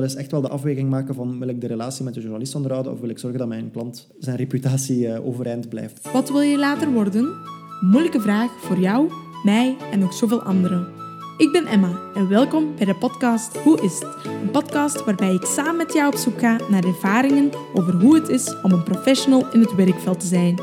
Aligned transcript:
dat 0.00 0.10
is 0.10 0.14
echt 0.14 0.30
wel 0.30 0.40
de 0.40 0.48
afweging 0.48 0.90
maken 0.90 1.14
van 1.14 1.38
wil 1.38 1.48
ik 1.48 1.60
de 1.60 1.66
relatie 1.66 2.04
met 2.04 2.14
de 2.14 2.20
journalist 2.20 2.54
onderhouden 2.54 2.92
of 2.92 3.00
wil 3.00 3.08
ik 3.08 3.18
zorgen 3.18 3.38
dat 3.38 3.48
mijn 3.48 3.70
klant 3.70 4.08
zijn 4.18 4.36
reputatie 4.36 5.06
uh, 5.06 5.26
overeind 5.26 5.68
blijft. 5.68 6.12
Wat 6.12 6.30
wil 6.30 6.40
je 6.40 6.58
later 6.58 6.92
worden? 6.92 7.28
Moeilijke 7.80 8.20
vraag 8.20 8.50
voor 8.60 8.78
jou, 8.78 9.10
mij 9.42 9.76
en 9.92 9.98
nog 9.98 10.14
zoveel 10.14 10.42
anderen. 10.42 10.88
Ik 11.36 11.52
ben 11.52 11.66
Emma 11.66 12.00
en 12.14 12.28
welkom 12.28 12.76
bij 12.76 12.86
de 12.86 12.94
podcast 12.94 13.56
Hoe 13.56 13.80
is 13.80 13.94
het? 13.94 14.16
Een 14.42 14.50
podcast 14.50 15.04
waarbij 15.04 15.34
ik 15.34 15.44
samen 15.44 15.76
met 15.76 15.92
jou 15.92 16.12
op 16.12 16.18
zoek 16.18 16.38
ga 16.38 16.60
naar 16.70 16.84
ervaringen 16.84 17.50
over 17.74 17.94
hoe 17.94 18.14
het 18.14 18.28
is 18.28 18.60
om 18.62 18.72
een 18.72 18.82
professional 18.82 19.52
in 19.52 19.60
het 19.60 19.74
werkveld 19.74 20.20
te 20.20 20.26
zijn. 20.26 20.54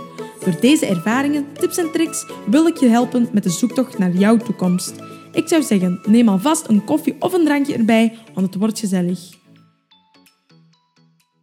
Door 0.43 0.59
deze 0.59 0.85
ervaringen, 0.85 1.45
tips 1.53 1.77
en 1.77 1.91
tricks 1.91 2.25
wil 2.49 2.67
ik 2.67 2.77
je 2.77 2.87
helpen 2.87 3.27
met 3.31 3.43
de 3.43 3.49
zoektocht 3.49 3.97
naar 3.97 4.11
jouw 4.11 4.37
toekomst. 4.37 5.18
Ik 5.31 5.47
zou 5.47 5.63
zeggen, 5.63 5.99
neem 6.05 6.29
alvast 6.29 6.67
een 6.67 6.83
koffie 6.83 7.15
of 7.19 7.33
een 7.33 7.45
drankje 7.45 7.73
erbij, 7.73 8.13
want 8.33 8.45
het 8.45 8.55
wordt 8.55 8.79
gezellig. 8.79 9.37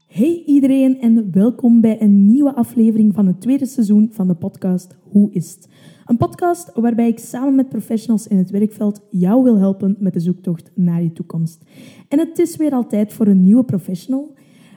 Hey 0.07 0.43
iedereen 0.47 1.01
en 1.01 1.33
welkom 1.33 1.81
bij 1.81 2.03
een 2.03 2.27
nieuwe 2.27 2.55
aflevering 2.55 3.15
van 3.15 3.27
het 3.27 3.41
tweede 3.41 3.67
seizoen 3.67 4.09
van 4.13 4.29
de 4.29 4.35
podcast 4.35 4.97
Hoe 5.03 5.33
is 5.33 5.55
het? 5.55 5.69
Een 6.05 6.17
podcast 6.17 6.71
waarbij 6.75 7.09
ik 7.09 7.19
samen 7.19 7.55
met 7.55 7.69
professionals 7.69 8.27
in 8.27 8.37
het 8.37 8.51
werkveld 8.51 9.01
jou 9.11 9.43
wil 9.43 9.59
helpen 9.59 9.97
met 9.99 10.13
de 10.13 10.21
zoektocht 10.21 10.71
naar 10.75 11.03
je 11.03 11.13
toekomst. 11.13 11.65
En 12.09 12.19
het 12.19 12.39
is 12.39 12.57
weer 12.57 12.73
altijd 12.73 13.13
voor 13.13 13.27
een 13.27 13.43
nieuwe 13.43 13.65
professional, 13.65 14.37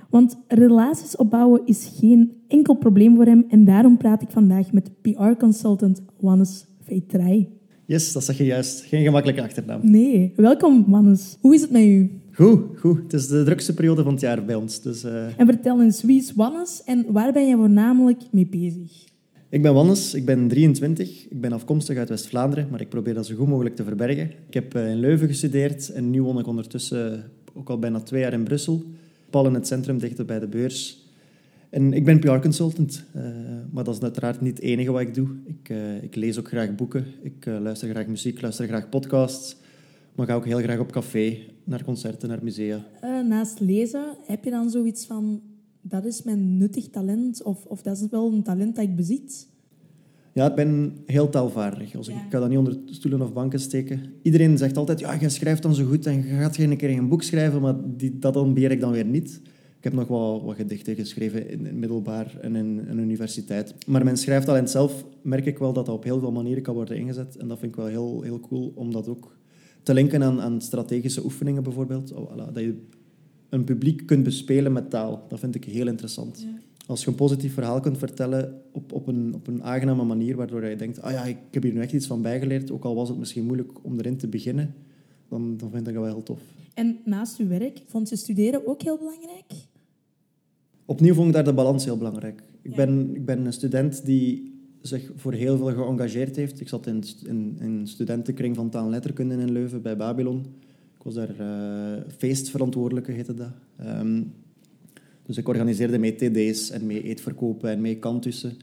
want 0.09 0.39
relaties 0.47 1.15
opbouwen 1.15 1.61
is 1.65 1.97
geen 1.99 2.41
enkel 2.47 2.75
probleem 2.75 3.15
voor 3.15 3.25
hem 3.25 3.45
en 3.47 3.65
daarom 3.65 3.97
praat 3.97 4.21
ik 4.21 4.29
vandaag 4.29 4.71
met 4.71 5.01
PR-consultant 5.01 6.01
Wannes 6.19 6.67
Veitrai. 6.81 7.58
Yes, 7.89 8.11
dat 8.13 8.23
zeg 8.23 8.37
je 8.37 8.45
juist. 8.45 8.81
Geen 8.85 9.03
gemakkelijke 9.03 9.43
achternaam. 9.43 9.79
Nee. 9.83 10.33
Welkom, 10.35 10.85
Wannes. 10.87 11.37
Hoe 11.41 11.53
is 11.53 11.61
het 11.61 11.71
met 11.71 11.81
u? 11.81 12.11
Goed, 12.31 12.79
goed. 12.79 13.01
Het 13.03 13.13
is 13.13 13.27
de 13.27 13.43
drukste 13.43 13.73
periode 13.73 14.03
van 14.03 14.11
het 14.11 14.21
jaar 14.21 14.45
bij 14.45 14.55
ons. 14.55 14.81
Dus, 14.81 15.03
uh... 15.03 15.39
En 15.39 15.45
vertel 15.45 15.81
eens, 15.81 16.03
wie 16.03 16.19
is 16.19 16.33
Wannes 16.33 16.83
en 16.85 17.05
waar 17.07 17.33
ben 17.33 17.47
je 17.47 17.55
voornamelijk 17.55 18.21
mee 18.31 18.47
bezig? 18.47 19.05
Ik 19.49 19.61
ben 19.61 19.73
Wannes, 19.73 20.13
ik 20.13 20.25
ben 20.25 20.47
23. 20.47 21.25
Ik 21.29 21.41
ben 21.41 21.51
afkomstig 21.51 21.97
uit 21.97 22.09
West-Vlaanderen, 22.09 22.67
maar 22.71 22.81
ik 22.81 22.89
probeer 22.89 23.13
dat 23.13 23.25
zo 23.25 23.35
goed 23.35 23.47
mogelijk 23.47 23.75
te 23.75 23.83
verbergen. 23.83 24.31
Ik 24.47 24.53
heb 24.53 24.75
eh, 24.75 24.89
in 24.89 24.99
Leuven 24.99 25.27
gestudeerd 25.27 25.89
en 25.89 26.09
nu 26.09 26.21
woon 26.23 26.39
ik 26.39 26.47
ondertussen 26.47 27.23
ook 27.53 27.69
al 27.69 27.79
bijna 27.79 27.99
twee 27.99 28.21
jaar 28.21 28.33
in 28.33 28.43
Brussel. 28.43 28.83
Pal 29.29 29.45
in 29.45 29.53
het 29.53 29.67
centrum, 29.67 29.97
dichter 29.97 30.25
bij 30.25 30.39
de 30.39 30.47
beurs. 30.47 30.98
En 31.69 31.93
ik 31.93 32.05
ben 32.05 32.19
PR-consultant, 32.19 33.05
uh, 33.15 33.27
eh, 33.27 33.35
maar 33.71 33.83
dat 33.83 33.95
is 33.95 34.01
uiteraard 34.01 34.41
niet 34.41 34.57
het 34.57 34.65
enige 34.65 34.91
wat 34.91 35.01
ik 35.01 35.13
doe. 35.13 35.27
Ik, 35.45 35.69
uh, 35.69 36.03
ik 36.03 36.15
lees 36.15 36.39
ook 36.39 36.47
graag 36.47 36.75
boeken, 36.75 37.05
ik 37.21 37.45
uh, 37.45 37.59
luister 37.59 37.89
graag 37.89 38.07
muziek, 38.07 38.41
luister 38.41 38.67
graag 38.67 38.89
podcasts, 38.89 39.55
maar 40.15 40.27
ga 40.27 40.33
ook 40.33 40.45
heel 40.45 40.57
graag 40.57 40.79
op 40.79 40.91
café, 40.91 41.37
naar 41.63 41.83
concerten, 41.83 42.29
naar 42.29 42.43
musea. 42.43 42.85
naast 43.27 43.59
lezen, 43.59 44.03
heb 44.25 44.43
je 44.43 44.49
dan 44.49 44.69
zoiets 44.69 45.05
van, 45.05 45.41
dat 45.81 46.05
is 46.05 46.23
mijn 46.23 46.57
nuttig 46.57 46.89
talent, 46.89 47.43
of, 47.43 47.65
of 47.65 47.81
dat 47.81 47.97
is 47.97 48.07
wel 48.09 48.31
een 48.31 48.43
talent 48.43 48.75
dat 48.75 48.85
ik 48.85 48.95
bezit? 48.95 49.47
Ja, 50.33 50.49
ik 50.49 50.55
ben 50.55 50.97
heel 51.05 51.29
taalvaardig. 51.29 51.95
Als 51.95 52.07
ik, 52.07 52.15
ja. 52.15 52.25
ik 52.25 52.31
ga 52.31 52.39
dat 52.39 52.49
niet 52.49 52.57
onder 52.57 52.77
stoelen 52.85 53.21
of 53.21 53.33
banken 53.33 53.59
steken. 53.59 54.01
Iedereen 54.21 54.57
zegt 54.57 54.77
altijd, 54.77 54.99
ja, 54.99 55.13
je 55.13 55.29
schrijft 55.29 55.61
dan 55.61 55.75
zo 55.75 55.85
goed 55.85 56.05
en 56.05 56.15
je 56.15 56.23
gaat 56.23 56.55
geen 56.55 56.77
keer 56.77 56.89
een 56.89 57.07
boek 57.07 57.23
schrijven, 57.23 57.61
maar 57.61 57.75
die, 57.97 58.19
dat 58.19 58.53
beheer 58.53 58.71
ik 58.71 58.79
dan 58.79 58.91
weer 58.91 59.05
niet. 59.05 59.41
Ik 59.79 59.85
heb 59.85 59.93
nog 59.93 60.07
wel 60.07 60.45
wat 60.45 60.55
gedichten 60.55 60.95
geschreven 60.95 61.49
in, 61.49 61.65
in 61.65 61.79
middelbaar 61.79 62.37
en 62.41 62.55
in 62.55 62.85
een 62.87 62.97
universiteit. 62.97 63.75
Maar 63.85 64.03
mijn 64.03 64.17
schrijftalent 64.17 64.69
zelf 64.69 65.05
merk 65.21 65.45
ik 65.45 65.57
wel 65.57 65.73
dat 65.73 65.85
dat 65.85 65.95
op 65.95 66.03
heel 66.03 66.19
veel 66.19 66.31
manieren 66.31 66.63
kan 66.63 66.75
worden 66.75 66.97
ingezet. 66.97 67.37
En 67.37 67.47
dat 67.47 67.59
vind 67.59 67.71
ik 67.71 67.77
wel 67.77 67.87
heel, 67.87 68.21
heel 68.21 68.39
cool 68.39 68.71
om 68.75 68.91
dat 68.91 69.07
ook 69.07 69.37
te 69.83 69.93
linken 69.93 70.23
aan, 70.23 70.41
aan 70.41 70.61
strategische 70.61 71.23
oefeningen 71.23 71.63
bijvoorbeeld. 71.63 72.11
Oh, 72.11 72.31
voilà, 72.31 72.53
dat 72.53 72.63
je 72.63 72.85
een 73.49 73.63
publiek 73.63 74.05
kunt 74.05 74.23
bespelen 74.23 74.71
met 74.71 74.89
taal. 74.89 75.25
Dat 75.27 75.39
vind 75.39 75.55
ik 75.55 75.63
heel 75.63 75.87
interessant. 75.87 76.45
Als 76.85 77.03
je 77.03 77.09
een 77.09 77.15
positief 77.15 77.53
verhaal 77.53 77.79
kunt 77.79 77.97
vertellen 77.97 78.61
op, 78.71 78.91
op, 78.91 79.07
een, 79.07 79.33
op 79.33 79.47
een 79.47 79.63
aangename 79.63 80.03
manier, 80.03 80.35
waardoor 80.35 80.65
je 80.65 80.75
denkt, 80.75 81.01
ah 81.01 81.11
ja, 81.11 81.23
ik 81.25 81.37
heb 81.51 81.63
hier 81.63 81.73
nu 81.73 81.81
echt 81.81 81.93
iets 81.93 82.07
van 82.07 82.21
bijgeleerd, 82.21 82.71
ook 82.71 82.83
al 82.83 82.95
was 82.95 83.09
het 83.09 83.17
misschien 83.17 83.45
moeilijk 83.45 83.83
om 83.83 83.99
erin 83.99 84.17
te 84.17 84.27
beginnen, 84.27 84.75
dan, 85.27 85.57
dan 85.57 85.69
vind 85.69 85.87
ik 85.87 85.93
dat 85.93 86.03
wel 86.03 86.13
heel 86.13 86.23
tof. 86.23 86.39
En 86.73 86.97
naast 87.05 87.39
uw 87.39 87.47
werk, 87.47 87.81
vond 87.85 88.09
je 88.09 88.15
studeren 88.15 88.67
ook 88.67 88.81
heel 88.81 88.97
belangrijk? 88.97 89.53
Opnieuw 90.89 91.13
vond 91.13 91.27
ik 91.27 91.33
daar 91.33 91.43
de 91.43 91.53
balans 91.53 91.85
heel 91.85 91.97
belangrijk. 91.97 92.43
Ik, 92.61 92.75
ben, 92.75 93.15
ik 93.15 93.25
ben 93.25 93.45
een 93.45 93.53
student 93.53 94.05
die 94.05 94.53
zich 94.81 95.11
voor 95.15 95.33
heel 95.33 95.57
veel 95.57 95.71
geëngageerd 95.71 96.35
heeft. 96.35 96.59
Ik 96.59 96.67
zat 96.67 96.87
in, 96.87 97.03
in, 97.25 97.57
in 97.59 97.87
studentenkring 97.87 98.55
van 98.55 98.69
taal 98.69 98.83
en 98.83 98.89
letterkunde 98.89 99.35
in 99.35 99.51
Leuven 99.51 99.81
bij 99.81 99.97
Babylon. 99.97 100.45
Ik 100.97 101.03
was 101.03 101.13
daar 101.13 101.35
uh, 101.39 102.01
feestverantwoordelijke, 102.17 103.11
heette 103.11 103.33
dat. 103.33 103.51
Um, 103.81 104.33
dus 105.25 105.37
ik 105.37 105.47
organiseerde 105.47 105.97
mee 105.97 106.15
TD's 106.15 106.69
en 106.69 106.85
mee 106.85 107.03
eetverkopen 107.03 107.69
en 107.69 107.81
mee 107.81 107.97
kantussen. 107.97 108.53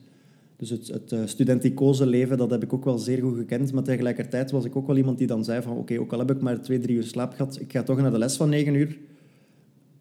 Dus 0.57 0.71
het, 0.71 0.87
het 0.89 1.13
uh, 1.13 1.21
studenticoze 1.25 2.07
leven, 2.07 2.39
dat 2.39 2.51
heb 2.51 2.63
ik 2.63 2.73
ook 2.73 2.85
wel 2.85 2.99
zeer 2.99 3.23
goed 3.23 3.37
gekend. 3.37 3.73
Maar 3.73 3.83
tegelijkertijd 3.83 4.51
was 4.51 4.65
ik 4.65 4.77
ook 4.77 4.87
wel 4.87 4.97
iemand 4.97 5.19
die 5.19 5.27
dan 5.27 5.45
zei 5.45 5.63
van... 5.63 5.77
Oké, 5.77 6.01
ook 6.01 6.13
al 6.13 6.19
heb 6.19 6.31
ik 6.31 6.41
maar 6.41 6.63
twee, 6.63 6.79
drie 6.79 6.97
uur 6.97 7.05
slaap 7.05 7.33
gehad, 7.33 7.61
ik 7.61 7.73
ga 7.73 7.83
toch 7.83 8.01
naar 8.01 8.13
de 8.13 8.19
les 8.19 8.37
van 8.37 8.49
negen 8.49 8.75
uur 8.75 8.99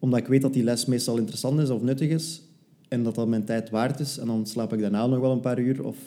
omdat 0.05 0.19
ik 0.19 0.27
weet 0.27 0.41
dat 0.41 0.53
die 0.53 0.63
les 0.63 0.85
meestal 0.85 1.17
interessant 1.17 1.59
is 1.59 1.69
of 1.69 1.81
nuttig 1.81 2.09
is. 2.09 2.41
En 2.87 3.03
dat 3.03 3.15
dat 3.15 3.27
mijn 3.27 3.45
tijd 3.45 3.69
waard 3.69 3.99
is. 3.99 4.17
En 4.17 4.27
dan 4.27 4.45
slaap 4.45 4.73
ik 4.73 4.79
daarna 4.79 5.07
nog 5.07 5.19
wel 5.19 5.31
een 5.31 5.39
paar 5.39 5.59
uur. 5.59 5.85
Of 5.85 5.97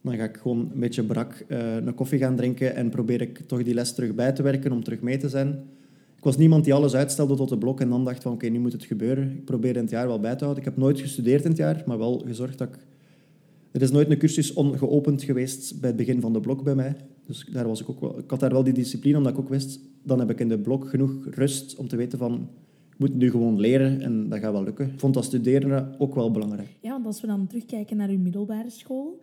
dan 0.00 0.16
ga 0.16 0.24
ik 0.24 0.36
gewoon 0.36 0.70
een 0.72 0.80
beetje 0.80 1.04
brak 1.04 1.44
uh, 1.48 1.74
een 1.74 1.94
koffie 1.94 2.18
gaan 2.18 2.36
drinken. 2.36 2.74
En 2.74 2.90
probeer 2.90 3.20
ik 3.20 3.38
toch 3.38 3.62
die 3.62 3.74
les 3.74 3.94
terug 3.94 4.14
bij 4.14 4.32
te 4.32 4.42
werken 4.42 4.72
om 4.72 4.84
terug 4.84 5.00
mee 5.00 5.16
te 5.16 5.28
zijn. 5.28 5.48
Ik 6.16 6.24
was 6.24 6.36
niemand 6.36 6.64
die 6.64 6.74
alles 6.74 6.94
uitstelde 6.94 7.34
tot 7.34 7.48
de 7.48 7.58
blok 7.58 7.80
en 7.80 7.88
dan 7.88 8.04
dacht 8.04 8.22
van 8.22 8.32
oké, 8.32 8.46
nu 8.46 8.58
moet 8.58 8.72
het 8.72 8.84
gebeuren. 8.84 9.30
Ik 9.30 9.44
probeer 9.44 9.76
in 9.76 9.82
het 9.82 9.90
jaar 9.90 10.06
wel 10.06 10.20
bij 10.20 10.36
te 10.36 10.44
houden. 10.44 10.64
Ik 10.64 10.68
heb 10.70 10.78
nooit 10.78 11.00
gestudeerd 11.00 11.44
in 11.44 11.48
het 11.50 11.58
jaar, 11.58 11.82
maar 11.86 11.98
wel 11.98 12.22
gezorgd 12.26 12.58
dat 12.58 12.68
ik... 12.68 12.78
Er 13.70 13.82
is 13.82 13.90
nooit 13.90 14.10
een 14.10 14.18
cursus 14.18 14.50
geopend 14.50 15.22
geweest 15.22 15.80
bij 15.80 15.88
het 15.88 15.98
begin 15.98 16.20
van 16.20 16.32
de 16.32 16.40
blok 16.40 16.62
bij 16.62 16.74
mij. 16.74 16.96
Dus 17.26 17.46
daar 17.52 17.68
was 17.68 17.80
ik, 17.80 17.90
ook 17.90 18.00
wel... 18.00 18.18
ik 18.18 18.30
had 18.30 18.40
daar 18.40 18.52
wel 18.52 18.64
die 18.64 18.72
discipline, 18.72 19.16
omdat 19.16 19.32
ik 19.32 19.38
ook 19.38 19.48
wist... 19.48 19.80
Dan 20.02 20.18
heb 20.18 20.30
ik 20.30 20.40
in 20.40 20.48
de 20.48 20.58
blok 20.58 20.88
genoeg 20.88 21.26
rust 21.30 21.76
om 21.76 21.88
te 21.88 21.96
weten 21.96 22.18
van 22.18 22.48
moet 23.00 23.14
nu 23.14 23.30
gewoon 23.30 23.60
leren 23.60 24.00
en 24.00 24.28
dat 24.28 24.38
gaat 24.38 24.52
wel 24.52 24.62
lukken. 24.62 24.86
Ik 24.92 25.00
vond 25.00 25.14
dat 25.14 25.24
studeren 25.24 25.94
ook 25.98 26.14
wel 26.14 26.30
belangrijk. 26.30 26.68
Ja, 26.80 26.90
want 26.90 27.06
als 27.06 27.20
we 27.20 27.26
dan 27.26 27.46
terugkijken 27.46 27.96
naar 27.96 28.08
uw 28.08 28.18
middelbare 28.18 28.70
school, 28.70 29.20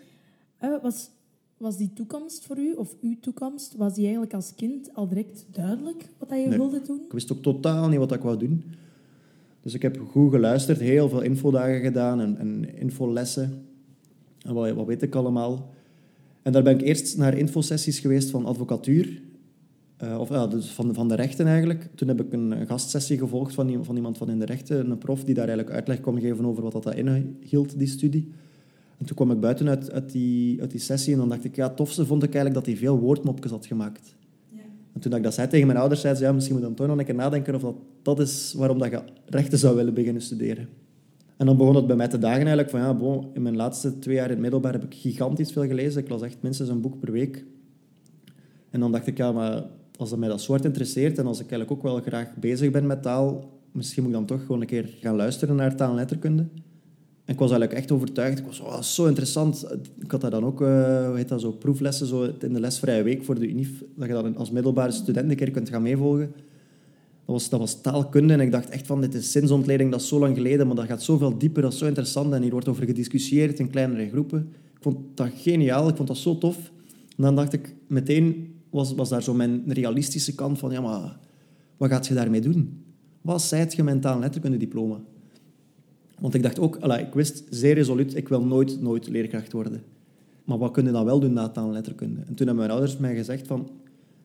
uh, 0.63 0.81
was, 0.81 1.09
was 1.57 1.77
die 1.77 1.93
toekomst 1.93 2.45
voor 2.45 2.57
u, 2.57 2.73
of 2.73 2.95
uw 3.01 3.15
toekomst, 3.19 3.75
was 3.75 3.93
die 3.93 4.03
eigenlijk 4.03 4.33
als 4.33 4.55
kind 4.55 4.93
al 4.93 5.07
direct 5.07 5.45
duidelijk 5.51 6.09
wat 6.17 6.29
je 6.29 6.49
wilde 6.49 6.81
doen? 6.81 7.01
Ik 7.05 7.11
wist 7.11 7.31
ook 7.31 7.41
totaal 7.41 7.87
niet 7.87 7.99
wat 7.99 8.13
ik 8.13 8.21
wou 8.21 8.37
doen. 8.37 8.63
Dus 9.61 9.73
ik 9.73 9.81
heb 9.81 9.99
goed 9.99 10.31
geluisterd, 10.31 10.79
heel 10.79 11.09
veel 11.09 11.21
infodagen 11.21 11.81
gedaan 11.81 12.21
en, 12.21 12.37
en 12.37 12.75
infolessen. 12.75 13.65
En 14.41 14.53
wat, 14.53 14.71
wat 14.71 14.85
weet 14.85 15.01
ik 15.01 15.15
allemaal. 15.15 15.69
En 16.41 16.51
daar 16.51 16.63
ben 16.63 16.79
ik 16.79 16.81
eerst 16.81 17.17
naar 17.17 17.37
infosessies 17.37 17.99
geweest 17.99 18.29
van 18.29 18.45
advocatuur. 18.45 19.21
Uh, 20.03 20.19
of 20.19 20.29
ja, 20.29 20.47
dus 20.47 20.71
van, 20.71 20.93
van 20.93 21.07
de 21.07 21.15
rechten 21.15 21.47
eigenlijk. 21.47 21.89
Toen 21.95 22.07
heb 22.07 22.21
ik 22.21 22.33
een, 22.33 22.67
gastsessie 22.67 23.17
gevolgd 23.17 23.53
van, 23.53 23.85
van 23.85 23.95
iemand 23.95 24.17
van 24.17 24.29
in 24.29 24.39
de 24.39 24.45
rechten, 24.45 24.89
een 24.89 24.97
prof 24.97 25.23
die 25.23 25.33
daar 25.33 25.47
eigenlijk 25.47 25.75
uitleg 25.75 26.01
kon 26.01 26.19
geven 26.19 26.45
over 26.45 26.63
wat 26.63 26.83
dat 26.83 26.95
inhield, 26.95 27.79
die 27.79 27.87
studie. 27.87 28.31
En 28.97 29.05
toen 29.05 29.15
kwam 29.15 29.31
ik 29.31 29.39
buiten 29.39 29.69
uit, 29.69 29.91
uit, 29.91 30.11
die, 30.11 30.61
uit 30.61 30.71
die 30.71 30.79
sessie 30.79 31.13
en 31.13 31.19
dan 31.19 31.29
dacht 31.29 31.43
ik, 31.43 31.55
ja, 31.55 31.67
het 31.67 31.75
tofste 31.75 32.05
vond 32.05 32.23
ik 32.23 32.33
eigenlijk 32.33 32.55
dat 32.55 32.65
hij 32.65 32.75
veel 32.75 32.99
woordmopjes 32.99 33.51
had 33.51 33.65
gemaakt. 33.65 34.15
Ja. 34.49 34.61
En 34.93 34.99
toen 34.99 35.15
ik 35.15 35.23
dat 35.23 35.33
zei 35.33 35.47
tegen 35.47 35.67
mijn 35.67 35.79
ouders, 35.79 36.01
zeiden 36.01 36.21
ze, 36.21 36.27
ja, 36.27 36.33
misschien 36.33 36.55
moet 36.55 36.63
dan 36.63 36.73
toch 36.73 36.87
nog 36.87 36.97
een 36.97 37.05
keer 37.05 37.15
nadenken 37.15 37.55
of 37.55 37.61
dat, 37.61 37.75
dat 38.01 38.19
is 38.19 38.53
waarom 38.57 38.77
dat 38.77 38.91
je 38.91 39.01
rechten 39.25 39.57
zou 39.57 39.75
willen 39.75 39.93
beginnen 39.93 40.21
studeren. 40.21 40.67
En 41.37 41.45
dan 41.45 41.57
begon 41.57 41.75
het 41.75 41.87
bij 41.87 41.95
mij 41.95 42.07
te 42.07 42.19
dagen 42.19 42.39
eigenlijk 42.39 42.69
van, 42.69 42.79
ja, 42.79 42.93
bon, 42.93 43.29
in 43.33 43.41
mijn 43.41 43.55
laatste 43.55 43.99
twee 43.99 44.15
jaar 44.15 44.25
in 44.25 44.31
het 44.31 44.39
middelbaar 44.39 44.73
heb 44.73 44.83
ik 44.83 44.93
gigantisch 44.93 45.51
veel 45.51 45.65
gelezen. 45.65 46.01
Ik 46.01 46.09
las 46.09 46.21
echt 46.21 46.37
minstens 46.41 46.69
een 46.69 46.81
boek 46.81 46.99
per 46.99 47.11
week. 47.11 47.45
En 48.69 48.79
dan 48.79 48.91
dacht 48.91 49.07
ik, 49.07 49.17
ja, 49.17 49.31
maar 49.31 49.63
als 49.97 50.09
dat 50.09 50.19
mij 50.19 50.29
dat 50.29 50.41
soort 50.41 50.65
interesseert 50.65 51.17
en 51.17 51.25
als 51.25 51.39
ik 51.39 51.51
eigenlijk 51.51 51.71
ook 51.71 51.83
wel 51.83 52.01
graag 52.01 52.35
bezig 52.35 52.71
ben 52.71 52.87
met 52.87 53.01
taal, 53.01 53.49
misschien 53.71 54.03
moet 54.03 54.11
ik 54.11 54.17
dan 54.17 54.27
toch 54.27 54.45
gewoon 54.45 54.61
een 54.61 54.67
keer 54.67 54.89
gaan 55.01 55.15
luisteren 55.15 55.55
naar 55.55 55.75
taal 55.75 55.89
en 55.89 55.95
letterkunde. 55.95 56.47
En 57.27 57.33
ik 57.33 57.39
was 57.39 57.49
eigenlijk 57.51 57.79
echt 57.79 57.91
overtuigd. 57.91 58.39
Ik 58.39 58.45
was 58.45 58.59
oh, 58.59 58.81
zo 58.81 59.05
interessant. 59.05 59.67
Ik 59.99 60.11
had 60.11 60.21
daar 60.21 60.31
dan 60.31 60.45
ook, 60.45 60.61
uh, 60.61 61.05
hoe 61.07 61.15
heet 61.15 61.27
dat 61.27 61.41
zo, 61.41 61.51
proeflessen 61.51 62.07
zo 62.07 62.23
in 62.39 62.53
de 62.53 62.59
lesvrije 62.59 63.03
week 63.03 63.23
voor 63.23 63.39
de 63.39 63.49
UNIF, 63.49 63.83
dat 63.95 64.07
je 64.07 64.13
dan 64.13 64.35
als 64.35 64.51
middelbare 64.51 64.91
student 64.91 65.29
een 65.29 65.35
keer 65.35 65.51
kunt 65.51 65.69
gaan 65.69 65.81
meevolgen. 65.81 66.31
Dat 67.25 67.35
was, 67.35 67.49
dat 67.49 67.59
was 67.59 67.81
taalkunde 67.81 68.33
en 68.33 68.39
ik 68.39 68.51
dacht 68.51 68.69
echt 68.69 68.87
van, 68.87 69.01
dit 69.01 69.13
is 69.13 69.31
zinsontleding, 69.31 69.91
dat 69.91 70.01
is 70.01 70.07
zo 70.07 70.19
lang 70.19 70.35
geleden, 70.35 70.67
maar 70.67 70.75
dat 70.75 70.85
gaat 70.85 71.03
zoveel 71.03 71.37
dieper, 71.37 71.61
dat 71.61 71.73
is 71.73 71.79
zo 71.79 71.85
interessant 71.85 72.33
en 72.33 72.41
hier 72.41 72.51
wordt 72.51 72.67
over 72.67 72.85
gediscussieerd 72.85 73.59
in 73.59 73.69
kleinere 73.69 74.09
groepen. 74.09 74.39
Ik 74.75 74.81
vond 74.81 74.97
dat 75.13 75.29
geniaal, 75.35 75.89
ik 75.89 75.95
vond 75.95 76.07
dat 76.07 76.17
zo 76.17 76.37
tof. 76.37 76.71
En 77.17 77.23
dan 77.23 77.35
dacht 77.35 77.53
ik 77.53 77.75
meteen, 77.87 78.55
was, 78.95 79.09
daar 79.09 79.23
zo 79.23 79.33
mijn 79.33 79.63
realistische 79.67 80.35
kant 80.35 80.59
van, 80.59 80.71
ja, 80.71 80.81
maar 80.81 81.17
wat 81.77 81.89
gaat 81.89 82.07
je 82.07 82.13
daarmee 82.13 82.41
doen? 82.41 82.83
Wat 83.21 83.41
zijt 83.41 83.73
je 83.73 83.83
mentaal 83.83 84.19
letterkunde 84.19 84.57
diploma? 84.57 84.99
Want 86.19 86.33
ik 86.33 86.43
dacht 86.43 86.59
ook, 86.59 86.77
ala, 86.79 86.97
ik 86.97 87.13
wist 87.13 87.43
zeer 87.49 87.73
resoluut, 87.73 88.15
ik 88.15 88.27
wil 88.27 88.45
nooit, 88.45 88.81
nooit 88.81 89.07
leerkracht 89.07 89.51
worden. 89.51 89.83
Maar 90.43 90.57
wat 90.57 90.71
kun 90.71 90.85
je 90.85 90.91
dan 90.91 91.05
wel 91.05 91.19
doen 91.19 91.33
na 91.33 91.49
taal 91.49 91.71
letterkunde? 91.71 92.19
En 92.19 92.35
toen 92.35 92.47
hebben 92.47 92.55
mijn 92.55 92.71
ouders 92.71 92.97
mij 92.97 93.15
gezegd 93.15 93.47
van, 93.47 93.69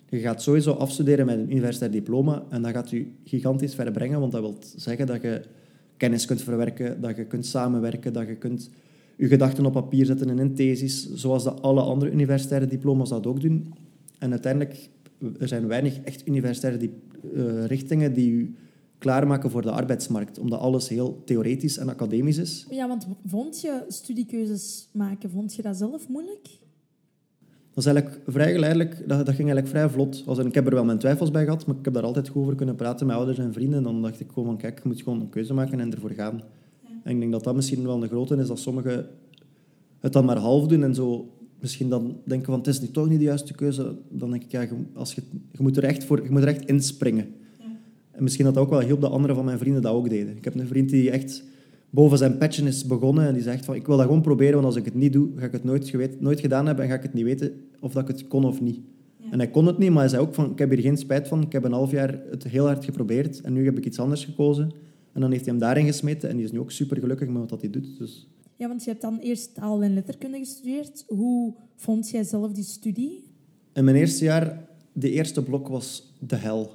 Je 0.08 0.18
gaat 0.18 0.42
sowieso 0.42 0.72
afstuderen 0.72 1.26
met 1.26 1.38
een 1.38 1.50
universitair 1.50 1.90
diploma 1.90 2.42
en 2.48 2.62
dat 2.62 2.72
gaat 2.72 2.90
je 2.90 3.06
gigantisch 3.24 3.74
ver 3.74 3.90
brengen, 3.90 4.20
want 4.20 4.32
dat 4.32 4.40
wil 4.40 4.56
zeggen 4.76 5.06
dat 5.06 5.22
je 5.22 5.42
kennis 5.96 6.26
kunt 6.26 6.42
verwerken, 6.42 7.00
dat 7.00 7.16
je 7.16 7.24
kunt 7.24 7.46
samenwerken, 7.46 8.12
dat 8.12 8.26
je 8.26 8.34
kunt 8.34 8.70
je 9.16 9.26
gedachten 9.26 9.66
op 9.66 9.72
papier 9.72 10.06
zetten 10.06 10.28
in 10.28 10.38
een 10.38 10.54
thesis, 10.54 11.12
zoals 11.14 11.44
dat 11.44 11.62
alle 11.62 11.80
andere 11.80 12.10
universitaire 12.10 12.66
diploma's 12.66 13.08
dat 13.08 13.26
ook 13.26 13.40
doen. 13.40 13.74
En 14.22 14.30
uiteindelijk, 14.30 14.88
er 15.38 15.48
zijn 15.48 15.66
weinig 15.66 16.00
echt 16.00 16.26
universitaire 16.26 16.78
die, 16.78 16.92
uh, 17.34 17.64
richtingen 17.64 18.12
die 18.12 18.36
je 18.36 18.52
klaarmaken 18.98 19.50
voor 19.50 19.62
de 19.62 19.70
arbeidsmarkt, 19.70 20.38
omdat 20.38 20.60
alles 20.60 20.88
heel 20.88 21.22
theoretisch 21.24 21.78
en 21.78 21.88
academisch 21.88 22.38
is. 22.38 22.66
Ja, 22.70 22.88
want 22.88 23.06
vond 23.26 23.60
je 23.60 23.84
studiekeuzes 23.88 24.88
maken, 24.92 25.30
vond 25.30 25.54
je 25.54 25.62
dat 25.62 25.76
zelf 25.76 26.08
moeilijk? 26.08 26.48
Dat 27.74 27.84
is 27.84 27.86
eigenlijk 27.86 28.22
vrij 28.26 28.52
geleidelijk, 28.52 29.08
dat, 29.08 29.26
dat 29.26 29.34
ging 29.34 29.50
eigenlijk 29.50 29.68
vrij 29.68 29.88
vlot. 29.88 30.22
Als, 30.26 30.38
ik 30.38 30.54
heb 30.54 30.66
er 30.66 30.74
wel 30.74 30.84
mijn 30.84 30.98
twijfels 30.98 31.30
bij 31.30 31.44
gehad, 31.44 31.66
maar 31.66 31.76
ik 31.76 31.84
heb 31.84 31.94
daar 31.94 32.02
altijd 32.02 32.28
goed 32.28 32.42
over 32.42 32.54
kunnen 32.54 32.74
praten 32.76 33.06
met 33.06 33.16
ouders 33.16 33.38
en 33.38 33.52
vrienden. 33.52 33.78
En 33.78 33.84
dan 33.84 34.02
dacht 34.02 34.20
ik 34.20 34.28
gewoon 34.28 34.44
van, 34.44 34.56
kijk, 34.56 34.82
je 34.82 34.88
moet 34.88 35.02
gewoon 35.02 35.20
een 35.20 35.28
keuze 35.28 35.54
maken 35.54 35.80
en 35.80 35.92
ervoor 35.92 36.10
gaan. 36.10 36.42
En 37.02 37.12
ik 37.12 37.20
denk 37.20 37.32
dat 37.32 37.44
dat 37.44 37.54
misschien 37.54 37.82
wel 37.82 38.02
een 38.02 38.08
grote 38.08 38.36
is, 38.36 38.48
dat 38.48 38.58
sommigen 38.58 39.06
het 40.00 40.12
dan 40.12 40.24
maar 40.24 40.38
half 40.38 40.66
doen 40.66 40.82
en 40.82 40.94
zo 40.94 41.31
misschien 41.62 41.88
dan 41.88 42.16
denken 42.24 42.46
van, 42.46 42.58
het 42.58 42.66
is 42.66 42.80
niet, 42.80 42.92
toch 42.92 43.08
niet 43.08 43.18
de 43.18 43.24
juiste 43.24 43.54
keuze. 43.54 43.96
Dan 44.08 44.30
denk 44.30 44.42
ik, 44.42 44.50
ja, 44.50 44.60
je, 44.60 44.68
als 44.94 45.14
je, 45.14 45.22
je, 45.50 45.62
moet, 45.62 45.76
er 45.76 45.84
echt 45.84 46.04
voor, 46.04 46.22
je 46.22 46.30
moet 46.30 46.42
er 46.42 46.48
echt 46.48 46.66
inspringen. 46.66 47.26
En 48.10 48.22
misschien 48.22 48.44
dat, 48.44 48.54
dat 48.54 48.64
ook 48.64 48.70
wel 48.70 48.80
hielp 48.80 49.00
dat 49.00 49.10
andere 49.10 49.34
van 49.34 49.44
mijn 49.44 49.58
vrienden 49.58 49.82
dat 49.82 49.92
ook 49.92 50.08
deden. 50.08 50.36
Ik 50.36 50.44
heb 50.44 50.54
een 50.54 50.66
vriend 50.66 50.90
die 50.90 51.10
echt 51.10 51.44
boven 51.90 52.18
zijn 52.18 52.38
patchen 52.38 52.66
is 52.66 52.86
begonnen 52.86 53.26
en 53.26 53.34
die 53.34 53.42
zegt 53.42 53.64
van 53.64 53.74
ik 53.74 53.86
wil 53.86 53.96
dat 53.96 54.06
gewoon 54.06 54.22
proberen, 54.22 54.54
want 54.54 54.64
als 54.64 54.76
ik 54.76 54.84
het 54.84 54.94
niet 54.94 55.12
doe, 55.12 55.28
ga 55.36 55.44
ik 55.44 55.52
het 55.52 55.64
nooit, 55.64 55.88
geweten, 55.88 56.16
nooit 56.20 56.40
gedaan 56.40 56.66
hebben 56.66 56.84
en 56.84 56.90
ga 56.90 56.96
ik 56.96 57.02
het 57.02 57.14
niet 57.14 57.24
weten 57.24 57.52
of 57.80 57.92
dat 57.92 58.02
ik 58.02 58.16
het 58.16 58.28
kon 58.28 58.44
of 58.44 58.60
niet. 58.60 58.80
En 59.30 59.38
hij 59.38 59.50
kon 59.50 59.66
het 59.66 59.78
niet, 59.78 59.90
maar 59.90 59.98
hij 59.98 60.08
zei 60.08 60.22
ook 60.22 60.34
van 60.34 60.50
ik 60.50 60.58
heb 60.58 60.70
hier 60.70 60.80
geen 60.80 60.96
spijt 60.96 61.28
van, 61.28 61.42
ik 61.42 61.52
heb 61.52 61.64
een 61.64 61.72
half 61.72 61.90
jaar 61.90 62.20
het 62.30 62.44
heel 62.44 62.66
hard 62.66 62.84
geprobeerd 62.84 63.40
en 63.40 63.52
nu 63.52 63.64
heb 63.64 63.78
ik 63.78 63.84
iets 63.84 63.98
anders 63.98 64.24
gekozen. 64.24 64.72
En 65.12 65.20
dan 65.20 65.30
heeft 65.30 65.44
hij 65.44 65.54
hem 65.54 65.62
daarin 65.62 65.86
gesmeten 65.86 66.28
en 66.28 66.36
die 66.36 66.44
is 66.44 66.52
nu 66.52 66.58
ook 66.58 66.70
super 66.70 66.96
gelukkig 66.96 67.28
met 67.28 67.50
wat 67.50 67.60
hij 67.60 67.70
doet. 67.70 67.98
Dus... 67.98 68.26
Ja, 68.62 68.68
want 68.68 68.84
je 68.84 68.90
hebt 68.90 69.02
dan 69.02 69.18
eerst 69.18 69.54
taal 69.54 69.82
en 69.82 69.94
letterkunde 69.94 70.38
gestudeerd. 70.38 71.04
Hoe 71.06 71.54
vond 71.76 72.10
jij 72.10 72.24
zelf 72.24 72.52
die 72.52 72.64
studie? 72.64 73.24
In 73.72 73.84
mijn 73.84 73.96
eerste 73.96 74.24
jaar, 74.24 74.68
de 74.92 75.10
eerste 75.10 75.42
blok 75.42 75.68
was 75.68 76.14
de 76.18 76.36
hel. 76.36 76.72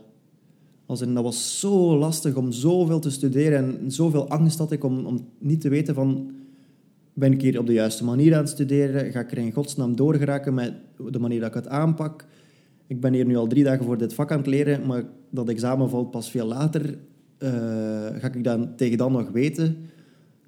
Als 0.86 1.02
in, 1.02 1.14
dat 1.14 1.24
was 1.24 1.60
zo 1.60 1.98
lastig 1.98 2.36
om 2.36 2.52
zoveel 2.52 3.00
te 3.00 3.10
studeren 3.10 3.80
en 3.80 3.92
zoveel 3.92 4.30
angst 4.30 4.58
had 4.58 4.72
ik 4.72 4.84
om, 4.84 5.06
om 5.06 5.28
niet 5.40 5.62
te 5.62 5.70
weten 5.70 5.96
van... 5.96 6.32
Ben 7.14 7.32
ik 7.32 7.42
hier 7.42 7.60
op 7.60 7.66
de 7.66 7.74
juiste 7.74 8.04
manier 8.04 8.34
aan 8.34 8.42
het 8.42 8.50
studeren? 8.50 9.12
Ga 9.12 9.20
ik 9.20 9.32
er 9.32 9.38
in 9.38 9.52
godsnaam 9.52 9.96
doorgeraken 9.96 10.54
met 10.54 10.74
de 11.12 11.20
manier 11.20 11.40
dat 11.40 11.50
ik 11.50 11.56
het 11.56 11.68
aanpak? 11.68 12.26
Ik 12.88 13.02
ben 13.02 13.14
hier 13.14 13.26
nu 13.26 13.36
al 13.36 13.48
drie 13.48 13.64
dagen 13.64 13.86
voor 13.86 13.98
dit 13.98 14.14
vak 14.14 14.32
aan 14.32 14.38
het 14.38 14.48
leren, 14.48 14.86
maar 14.86 15.04
dat 15.30 15.50
examen 15.50 15.90
valt 15.90 16.12
pas 16.12 16.32
veel 16.32 16.48
later. 16.48 16.98
Uh, 17.40 17.50
ga 18.14 18.34
ik 18.34 18.44
dan 18.44 18.76
tegen 18.76 18.98
dan 18.98 19.12
nog 19.12 19.30
weten? 19.30 19.78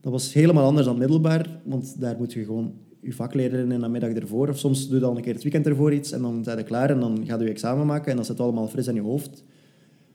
Dat 0.01 0.11
was 0.11 0.33
helemaal 0.33 0.65
anders 0.65 0.85
dan 0.85 0.97
middelbaar, 0.97 1.61
want 1.63 1.99
daar 1.99 2.15
moet 2.17 2.33
je 2.33 2.43
gewoon 2.43 2.73
je 3.01 3.13
vak 3.13 3.33
leren 3.33 3.71
in 3.71 3.79
de 3.79 3.87
middag 3.87 4.11
ervoor. 4.11 4.49
Of 4.49 4.57
soms 4.57 4.87
doe 4.87 4.95
je 4.95 5.01
dan 5.01 5.15
een 5.15 5.21
keer 5.21 5.33
het 5.33 5.43
weekend 5.43 5.67
ervoor 5.67 5.93
iets 5.93 6.11
en 6.11 6.21
dan 6.21 6.43
zijn 6.43 6.57
je 6.57 6.63
klaar 6.63 6.89
en 6.89 6.99
dan 6.99 7.23
ga 7.25 7.37
je 7.37 7.43
je 7.43 7.49
examen 7.49 7.85
maken 7.85 8.09
en 8.09 8.15
dan 8.15 8.25
zit 8.25 8.39
allemaal 8.39 8.67
fris 8.67 8.87
in 8.87 8.95
je 8.95 9.01
hoofd. 9.01 9.43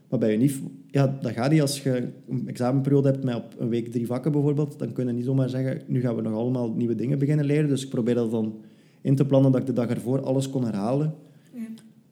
Maar 0.08 0.18
bij 0.18 0.32
je 0.32 0.38
niet, 0.38 0.60
ja, 0.86 1.18
dat 1.20 1.32
gaat 1.32 1.50
niet 1.50 1.60
als 1.60 1.82
je 1.82 2.08
een 2.28 2.48
examenperiode 2.48 3.08
hebt 3.08 3.24
met 3.24 3.34
op 3.34 3.54
een 3.58 3.68
week 3.68 3.92
drie 3.92 4.06
vakken 4.06 4.32
bijvoorbeeld. 4.32 4.78
Dan 4.78 4.92
kun 4.92 5.06
je 5.06 5.12
niet 5.12 5.24
zomaar 5.24 5.48
zeggen, 5.48 5.82
nu 5.86 6.00
gaan 6.00 6.16
we 6.16 6.22
nog 6.22 6.32
allemaal 6.32 6.72
nieuwe 6.72 6.94
dingen 6.94 7.18
beginnen 7.18 7.44
leren. 7.44 7.68
Dus 7.68 7.84
ik 7.84 7.90
probeer 7.90 8.14
dat 8.14 8.30
dan 8.30 8.60
in 9.00 9.16
te 9.16 9.26
plannen 9.26 9.52
dat 9.52 9.60
ik 9.60 9.66
de 9.66 9.72
dag 9.72 9.88
ervoor 9.88 10.22
alles 10.22 10.50
kon 10.50 10.64
herhalen. 10.64 11.14
Ja. 11.54 11.60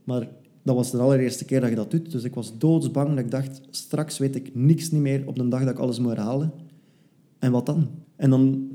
Maar 0.04 0.28
dat 0.62 0.74
was 0.74 0.90
de 0.90 0.98
allereerste 0.98 1.44
keer 1.44 1.60
dat 1.60 1.68
je 1.68 1.76
dat 1.76 1.90
doet. 1.90 2.10
Dus 2.12 2.24
ik 2.24 2.34
was 2.34 2.58
doodsbang 2.58 3.08
dat 3.08 3.18
ik 3.18 3.30
dacht, 3.30 3.60
straks 3.70 4.18
weet 4.18 4.36
ik 4.36 4.54
niks 4.54 4.90
niet 4.90 5.00
meer 5.00 5.22
op 5.26 5.36
de 5.36 5.48
dag 5.48 5.60
dat 5.60 5.70
ik 5.70 5.78
alles 5.78 5.98
moet 5.98 6.16
herhalen. 6.16 6.52
En 7.42 7.52
wat 7.52 7.66
dan? 7.66 7.88
En 8.16 8.30
dan 8.30 8.68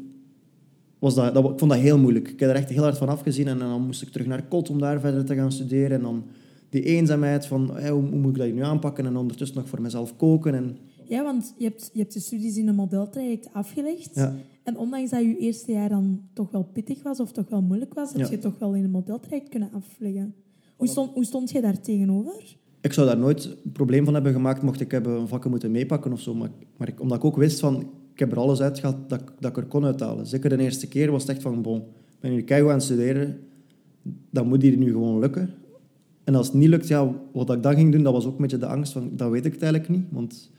was 0.99 1.15
dat, 1.15 1.33
dat, 1.33 1.51
ik 1.51 1.59
vond 1.59 1.71
dat 1.71 1.79
heel 1.79 1.99
moeilijk. 1.99 2.29
Ik 2.29 2.39
heb 2.39 2.49
er 2.49 2.55
echt 2.55 2.69
heel 2.69 2.83
hard 2.83 2.97
van 2.97 3.09
afgezien. 3.09 3.47
En 3.47 3.57
dan 3.57 3.85
moest 3.85 4.01
ik 4.01 4.09
terug 4.09 4.27
naar 4.27 4.47
Kot 4.47 4.69
om 4.69 4.79
daar 4.79 4.99
verder 4.99 5.25
te 5.25 5.35
gaan 5.35 5.51
studeren. 5.51 5.97
En 5.97 6.01
dan 6.01 6.23
die 6.69 6.83
eenzaamheid 6.83 7.45
van 7.45 7.79
hoe, 7.79 7.89
hoe, 7.89 8.01
moet 8.01 8.31
ik 8.31 8.37
dat 8.37 8.53
nu 8.53 8.63
aanpakken 8.63 9.05
en 9.05 9.17
ondertussen 9.17 9.57
nog 9.57 9.69
voor 9.69 9.81
mezelf 9.81 10.15
koken. 10.15 10.55
En... 10.55 10.77
Ja, 11.03 11.23
want 11.23 11.53
je 11.57 11.63
hebt, 11.63 11.89
je 11.93 11.99
hebt 11.99 12.21
studies 12.21 12.57
in 12.57 12.67
een 12.67 12.75
modeltraject 12.75 13.49
afgelegd. 13.53 14.15
Ja. 14.15 14.35
En 14.63 14.77
ondanks 14.77 15.09
dat 15.09 15.21
je 15.21 15.37
eerste 15.37 15.71
jaar 15.71 15.89
dan 15.89 16.21
toch 16.33 16.51
wel 16.51 16.63
pittig 16.63 17.03
was 17.03 17.19
of 17.19 17.31
toch 17.31 17.49
wel 17.49 17.61
moeilijk 17.61 17.93
was, 17.93 18.13
heb 18.13 18.29
je 18.29 18.39
toch 18.39 18.59
wel 18.59 18.73
in 18.73 18.83
een 18.83 18.91
modeltraject 18.91 19.49
kunnen 19.49 19.69
afleggen. 19.73 20.35
Hoe 20.75 20.87
stond, 20.87 21.13
hoe 21.13 21.25
stond 21.25 21.51
je 21.51 21.61
daar 21.61 21.81
tegenover? 21.81 22.57
Ik 22.81 22.93
zou 22.93 23.07
daar 23.07 23.17
nooit 23.17 23.45
een 23.45 23.71
probleem 23.71 24.05
van 24.05 24.13
hebben 24.13 24.33
gemaakt 24.33 24.61
mocht 24.61 24.79
ik 24.79 24.91
hebben 24.91 25.27
vakken 25.27 25.49
moeten 25.49 25.71
meepakken 25.71 26.11
of 26.11 26.19
zo. 26.19 26.33
Maar, 26.33 26.49
maar 26.77 26.87
ik, 26.87 27.01
omdat 27.01 27.17
ik 27.17 27.23
ook 27.23 27.35
wist 27.35 27.59
van, 27.59 27.89
ik 28.17 28.23
heb 28.23 28.31
er 28.31 28.39
alles 28.39 28.61
uitgehaald 28.61 29.09
dat, 29.09 29.21
dat 29.39 29.51
ik 29.51 29.57
er 29.57 29.65
kon 29.65 29.85
uithalen. 29.85 30.27
Zeker 30.27 30.49
de 30.49 30.63
eerste 30.63 30.87
keer 30.87 31.11
was 31.11 31.21
het 31.21 31.31
echt 31.31 31.41
van, 31.41 31.61
bon, 31.61 31.77
ik 31.77 32.19
ben 32.19 32.31
nu 32.31 32.41
keihard 32.41 32.73
aan 32.73 32.81
studeren, 32.81 33.39
dat 34.29 34.45
moet 34.45 34.61
hier 34.61 34.77
nu 34.77 34.91
gewoon 34.91 35.19
lukken. 35.19 35.49
En 36.23 36.35
als 36.35 36.47
het 36.47 36.55
niet 36.55 36.69
lukt, 36.69 36.87
ja, 36.87 37.13
wat 37.31 37.51
ik 37.51 37.63
dan 37.63 37.75
ging 37.75 37.91
doen, 37.91 38.03
dat 38.03 38.13
was 38.13 38.25
ook 38.25 38.35
een 38.35 38.41
beetje 38.41 38.57
de 38.57 38.65
angst 38.65 38.91
van, 38.91 39.11
dat 39.15 39.31
weet 39.31 39.45
ik 39.45 39.51
eigenlijk 39.51 39.89
niet. 39.89 40.05
Want, 40.09 40.51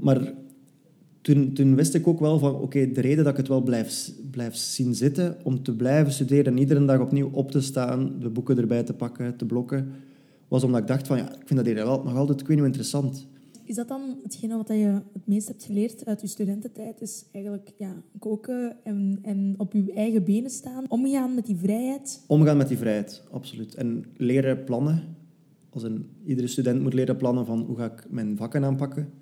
maar 0.00 0.32
toen, 1.20 1.52
toen 1.52 1.74
wist 1.74 1.94
ik 1.94 2.06
ook 2.06 2.20
wel 2.20 2.38
van, 2.38 2.54
oké, 2.54 2.92
de 2.92 3.00
reden 3.00 3.24
dat 3.24 3.32
ik 3.32 3.38
het 3.38 3.48
wel 3.48 3.62
blijf, 3.62 4.10
blijf 4.30 4.54
zien 4.54 4.94
zitten, 4.94 5.36
om 5.42 5.62
te 5.62 5.76
blijven 5.76 6.12
studeren 6.12 6.52
en 6.52 6.58
iedere 6.58 6.84
dag 6.84 7.00
opnieuw 7.00 7.30
op 7.32 7.50
te 7.50 7.60
staan, 7.60 8.12
de 8.20 8.28
boeken 8.28 8.58
erbij 8.58 8.82
te 8.82 8.94
pakken, 8.94 9.36
te 9.36 9.46
blokken, 9.46 9.92
was 10.48 10.64
omdat 10.64 10.80
ik 10.80 10.86
dacht 10.86 11.06
van, 11.06 11.16
ja, 11.16 11.32
ik 11.32 11.42
vind 11.44 11.58
dat 11.58 11.66
hier 11.66 11.84
nog 11.84 12.16
altijd, 12.16 12.40
ik 12.40 12.46
weet 12.46 12.58
interessant. 12.58 13.28
Is 13.70 13.76
dat 13.76 13.88
dan 13.88 14.18
hetgene 14.22 14.56
wat 14.56 14.68
je 14.68 15.00
het 15.12 15.26
meest 15.26 15.48
hebt 15.48 15.64
geleerd 15.64 16.06
uit 16.06 16.20
je 16.20 16.26
studententijd? 16.26 17.00
Is 17.00 17.24
eigenlijk 17.32 17.72
ja, 17.76 18.02
koken 18.18 18.76
en, 18.82 19.18
en 19.22 19.54
op 19.56 19.72
je 19.72 19.92
eigen 19.92 20.24
benen 20.24 20.50
staan? 20.50 20.84
Omgaan 20.88 21.34
met 21.34 21.46
die 21.46 21.56
vrijheid? 21.56 22.24
Omgaan 22.26 22.56
met 22.56 22.68
die 22.68 22.76
vrijheid, 22.76 23.22
absoluut. 23.30 23.74
En 23.74 24.04
leren 24.16 24.64
plannen. 24.64 25.16
Als 25.68 25.82
een, 25.82 26.06
iedere 26.24 26.46
student 26.46 26.82
moet 26.82 26.94
leren 26.94 27.16
plannen 27.16 27.46
van 27.46 27.60
hoe 27.60 27.76
ga 27.76 27.84
ik 27.84 28.06
mijn 28.08 28.36
vakken 28.36 28.64
aanpakken. 28.64 29.12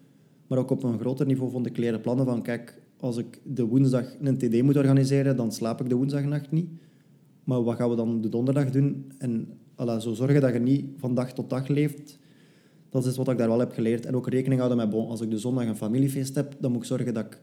Maar 0.46 0.58
ook 0.58 0.70
op 0.70 0.82
een 0.82 0.98
groter 0.98 1.26
niveau 1.26 1.50
vond 1.50 1.66
ik 1.66 1.76
leren 1.76 2.00
plannen 2.00 2.26
van... 2.26 2.42
Kijk, 2.42 2.82
als 3.00 3.16
ik 3.16 3.40
de 3.44 3.66
woensdag 3.66 4.14
een 4.20 4.38
TD 4.38 4.62
moet 4.62 4.76
organiseren, 4.76 5.36
dan 5.36 5.52
slaap 5.52 5.80
ik 5.80 5.88
de 5.88 5.94
woensdagnacht 5.94 6.50
niet. 6.50 6.70
Maar 7.44 7.62
wat 7.62 7.76
gaan 7.76 7.90
we 7.90 7.96
dan 7.96 8.20
de 8.20 8.28
donderdag 8.28 8.70
doen? 8.70 9.12
En 9.18 9.48
zo 9.98 10.14
zorgen 10.14 10.40
dat 10.40 10.52
je 10.52 10.58
niet 10.58 10.84
van 10.96 11.14
dag 11.14 11.32
tot 11.32 11.50
dag 11.50 11.68
leeft 11.68 12.18
dat 12.90 13.06
is 13.06 13.16
wat 13.16 13.28
ik 13.28 13.38
daar 13.38 13.48
wel 13.48 13.58
heb 13.58 13.72
geleerd. 13.72 14.06
En 14.06 14.16
ook 14.16 14.28
rekening 14.28 14.60
houden 14.60 14.88
met, 14.88 14.94
als 15.08 15.20
ik 15.20 15.30
de 15.30 15.38
zondag 15.38 15.66
een 15.66 15.76
familiefeest 15.76 16.34
heb, 16.34 16.56
dan 16.58 16.72
moet 16.72 16.80
ik 16.80 16.86
zorgen 16.86 17.14
dat 17.14 17.24
ik 17.24 17.38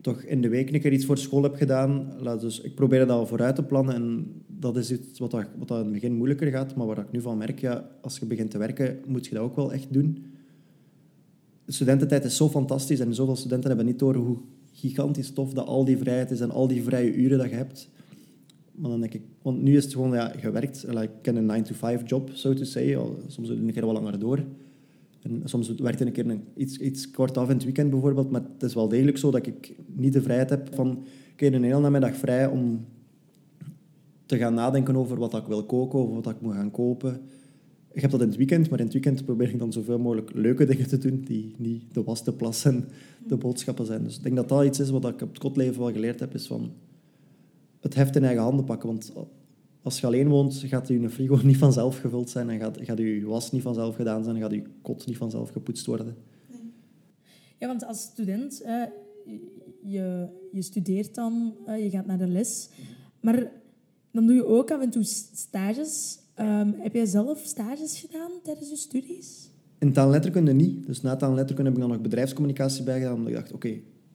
toch 0.00 0.22
in 0.22 0.40
de 0.40 0.48
week 0.48 0.72
een 0.72 0.80
keer 0.80 0.92
iets 0.92 1.04
voor 1.04 1.18
school 1.18 1.42
heb 1.42 1.54
gedaan. 1.54 2.12
Dus 2.40 2.60
ik 2.60 2.74
probeer 2.74 2.98
dat 2.98 3.10
al 3.10 3.26
vooruit 3.26 3.54
te 3.54 3.62
plannen. 3.62 3.94
En 3.94 4.32
dat 4.46 4.76
is 4.76 4.92
iets 4.92 5.18
wat, 5.18 5.30
dat, 5.30 5.46
wat 5.58 5.68
dat 5.68 5.78
het 5.78 5.92
begin 5.92 6.14
moeilijker 6.14 6.50
gaat. 6.50 6.74
Maar 6.74 6.86
waar 6.86 6.98
ik 6.98 7.12
nu 7.12 7.20
van 7.20 7.38
merk, 7.38 7.58
ja, 7.58 7.90
als 8.00 8.18
je 8.18 8.26
begint 8.26 8.50
te 8.50 8.58
werken, 8.58 8.98
moet 9.06 9.26
je 9.26 9.34
dat 9.34 9.42
ook 9.42 9.56
wel 9.56 9.72
echt 9.72 9.92
doen. 9.92 10.24
De 11.64 11.72
studententijd 11.72 12.24
is 12.24 12.36
zo 12.36 12.48
fantastisch. 12.48 13.00
En 13.00 13.14
zoveel 13.14 13.36
studenten 13.36 13.68
hebben 13.68 13.86
niet 13.86 13.98
door 13.98 14.14
hoe 14.14 14.38
gigantisch 14.72 15.30
tof 15.30 15.52
dat 15.52 15.66
al 15.66 15.84
die 15.84 15.98
vrijheid 15.98 16.30
is 16.30 16.40
en 16.40 16.50
al 16.50 16.68
die 16.68 16.82
vrije 16.82 17.14
uren 17.14 17.38
dat 17.38 17.50
je 17.50 17.56
hebt. 17.56 17.88
Maar 18.74 18.90
dan 18.90 19.00
denk 19.00 19.14
ik, 19.14 19.22
want 19.42 19.62
nu 19.62 19.76
is 19.76 19.84
het 19.84 19.92
gewoon 19.92 20.12
ja, 20.12 20.32
gewerkt. 20.36 20.88
Ik 20.88 21.10
ken 21.22 21.36
een 21.36 21.64
9-to-5 21.64 22.04
job, 22.04 22.30
so 22.32 22.54
to 22.54 22.64
say. 22.64 22.98
Soms 23.26 23.48
een 23.48 23.72
keer 23.72 23.84
wel 23.84 23.92
langer 23.92 24.18
door. 24.18 24.44
Soms 25.44 25.68
werkt 25.68 26.00
een 26.00 26.12
keer 26.12 26.38
iets, 26.56 26.78
iets 26.78 27.10
kort 27.10 27.36
af 27.36 27.48
in 27.48 27.54
het 27.54 27.64
weekend 27.64 27.90
bijvoorbeeld, 27.90 28.30
maar 28.30 28.42
het 28.52 28.62
is 28.62 28.74
wel 28.74 28.88
degelijk 28.88 29.18
zo 29.18 29.30
dat 29.30 29.46
ik 29.46 29.74
niet 29.86 30.12
de 30.12 30.22
vrijheid 30.22 30.50
heb 30.50 30.74
van 30.74 31.04
een 31.36 31.54
een 31.54 31.64
hele 31.64 31.80
namiddag 31.80 32.16
vrij 32.16 32.46
om 32.46 32.86
te 34.26 34.36
gaan 34.36 34.54
nadenken 34.54 34.96
over 34.96 35.18
wat 35.18 35.34
ik 35.34 35.46
wil 35.46 35.64
koken 35.64 35.98
of 35.98 36.14
wat 36.14 36.34
ik 36.34 36.40
moet 36.40 36.54
gaan 36.54 36.70
kopen. 36.70 37.20
Ik 37.92 38.00
heb 38.00 38.10
dat 38.10 38.20
in 38.20 38.28
het 38.28 38.36
weekend, 38.36 38.70
maar 38.70 38.78
in 38.78 38.84
het 38.84 38.94
weekend 38.94 39.24
probeer 39.24 39.48
ik 39.48 39.58
dan 39.58 39.72
zoveel 39.72 39.98
mogelijk 39.98 40.34
leuke 40.34 40.64
dingen 40.64 40.88
te 40.88 40.98
doen 40.98 41.20
die 41.20 41.54
niet 41.58 41.94
de 41.94 42.02
was, 42.02 42.24
de 42.24 42.32
plas 42.32 42.64
en 42.64 42.88
de 43.26 43.36
boodschappen 43.36 43.86
zijn. 43.86 44.04
Dus 44.04 44.16
ik 44.16 44.22
denk 44.22 44.36
dat 44.36 44.48
dat 44.48 44.64
iets 44.64 44.80
is 44.80 44.90
wat 44.90 45.04
ik 45.04 45.22
op 45.22 45.28
het 45.28 45.38
kotleven 45.38 45.80
wel 45.80 45.92
geleerd 45.92 46.20
heb, 46.20 46.34
is 46.34 46.46
van 46.46 46.72
het 47.80 47.94
heft 47.94 48.16
in 48.16 48.24
eigen 48.24 48.42
handen 48.42 48.64
pakken. 48.64 48.88
Want 48.88 49.12
als 49.82 50.00
je 50.00 50.06
alleen 50.06 50.28
woont, 50.28 50.62
gaat 50.66 50.88
je 50.88 51.10
frigo 51.10 51.38
niet 51.46 51.56
vanzelf 51.56 51.98
gevuld 51.98 52.30
zijn 52.30 52.50
en 52.50 52.58
gaat, 52.58 52.78
gaat 52.80 52.98
je 52.98 53.26
was 53.26 53.52
niet 53.52 53.62
vanzelf 53.62 53.96
gedaan 53.96 54.24
zijn 54.24 54.36
en 54.36 54.42
gaat 54.42 54.50
je 54.50 54.62
kot 54.82 55.06
niet 55.06 55.16
vanzelf 55.16 55.50
gepoetst 55.50 55.86
worden. 55.86 56.16
Ja, 57.58 57.66
want 57.66 57.84
als 57.84 58.00
student, 58.00 58.62
je, 59.82 60.26
je 60.52 60.62
studeert 60.62 61.14
dan, 61.14 61.54
je 61.66 61.90
gaat 61.90 62.06
naar 62.06 62.18
de 62.18 62.26
les, 62.26 62.68
maar 63.20 63.50
dan 64.10 64.26
doe 64.26 64.34
je 64.34 64.46
ook 64.46 64.70
af 64.70 64.80
en 64.80 64.90
toe 64.90 65.02
stages. 65.02 66.18
Um, 66.40 66.74
heb 66.78 66.94
jij 66.94 67.06
zelf 67.06 67.40
stages 67.44 68.00
gedaan 68.00 68.30
tijdens 68.42 68.68
je 68.68 68.76
studies? 68.76 69.50
In 69.78 69.92
taal 69.92 70.04
en 70.04 70.10
letterkunde 70.10 70.52
niet. 70.52 70.86
Dus 70.86 71.00
na 71.00 71.16
taal 71.16 71.30
en 71.30 71.36
letterkunde 71.36 71.70
heb 71.70 71.80
ik 71.80 71.86
dan 71.86 71.94
nog 71.94 72.02
bedrijfscommunicatie 72.02 72.84
bijgedaan, 72.84 73.14
omdat 73.14 73.28
ik 73.28 73.34
dacht, 73.34 73.52
oké, 73.52 73.68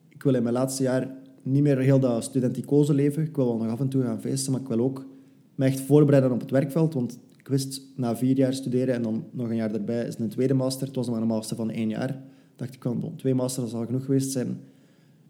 ik 0.10 0.24
wil 0.24 0.34
in 0.34 0.44
mijn 0.44 0.56
laatste 0.56 0.84
jaar 0.84 1.16
niet 1.44 1.64
meer 1.64 1.78
heel 1.78 2.00
dat 2.00 2.24
studenticoze 2.24 2.94
leven. 2.94 3.24
Ik 3.24 3.36
wil 3.36 3.46
wel 3.46 3.58
nog 3.58 3.68
af 3.68 3.80
en 3.80 3.90
toe 3.90 4.04
gaan 4.04 4.22
feesten, 4.22 4.52
maar 4.52 4.62
ik 4.62 4.68
wil 4.68 4.80
ook 4.80 5.06
me 5.56 5.66
echt 5.66 5.80
voorbereiden 5.80 6.32
op 6.32 6.40
het 6.40 6.52
werkveld. 6.52 6.94
Want 6.94 7.20
ik 7.38 7.48
wist 7.48 7.82
na 7.96 8.16
vier 8.16 8.38
jaar 8.38 8.54
studeren 8.54 8.96
en 8.96 9.02
dan 9.02 9.26
nog 9.32 9.50
een 9.50 9.56
jaar 9.56 9.74
erbij 9.74 10.06
is 10.06 10.18
een 10.18 10.30
tweede 10.30 10.54
master. 10.54 10.88
Het 10.88 10.96
was 10.96 11.10
maar 11.10 11.22
een 11.22 11.28
master 11.28 11.56
van 11.56 11.70
één 11.70 11.90
jaar. 11.90 12.22
dacht 12.56 12.74
ik 12.74 12.82
bon, 12.82 13.16
twee 13.16 13.36
masters 13.36 13.72
zal 13.72 13.86
genoeg 13.86 14.06
geweest 14.06 14.32
zijn. 14.32 14.50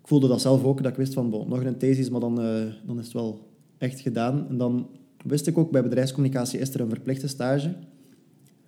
Ik 0.02 0.10
voelde 0.10 0.28
dat 0.28 0.42
zelf 0.42 0.64
ook, 0.64 0.84
dat 0.84 0.92
ik 0.92 0.98
wist 0.98 1.14
van, 1.14 1.30
nog 1.30 1.64
een 1.64 1.78
thesis, 1.78 2.10
maar 2.10 2.20
dan, 2.20 2.46
uh, 2.46 2.64
dan 2.86 3.00
is 3.00 3.04
het 3.04 3.14
wel 3.14 3.48
echt 3.78 4.00
gedaan. 4.00 4.46
En 4.50 4.58
dan 4.58 4.88
wist 5.26 5.48
ik 5.48 5.58
ook, 5.58 5.72
bij 5.72 5.84
bedrijfscommunicatie 5.84 6.60
is 6.60 6.74
er 6.74 6.82
een 6.82 6.90
verplichte 6.90 7.28
stage. 7.28 7.76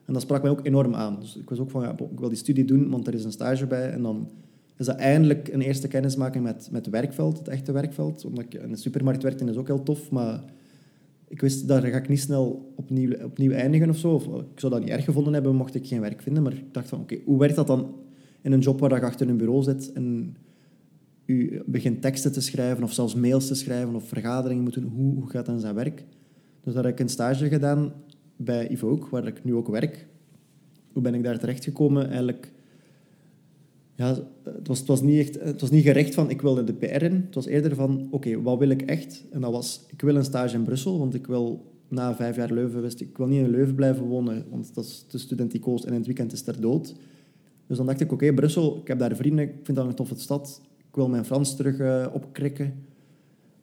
En 0.05 0.13
dat 0.13 0.21
sprak 0.21 0.41
mij 0.41 0.51
ook 0.51 0.65
enorm 0.65 0.95
aan. 0.95 1.19
Dus 1.19 1.37
ik 1.37 1.49
was 1.49 1.59
ook 1.59 1.69
van, 1.69 1.83
ik 1.89 2.19
wil 2.19 2.29
die 2.29 2.37
studie 2.37 2.65
doen, 2.65 2.89
want 2.89 3.07
er 3.07 3.13
is 3.13 3.23
een 3.23 3.31
stage 3.31 3.67
bij. 3.67 3.91
En 3.91 4.01
dan 4.01 4.29
is 4.77 4.85
dat 4.85 4.95
eindelijk 4.95 5.47
een 5.47 5.61
eerste 5.61 5.87
kennismaking 5.87 6.43
met, 6.43 6.67
met 6.71 6.85
het 6.85 6.93
werkveld, 6.93 7.37
het 7.37 7.47
echte 7.47 7.71
werkveld. 7.71 8.25
Omdat 8.25 8.43
ik 8.43 8.53
in 8.53 8.71
de 8.71 8.77
supermarkt 8.77 9.23
werkte, 9.23 9.45
is 9.45 9.55
ook 9.55 9.67
heel 9.67 9.83
tof, 9.83 10.11
maar 10.11 10.43
ik 11.35 11.41
wist, 11.41 11.67
daar 11.67 11.81
ga 11.81 11.97
ik 11.97 12.09
niet 12.09 12.19
snel 12.19 12.73
opnieuw, 12.75 13.23
opnieuw 13.23 13.51
eindigen 13.51 13.89
of 13.89 13.97
zo. 13.97 14.13
Of, 14.13 14.25
ik 14.25 14.59
zou 14.59 14.73
dat 14.73 14.81
niet 14.81 14.89
erg 14.89 15.05
gevonden 15.05 15.33
hebben, 15.33 15.55
mocht 15.55 15.75
ik 15.75 15.87
geen 15.87 16.01
werk 16.01 16.21
vinden. 16.21 16.43
Maar 16.43 16.53
ik 16.53 16.73
dacht 16.73 16.89
van, 16.89 16.99
oké, 16.99 17.17
hoe 17.25 17.39
werkt 17.39 17.55
dat 17.55 17.67
dan 17.67 17.95
in 18.41 18.51
een 18.51 18.59
job 18.59 18.79
waar 18.79 18.95
je 18.95 19.01
achter 19.01 19.29
een 19.29 19.37
bureau 19.37 19.63
zit 19.63 19.91
en 19.93 20.35
u 21.25 21.61
begint 21.65 22.01
teksten 22.01 22.31
te 22.31 22.41
schrijven 22.41 22.83
of 22.83 22.93
zelfs 22.93 23.15
mails 23.15 23.47
te 23.47 23.55
schrijven 23.55 23.95
of 23.95 24.07
vergaderingen 24.07 24.63
moeten 24.63 24.83
Hoe, 24.83 25.13
hoe 25.13 25.29
gaat 25.29 25.45
dan 25.45 25.59
zijn 25.59 25.75
werk? 25.75 26.05
Dus 26.63 26.73
daar 26.73 26.83
heb 26.83 26.93
ik 26.93 26.99
een 26.99 27.09
stage 27.09 27.47
gedaan 27.47 27.93
bij 28.35 28.71
Ivook, 28.71 29.07
waar 29.07 29.27
ik 29.27 29.43
nu 29.43 29.55
ook 29.55 29.67
werk. 29.67 30.07
Hoe 30.93 31.01
ben 31.01 31.13
ik 31.13 31.23
daar 31.23 31.39
terechtgekomen? 31.39 32.05
Eigenlijk, 32.07 32.51
ja, 33.95 34.17
het 34.43 34.87
was, 34.87 35.01
niet 35.01 35.19
echt, 35.19 35.39
het 35.39 35.61
was 35.61 35.69
niet 35.69 35.83
gerecht 35.83 36.13
van 36.13 36.29
ik 36.29 36.41
wilde 36.41 36.63
de 36.63 36.73
PR 36.73 37.03
in. 37.03 37.13
Het 37.25 37.35
was 37.35 37.45
eerder 37.45 37.75
van 37.75 38.07
oké, 38.11 38.41
wat 38.41 38.59
wil 38.59 38.69
ik 38.69 38.81
echt? 38.81 39.25
En 39.31 39.41
dat 39.41 39.51
was, 39.51 39.85
ik 39.87 40.01
wil 40.01 40.15
een 40.15 40.23
stage 40.23 40.55
in 40.55 40.63
Brussel, 40.63 40.99
want 40.99 41.13
ik 41.13 41.27
wil 41.27 41.73
na 41.87 42.15
vijf 42.15 42.35
jaar 42.35 42.51
Leuven 42.51 42.81
wist 42.81 43.01
ik, 43.01 43.17
wil 43.17 43.27
niet 43.27 43.43
in 43.43 43.49
Leuven 43.49 43.75
blijven 43.75 44.05
wonen, 44.05 44.45
want 44.49 44.75
dat 44.75 44.85
is 44.85 45.05
te 45.07 45.17
studenticoos 45.17 45.83
en 45.83 45.91
in 45.91 45.97
het 45.97 46.05
weekend 46.05 46.33
is 46.33 46.47
er 46.47 46.61
dood. 46.61 46.95
Dus 47.67 47.77
dan 47.77 47.85
dacht 47.85 48.01
ik, 48.01 48.11
oké, 48.11 48.33
Brussel, 48.33 48.77
ik 48.77 48.87
heb 48.87 48.99
daar 48.99 49.15
vrienden, 49.15 49.45
ik 49.45 49.53
vind 49.63 49.77
dat 49.77 49.87
een 49.87 49.95
toffe 49.95 50.15
stad. 50.19 50.61
Ik 50.77 50.95
wil 50.95 51.09
mijn 51.09 51.25
Frans 51.25 51.55
terug 51.55 51.79
uh, 51.79 52.07
opkrikken 52.13 52.73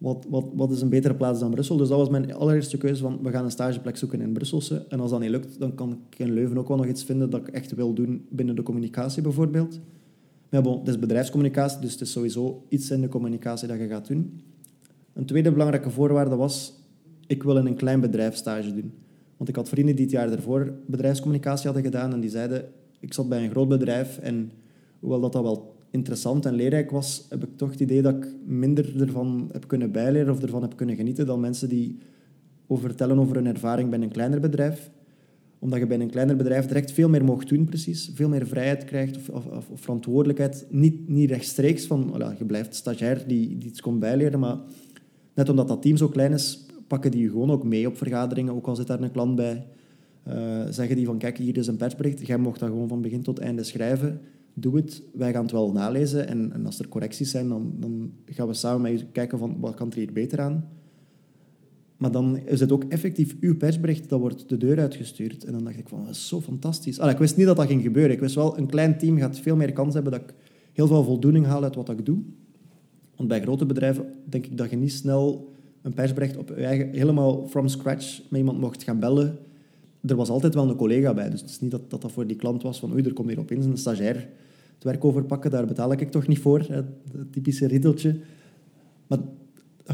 wat, 0.03 0.27
wat, 0.29 0.45
wat 0.55 0.71
is 0.71 0.81
een 0.81 0.89
betere 0.89 1.15
plaats 1.15 1.41
dan 1.41 1.51
Brussel? 1.51 1.77
Dus 1.77 1.89
dat 1.89 1.99
was 1.99 2.09
mijn 2.09 2.35
allereerste 2.35 2.79
keuze 2.79 3.03
van, 3.03 3.19
we 3.23 3.31
gaan 3.31 3.45
een 3.45 3.51
stageplek 3.51 3.97
zoeken 3.97 4.21
in 4.21 4.33
Brusselse. 4.33 4.85
En 4.89 5.01
als 5.01 5.11
dat 5.11 5.21
niet 5.21 5.31
lukt, 5.31 5.59
dan 5.59 5.75
kan 5.75 5.93
ik 5.93 6.19
in 6.19 6.33
Leuven 6.33 6.59
ook 6.59 6.69
wel 6.69 6.77
nog 6.77 6.87
iets 6.87 7.05
vinden 7.05 7.31
dat 7.31 7.41
ik 7.41 7.49
echt 7.49 7.75
wil 7.75 7.93
doen 7.93 8.27
binnen 8.31 8.57
de 8.57 8.63
communicatie 8.63 9.23
bijvoorbeeld. 9.23 9.81
Maar 10.53 10.63
bon, 10.63 10.79
het 10.79 10.89
is 10.89 10.99
bedrijfscommunicatie, 10.99 11.81
dus 11.81 11.93
het 11.93 12.01
is 12.01 12.13
sowieso 12.13 12.67
iets 12.69 12.91
in 12.91 13.01
de 13.01 13.09
communicatie 13.09 13.69
dat 13.69 13.79
je 13.79 13.89
gaat 13.89 14.07
doen. 14.07 14.41
Een 15.13 15.25
tweede 15.25 15.53
belangrijke 15.53 15.91
voorwaarde 15.91 16.37
was, 16.37 16.73
ik 17.27 17.43
wil 17.43 17.57
in 17.57 17.67
een 17.67 17.75
klein 17.75 18.01
bedrijf 18.01 18.35
stage 18.35 18.75
doen. 18.75 18.93
Want 19.37 19.49
ik 19.49 19.57
had 19.57 19.69
vrienden 19.69 19.97
die 19.97 20.05
het 20.05 20.15
jaar 20.15 20.29
daarvoor 20.29 20.75
bedrijfscommunicatie 20.87 21.65
hadden 21.65 21.83
gedaan 21.85 22.13
en 22.13 22.21
die 22.21 22.31
zeiden, 22.31 22.65
ik 23.01 23.15
zat 23.15 23.29
bij 23.29 23.45
een 23.45 23.51
groot 23.51 23.69
bedrijf 23.69 24.19
en 24.19 24.53
hoewel 25.01 25.21
dat, 25.21 25.33
dat 25.33 25.43
wel 25.43 25.75
interessant 25.91 26.47
en 26.47 26.55
leerrijk 26.55 26.91
was, 26.91 27.27
heb 27.29 27.45
ik 27.45 27.57
toch 27.57 27.71
het 27.71 27.81
idee 27.81 28.03
dat 28.03 28.15
ik 28.15 28.27
minder 28.45 29.01
ervan 29.01 29.49
heb 29.53 29.69
kunnen 29.69 29.93
bijleren 29.93 30.33
of 30.33 30.43
ervan 30.43 30.63
heb 30.63 30.77
kunnen 30.77 30.97
genieten 30.97 31.27
dan 31.27 31.41
mensen 31.41 31.69
die 31.69 31.99
over 32.67 32.85
vertellen 32.85 33.19
over 33.19 33.35
hun 33.35 33.47
ervaring 33.47 33.91
bij 33.91 34.01
een 34.01 34.11
kleiner 34.11 34.41
bedrijf. 34.41 34.91
Omdat 35.63 35.79
je 35.79 35.87
bij 35.87 36.01
een 36.01 36.11
kleiner 36.11 36.37
bedrijf 36.37 36.67
direct 36.67 36.93
veel 36.93 37.09
meer 37.09 37.25
mocht 37.25 37.49
doen, 37.49 37.65
precies. 37.65 38.11
Veel 38.15 38.29
meer 38.29 38.47
vrijheid 38.47 38.85
krijgt 38.85 39.17
of, 39.17 39.29
of, 39.29 39.69
of 39.71 39.81
verantwoordelijkheid. 39.81 40.67
Niet, 40.71 41.09
niet 41.09 41.31
rechtstreeks 41.31 41.87
van, 41.87 42.15
je 42.39 42.45
blijft 42.45 42.75
stagiair 42.75 43.25
die, 43.27 43.59
die 43.59 43.69
iets 43.69 43.81
komt 43.81 44.01
bijleren, 44.01 44.41
maar 44.41 44.57
net 45.35 45.49
omdat 45.49 45.69
dat 45.69 45.83
team 45.83 45.97
zo 45.97 46.09
klein 46.09 46.33
is, 46.33 46.67
pakken 46.87 47.11
die 47.11 47.23
je 47.23 47.31
gewoon 47.31 47.51
ook 47.51 47.65
mee 47.65 47.87
op 47.87 47.97
vergaderingen, 47.97 48.55
ook 48.55 48.67
al 48.67 48.77
zit 48.77 48.87
daar 48.87 49.01
een 49.01 49.11
klant 49.11 49.37
bij. 49.37 49.67
Uh, 50.29 50.35
zeggen 50.71 50.97
die 50.97 51.07
van, 51.07 51.19
kijk, 51.19 51.39
hier 51.39 51.57
is 51.57 51.67
een 51.67 51.77
persbericht, 51.77 52.27
jij 52.27 52.39
mocht 52.39 52.61
dat 52.61 52.69
gewoon 52.69 52.89
van 52.89 53.03
begin 53.03 53.23
tot 53.23 53.39
einde 53.39 53.63
schrijven 53.63 54.21
doe 54.55 54.77
het. 54.77 55.03
Wij 55.13 55.33
gaan 55.33 55.43
het 55.43 55.53
wel 55.53 55.73
nalezen. 55.73 56.29
En, 56.29 56.53
en 56.53 56.67
als 56.67 56.79
er 56.79 56.89
correcties 56.89 57.31
zijn, 57.31 57.49
dan, 57.49 57.73
dan, 57.79 58.13
gaan 58.27 58.47
we 58.47 58.55
samen 58.55 58.81
met 58.81 59.01
je 59.01 59.07
kijken 59.13 59.39
van 59.39 59.57
wat 59.61 59.75
kan 59.75 59.91
er 59.91 59.97
hier 59.97 60.13
beter 60.13 60.41
aan. 60.41 60.69
Maar 62.03 62.11
dan 62.11 62.39
is 62.45 62.61
het 62.61 62.73
ook 62.73 62.85
effectief 62.89 63.37
uw 63.41 63.57
persbericht, 63.57 64.09
dat 64.09 64.21
wordt 64.21 64.49
de 64.49 64.57
deur 64.57 64.79
uitgestuurd. 64.79 65.45
En 65.45 65.53
dan 65.53 65.65
dacht 65.65 65.79
ik 65.79 65.89
van, 65.89 66.05
dat 66.05 66.15
is 66.15 66.29
zo 66.29 66.41
fantastisch. 66.41 66.99
Allee, 66.99 67.13
ik 67.13 67.19
wist 67.19 67.37
niet 67.37 67.47
dat 67.47 67.57
dat 67.57 67.67
ging 67.67 67.83
gebeuren. 67.83 68.13
Ik 68.13 68.21
wist 68.21 68.35
wel, 68.35 68.59
een 68.59 68.67
klein 68.67 68.99
team 68.99 69.19
gaat 69.19 69.39
veel 69.39 69.57
meer 69.57 69.73
kans 69.73 69.95
hebben 69.95 70.13
dat 70.13 70.21
ik 70.21 70.35
heel 70.73 70.87
veel 70.87 71.05
voldoening 71.05 71.47
haal 71.47 71.63
uit 71.63 71.75
wat 71.75 71.89
ik 71.89 72.07
doe. 72.07 72.19
Want 73.17 73.29
bij 73.29 73.41
grote 73.41 73.67
bedrijven 73.67 74.07
denk 74.25 74.47
ik 74.47 74.57
dat 74.57 74.71
je 74.71 74.77
niet 74.77 74.93
snel 74.93 75.53
een 75.83 75.95
persbericht 75.95 76.37
op 76.37 76.49
je 76.49 76.65
eigen, 76.65 76.89
helemaal 76.91 77.49
from 77.49 77.69
scratch 77.69 78.21
met 78.31 78.39
iemand 78.39 78.61
mocht 78.61 78.83
gaan 78.83 78.99
bellen 78.99 79.39
er 80.07 80.17
was 80.17 80.29
altijd 80.29 80.55
wel 80.55 80.69
een 80.69 80.77
collega 80.77 81.15
bij. 81.15 81.31
Dus 81.31 81.41
het 81.41 81.51
is 81.51 81.61
niet 81.61 81.71
dat 81.71 81.91
dat, 81.91 82.13
voor 82.13 82.27
die 82.27 82.37
klant 82.37 82.63
was 82.63 82.79
van 82.79 82.93
oei, 82.93 83.03
er 83.03 83.13
komt 83.13 83.29
hier 83.29 83.39
opeens 83.39 83.67
een 83.67 83.77
stagiair 83.77 84.29
het 84.75 84.85
werk 84.85 85.05
overpakken, 85.05 85.51
daar 85.51 85.67
betaal 85.67 85.93
ik 85.93 86.11
toch 86.11 86.27
niet 86.27 86.39
voor. 86.39 86.61
Het 86.69 86.87
typische 87.31 87.67
riddeltje. 87.67 88.17
Maar 89.07 89.19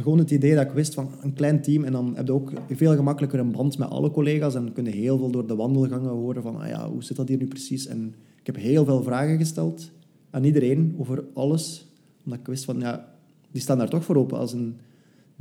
gewoon 0.03 0.19
het 0.19 0.31
idee 0.31 0.55
dat 0.55 0.65
ik 0.67 0.73
wist 0.73 0.95
van 0.95 1.11
een 1.21 1.33
klein 1.33 1.63
team 1.63 1.85
en 1.85 1.93
dan 1.93 2.17
heb 2.17 2.27
je 2.27 2.33
ook 2.33 2.53
veel 2.71 2.95
gemakkelijker 2.95 3.39
een 3.39 3.53
band 3.53 3.79
met 3.79 3.89
alle 3.89 4.11
collega's 4.11 4.55
en 4.55 4.73
kun 4.73 4.85
je 4.85 4.91
heel 4.91 5.19
veel 5.19 5.31
door 5.31 5.47
de 5.47 5.55
wandelgangen 5.55 6.11
horen 6.11 6.43
van 6.43 6.57
ah 6.57 6.69
ja, 6.69 6.91
hoe 6.91 7.05
zit 7.05 7.17
dat 7.17 7.29
hier 7.29 7.39
nu 7.39 7.47
precies? 7.47 7.87
En 7.87 8.15
ik 8.41 8.47
heb 8.47 8.57
heel 8.57 8.85
veel 8.85 9.03
vragen 9.03 9.39
gesteld 9.39 9.91
aan 10.31 10.45
iedereen 10.45 10.95
over 10.99 11.25
alles, 11.35 11.87
omdat 12.25 12.39
ik 12.39 12.47
wist 12.47 12.65
van 12.65 12.81
ja, 12.81 13.15
die 13.51 13.63
staan 13.63 13.79
daar 13.79 13.91
toch 13.91 14.05
voor 14.05 14.17
open 14.17 14.39
als 14.39 14.53
een 14.53 14.77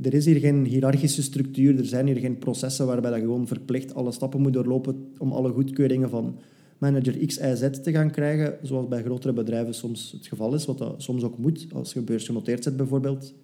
er 0.02 0.14
is 0.14 0.24
hier 0.24 0.38
geen 0.38 0.64
hiërarchische 0.64 1.22
structuur, 1.22 1.78
er 1.78 1.86
zijn 1.86 2.06
hier 2.06 2.16
geen 2.16 2.38
processen 2.38 2.86
waarbij 2.86 3.14
je 3.14 3.20
gewoon 3.20 3.46
verplicht 3.46 3.94
alle 3.94 4.12
stappen 4.12 4.40
moet 4.40 4.52
doorlopen 4.52 5.06
om 5.18 5.32
alle 5.32 5.50
goedkeuringen 5.50 6.10
van 6.10 6.38
manager 6.78 7.26
X, 7.26 7.38
Y, 7.38 7.54
Z 7.54 7.70
te 7.82 7.90
gaan 7.90 8.10
krijgen, 8.10 8.58
zoals 8.62 8.88
bij 8.88 9.02
grotere 9.02 9.32
bedrijven 9.32 9.74
soms 9.74 10.12
het 10.12 10.26
geval 10.26 10.54
is, 10.54 10.64
wat 10.64 10.78
dat 10.78 11.02
soms 11.02 11.22
ook 11.22 11.38
moet, 11.38 11.66
als 11.72 11.92
je 11.92 12.00
beursgenoteerd 12.00 12.64
zit 12.64 12.76
bijvoorbeeld. 12.76 13.34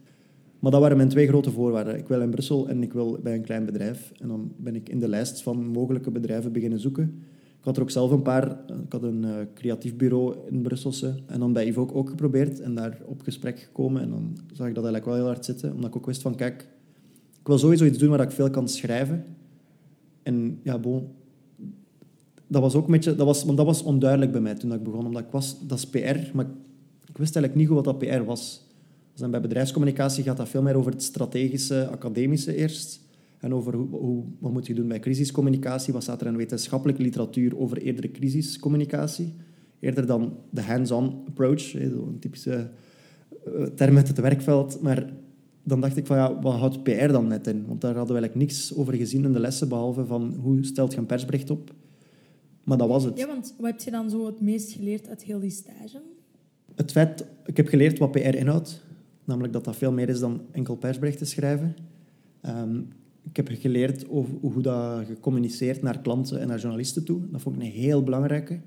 Maar 0.65 0.73
dat 0.73 0.83
waren 0.83 0.97
mijn 0.97 1.09
twee 1.09 1.27
grote 1.27 1.51
voorwaarden. 1.51 1.99
Ik 1.99 2.09
wil 2.09 2.21
in 2.21 2.31
Brussel 2.31 2.69
en 2.69 2.83
ik 2.83 2.93
wil 2.93 3.19
bij 3.23 3.35
een 3.35 3.43
klein 3.43 3.65
bedrijf. 3.65 4.13
En 4.21 4.29
dan 4.29 4.53
ben 4.57 4.75
ik 4.75 4.89
in 4.89 4.99
de 4.99 5.09
lijst 5.09 5.43
van 5.43 5.67
mogelijke 5.67 6.11
bedrijven 6.11 6.53
beginnen 6.53 6.81
zoeken. 6.81 7.23
Ik 7.59 7.65
had 7.65 7.77
er 7.77 7.83
ook 7.83 7.91
zelf 7.91 8.11
een 8.11 8.23
paar. 8.23 8.51
Ik 8.85 8.93
had 8.93 9.03
een 9.03 9.23
uh, 9.23 9.35
creatief 9.55 9.97
bureau 9.97 10.37
in 10.51 10.63
Brusselse. 10.63 11.15
En 11.27 11.41
dan 11.41 11.53
bij 11.53 11.67
Ivo 11.67 11.91
ook 11.93 12.09
geprobeerd 12.09 12.61
en 12.61 12.75
daar 12.75 12.99
op 13.05 13.23
gesprek 13.23 13.59
gekomen. 13.59 14.03
En 14.03 14.11
dan 14.11 14.37
zag 14.53 14.69
ik 14.69 14.75
dat 14.75 14.85
eigenlijk 14.85 15.05
wel 15.05 15.15
heel 15.15 15.25
hard 15.25 15.45
zitten. 15.45 15.73
Omdat 15.73 15.91
ik 15.91 15.97
ook 15.97 16.07
wist 16.07 16.23
van, 16.23 16.35
kijk, 16.35 16.69
ik 17.41 17.47
wil 17.47 17.59
sowieso 17.59 17.85
iets 17.85 17.99
doen 17.99 18.11
waar 18.11 18.21
ik 18.21 18.31
veel 18.31 18.51
kan 18.51 18.69
schrijven. 18.69 19.25
En 20.23 20.59
ja, 20.63 20.79
bon, 20.79 21.09
dat 22.47 22.63
was 22.63 22.75
ook 22.75 22.87
een 22.87 22.93
beetje... 22.93 23.15
Dat 23.15 23.27
was, 23.27 23.45
want 23.45 23.57
dat 23.57 23.67
was 23.67 23.83
onduidelijk 23.83 24.33
bij 24.33 24.41
mij 24.41 24.55
toen 24.55 24.73
ik 24.73 24.83
begon. 24.83 25.07
Omdat 25.07 25.23
ik 25.23 25.31
was... 25.31 25.67
Dat 25.67 25.79
is 25.79 25.87
PR, 25.87 26.31
maar 26.33 26.47
ik 27.09 27.17
wist 27.17 27.37
eigenlijk 27.37 27.55
niet 27.55 27.67
goed 27.67 27.77
wat 27.77 27.85
dat 27.85 27.99
PR 27.99 28.25
was. 28.25 28.64
Dus 29.15 29.31
bij 29.31 29.41
bedrijfscommunicatie 29.41 30.25
gaat 30.25 30.37
dat 30.37 30.49
veel 30.49 30.63
meer 30.63 30.77
over 30.77 30.93
het 30.93 31.03
strategische, 31.03 31.89
academische 31.89 32.57
eerst 32.57 33.01
en 33.39 33.55
over 33.55 33.75
hoe, 33.75 33.89
hoe, 33.89 34.25
wat 34.39 34.53
moet 34.53 34.67
je 34.67 34.75
doen 34.75 34.89
bij 34.89 35.01
crisiscommunicatie. 35.01 35.93
Wat 35.93 36.03
staat 36.03 36.21
er 36.21 36.27
in 36.27 36.37
wetenschappelijke 36.37 37.03
literatuur 37.03 37.59
over 37.59 37.79
eerdere 37.79 38.11
crisiscommunicatie? 38.11 39.35
Eerder 39.81 40.07
dan 40.07 40.37
de 40.51 40.63
hands-on 40.63 41.23
approach, 41.27 41.75
een 41.75 42.17
typische 42.21 42.71
eh, 43.45 43.63
term 43.63 43.97
uit 43.97 44.09
het 44.09 44.21
werkveld. 44.21 44.81
Maar 44.81 45.13
dan 45.63 45.81
dacht 45.81 45.97
ik 45.97 46.07
van 46.07 46.17
ja, 46.17 46.41
wat 46.41 46.59
houdt 46.59 46.83
PR 46.83 47.07
dan 47.07 47.27
net 47.27 47.47
in? 47.47 47.67
Want 47.67 47.81
daar 47.81 47.95
hadden 47.95 48.15
we 48.15 48.21
eigenlijk 48.21 48.51
niks 48.51 48.75
over 48.75 48.95
gezien 48.95 49.25
in 49.25 49.33
de 49.33 49.41
lessen, 49.41 49.69
behalve 49.69 50.05
van 50.05 50.35
hoe 50.43 50.65
stelt 50.65 50.93
je 50.93 50.99
een 50.99 51.07
persbericht 51.07 51.51
op. 51.51 51.75
Maar 52.65 52.79
dat 52.79 52.89
was 52.89 53.05
het. 53.05 53.19
Ja, 53.19 53.27
want 53.27 53.55
wat 53.59 53.71
heb 53.71 53.81
je 53.81 53.91
dan 53.91 54.11
zo 54.11 54.27
het 54.27 54.41
meest 54.41 54.73
geleerd 54.73 55.09
uit 55.09 55.23
heel 55.23 55.41
die 55.41 55.51
stage? 55.51 56.03
Het 56.75 56.93
feit, 56.93 57.25
ik 57.47 57.57
heb 57.57 57.69
geleerd 57.69 57.99
wat 57.99 58.11
PR 58.11 58.19
inhoudt. 58.19 58.83
Namelijk 59.25 59.53
dat 59.53 59.65
dat 59.65 59.77
veel 59.77 59.93
meer 59.93 60.09
is 60.09 60.21
dan 60.21 60.41
enkel 60.51 60.77
persberichten 60.77 61.27
schrijven. 61.27 61.77
Ehm, 62.41 62.81
ik 63.23 63.37
heb 63.37 63.49
geleerd 63.53 64.09
over 64.09 64.35
hoe 64.41 64.63
dat 64.63 65.07
je 65.07 65.21
communiceert 65.21 65.83
naar 65.83 66.01
klanten 66.01 66.41
en 66.41 66.49
naar 66.49 66.59
journalisten 66.59 67.05
toe. 67.05 67.21
Dat 67.31 67.41
vond 67.41 67.57
ik 67.57 67.63
een 67.63 67.69
heel 67.69 68.03
belangrijke. 68.03 68.61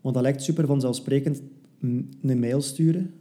Want 0.00 0.14
dat 0.14 0.22
lijkt 0.22 0.42
super 0.42 0.66
vanzelfsprekend 0.66 1.42
een 1.80 2.38
mail 2.40 2.60
sturen. 2.60 3.14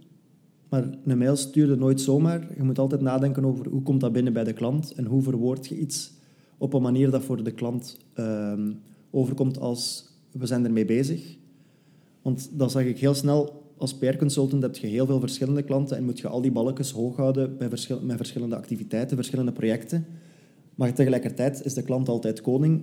Maar 0.70 0.98
een 1.06 1.18
mail 1.18 1.36
stuurde 1.36 1.76
nooit 1.76 2.02
zomaar. 2.02 2.48
Je 2.56 2.64
moet 2.64 2.80
altijd 2.80 3.02
nadenken 3.02 3.46
over 3.46 3.70
hoe 3.70 3.82
komt 3.82 4.02
dat 4.02 4.12
binnen 4.12 4.34
bij 4.34 4.44
de 4.44 4.54
klant 4.54 4.92
en 4.92 5.06
hoe 5.06 5.22
verwoord 5.22 5.68
je 5.68 5.78
iets 5.78 6.14
op 6.58 6.74
een 6.74 6.82
manier 6.82 7.12
dat 7.12 7.24
voor 7.24 7.44
de 7.44 7.52
klant 7.52 7.98
ehm, 8.14 8.72
overkomt 9.12 9.60
als 9.60 10.10
we 10.32 10.46
zijn 10.46 10.66
ermee 10.66 10.86
bezig. 10.86 11.38
Want 12.22 12.50
dan 12.52 12.70
zag 12.70 12.84
ik 12.84 13.00
heel 13.00 13.14
snel, 13.14 13.65
als 13.78 13.98
PR-consultant 13.98 14.62
heb 14.62 14.76
je 14.76 14.88
heel 14.88 15.06
veel 15.06 15.20
verschillende 15.20 15.64
klanten 15.64 15.98
en 15.98 16.04
moet 16.04 16.20
je 16.20 16.28
al 16.28 16.42
die 16.42 16.52
balkjes 16.52 16.92
hoog 16.92 17.16
houden 17.16 17.58
bij 17.58 17.70
met 18.02 18.16
verschillende 18.18 18.56
activiteiten, 18.56 19.16
verschillende 19.16 19.52
projecten. 19.52 20.06
Maar 20.76 20.94
tegelijkertijd 20.94 21.66
is 21.66 21.74
de 21.74 21.84
klant 21.84 22.10
altijd 22.10 22.42
koning. 22.42 22.82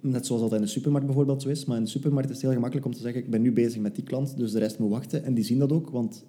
Net 0.00 0.26
zoals 0.26 0.42
dat 0.42 0.52
in 0.52 0.60
de 0.60 0.66
supermarkt 0.66 1.06
bijvoorbeeld 1.06 1.42
zo 1.42 1.48
is. 1.48 1.64
Maar 1.64 1.76
in 1.76 1.84
de 1.84 1.90
supermarkt 1.90 2.28
is 2.28 2.34
het 2.34 2.44
heel 2.44 2.54
gemakkelijk 2.54 2.86
om 2.86 2.92
te 2.92 3.00
zeggen, 3.00 3.22
ik 3.22 3.30
ben 3.30 3.42
nu 3.42 3.52
bezig 3.52 3.80
met 3.80 3.94
die 3.94 4.04
klant, 4.04 4.36
dus 4.36 4.52
de 4.52 4.58
rest 4.58 4.78
moet 4.78 4.90
wachten. 4.90 5.24
En 5.24 5.34
die 5.34 5.44
zien 5.44 5.58
dat 5.58 5.72
ook, 5.72 5.90
want 5.90 6.24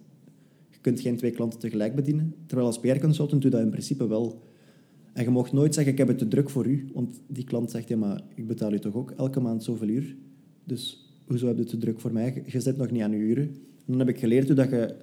je 0.69 0.77
kunt 0.81 0.99
geen 0.99 1.17
twee 1.17 1.31
klanten 1.31 1.59
tegelijk 1.59 1.95
bedienen. 1.95 2.35
Terwijl 2.45 2.67
als 2.67 2.79
PR-consultant 2.79 3.41
doe 3.41 3.51
je 3.51 3.57
dat 3.57 3.65
in 3.65 3.71
principe 3.71 4.07
wel. 4.07 4.41
En 5.13 5.23
je 5.23 5.29
mocht 5.29 5.51
nooit 5.51 5.73
zeggen, 5.73 5.91
ik 5.91 5.99
heb 5.99 6.07
het 6.07 6.17
te 6.17 6.27
druk 6.27 6.49
voor 6.49 6.65
u. 6.65 6.89
Want 6.93 7.21
die 7.27 7.43
klant 7.43 7.71
zegt, 7.71 7.87
ja, 7.87 7.97
maar 7.97 8.21
ik 8.35 8.47
betaal 8.47 8.73
u 8.73 8.79
toch 8.79 8.95
ook 8.95 9.11
elke 9.11 9.39
maand 9.39 9.63
zoveel 9.63 9.87
uur. 9.87 10.15
Dus 10.63 11.10
hoezo 11.31 11.47
heb 11.47 11.57
je 11.57 11.63
te 11.63 11.77
druk 11.77 11.99
voor 11.99 12.13
mij? 12.13 12.43
Je 12.45 12.59
zit 12.59 12.77
nog 12.77 12.91
niet 12.91 13.01
aan 13.01 13.11
je 13.11 13.17
uren. 13.17 13.43
En 13.43 13.85
dan 13.85 13.99
heb 13.99 14.09
ik 14.09 14.19
geleerd 14.19 14.47
hoe 14.47 14.55
dat 14.55 14.69
je 14.69 14.95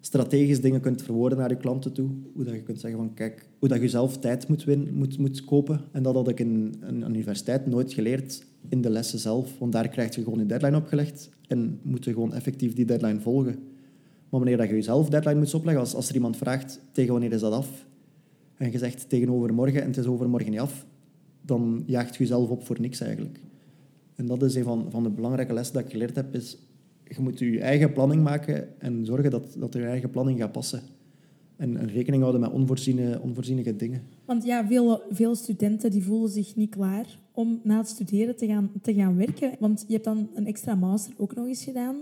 strategisch 0.00 0.60
dingen 0.60 0.80
kunt 0.80 1.02
verwoorden 1.02 1.38
naar 1.38 1.50
je 1.50 1.56
klanten 1.56 1.92
toe. 1.92 2.08
Hoe 2.34 2.44
dat 2.44 2.54
je 2.54 2.62
kunt 2.62 2.80
zeggen 2.80 2.98
van, 2.98 3.14
kijk, 3.14 3.48
hoe 3.58 3.68
dat 3.68 3.80
je 3.80 3.88
zelf 3.88 4.18
tijd 4.18 4.48
moet, 4.48 4.64
win, 4.64 4.88
moet, 4.94 5.18
moet 5.18 5.44
kopen. 5.44 5.80
En 5.92 6.02
dat 6.02 6.14
had 6.14 6.28
ik 6.28 6.40
in 6.40 6.74
een 6.80 7.08
universiteit 7.08 7.66
nooit 7.66 7.92
geleerd 7.92 8.44
in 8.68 8.80
de 8.80 8.90
lessen 8.90 9.18
zelf. 9.18 9.58
Want 9.58 9.72
daar 9.72 9.88
krijg 9.88 10.14
je 10.14 10.22
gewoon 10.22 10.38
een 10.38 10.46
deadline 10.46 10.76
opgelegd 10.76 11.30
en 11.48 11.78
moet 11.82 12.04
je 12.04 12.12
gewoon 12.12 12.34
effectief 12.34 12.74
die 12.74 12.84
deadline 12.84 13.20
volgen. 13.20 13.54
Maar 14.28 14.40
wanneer 14.40 14.56
dat 14.56 14.68
je 14.68 14.74
jezelf 14.74 15.08
deadline 15.08 15.38
moet 15.38 15.54
opleggen, 15.54 15.82
als, 15.82 15.94
als 15.94 16.08
er 16.08 16.14
iemand 16.14 16.36
vraagt 16.36 16.80
tegen 16.92 17.12
wanneer 17.12 17.32
is 17.32 17.40
dat 17.40 17.52
af, 17.52 17.86
en 18.56 18.72
je 18.72 18.78
zegt 18.78 19.08
tegen 19.08 19.30
overmorgen 19.30 19.80
en 19.82 19.86
het 19.86 19.96
is 19.96 20.06
overmorgen 20.06 20.50
niet 20.50 20.60
af, 20.60 20.86
dan 21.42 21.82
jaagt 21.86 22.16
je 22.16 22.22
jezelf 22.22 22.48
op 22.48 22.66
voor 22.66 22.80
niks 22.80 23.00
eigenlijk. 23.00 23.40
En 24.16 24.26
dat 24.26 24.42
is 24.42 24.54
een 24.54 24.64
van, 24.64 24.86
van 24.90 25.02
de 25.02 25.10
belangrijke 25.10 25.52
lessen 25.52 25.74
dat 25.74 25.84
ik 25.84 25.90
geleerd 25.90 26.16
heb, 26.16 26.34
is 26.34 26.58
je 27.04 27.20
moet 27.20 27.38
je 27.38 27.60
eigen 27.60 27.92
planning 27.92 28.22
maken 28.22 28.80
en 28.80 29.04
zorgen 29.04 29.30
dat, 29.30 29.56
dat 29.58 29.72
je 29.72 29.84
eigen 29.84 30.10
planning 30.10 30.40
gaat 30.40 30.52
passen. 30.52 30.82
En, 31.56 31.76
en 31.76 31.88
rekening 31.88 32.22
houden 32.22 32.40
met 32.40 32.52
onvoorziene, 32.52 33.20
onvoorziene 33.22 33.76
dingen. 33.76 34.02
Want 34.24 34.44
ja, 34.44 34.66
veel, 34.66 35.02
veel 35.10 35.34
studenten 35.34 35.90
die 35.90 36.04
voelen 36.04 36.30
zich 36.30 36.56
niet 36.56 36.70
klaar 36.70 37.18
om 37.32 37.60
na 37.62 37.78
het 37.78 37.88
studeren 37.88 38.36
te 38.36 38.46
gaan, 38.46 38.70
te 38.82 38.94
gaan 38.94 39.16
werken. 39.16 39.56
Want 39.58 39.84
je 39.86 39.92
hebt 39.92 40.04
dan 40.04 40.28
een 40.34 40.46
extra 40.46 40.74
master 40.74 41.14
ook 41.16 41.34
nog 41.34 41.46
eens 41.46 41.64
gedaan. 41.64 41.96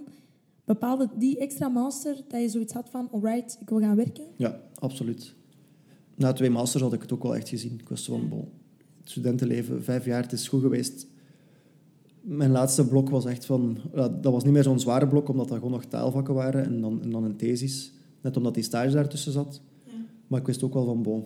Bepaalde 0.65 1.09
die 1.19 1.39
extra 1.39 1.69
master 1.69 2.17
dat 2.29 2.41
je 2.41 2.49
zoiets 2.49 2.73
had 2.73 2.91
van, 2.91 3.09
alright, 3.13 3.59
ik 3.61 3.69
wil 3.69 3.81
gaan 3.81 3.97
werken? 3.97 4.25
Ja, 4.37 4.61
absoluut. 4.79 5.35
Na 6.15 6.33
twee 6.33 6.51
masters 6.51 6.83
had 6.83 6.93
ik 6.93 7.03
het 7.03 7.13
ook 7.13 7.23
wel 7.23 7.37
echt 7.37 7.49
gezien. 7.49 7.79
Ik 7.81 7.89
was 7.89 8.05
van, 8.05 8.29
bon, 8.29 8.49
het 9.01 9.11
studentenleven, 9.11 9.83
vijf 9.83 10.05
jaar, 10.05 10.23
het 10.23 10.33
is 10.33 10.49
goed 10.49 10.61
geweest. 10.61 11.07
Mijn 12.25 12.51
laatste 12.51 12.87
blok 12.89 13.11
was 13.11 13.25
echt 13.25 13.45
van... 13.45 13.77
Dat 13.95 14.33
was 14.33 14.45
niet 14.45 14.53
meer 14.53 14.63
zo'n 14.63 14.81
zware 14.81 15.07
blok, 15.07 15.29
omdat 15.29 15.49
dat 15.49 15.57
gewoon 15.57 15.73
nog 15.73 15.85
taalvakken 15.85 16.35
waren 16.35 16.65
en 16.65 16.81
dan, 16.81 17.03
en 17.03 17.11
dan 17.11 17.25
een 17.25 17.37
thesis. 17.37 17.93
Net 18.21 18.37
omdat 18.37 18.55
die 18.55 18.63
stage 18.63 18.95
daartussen 18.95 19.33
zat. 19.33 19.61
Ja. 19.85 19.93
Maar 20.27 20.41
ik 20.41 20.47
wist 20.47 20.63
ook 20.63 20.75
wel 20.75 20.85
van, 20.85 21.03
bon, 21.03 21.25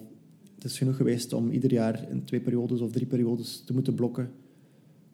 het 0.55 0.65
is 0.65 0.79
genoeg 0.79 0.97
geweest 0.97 1.33
om 1.33 1.51
ieder 1.51 1.73
jaar 1.73 2.11
in 2.11 2.25
twee 2.25 2.41
periodes 2.41 2.81
of 2.81 2.93
drie 2.93 3.07
periodes 3.07 3.63
te 3.67 3.73
moeten 3.73 3.95
blokken. 3.95 4.31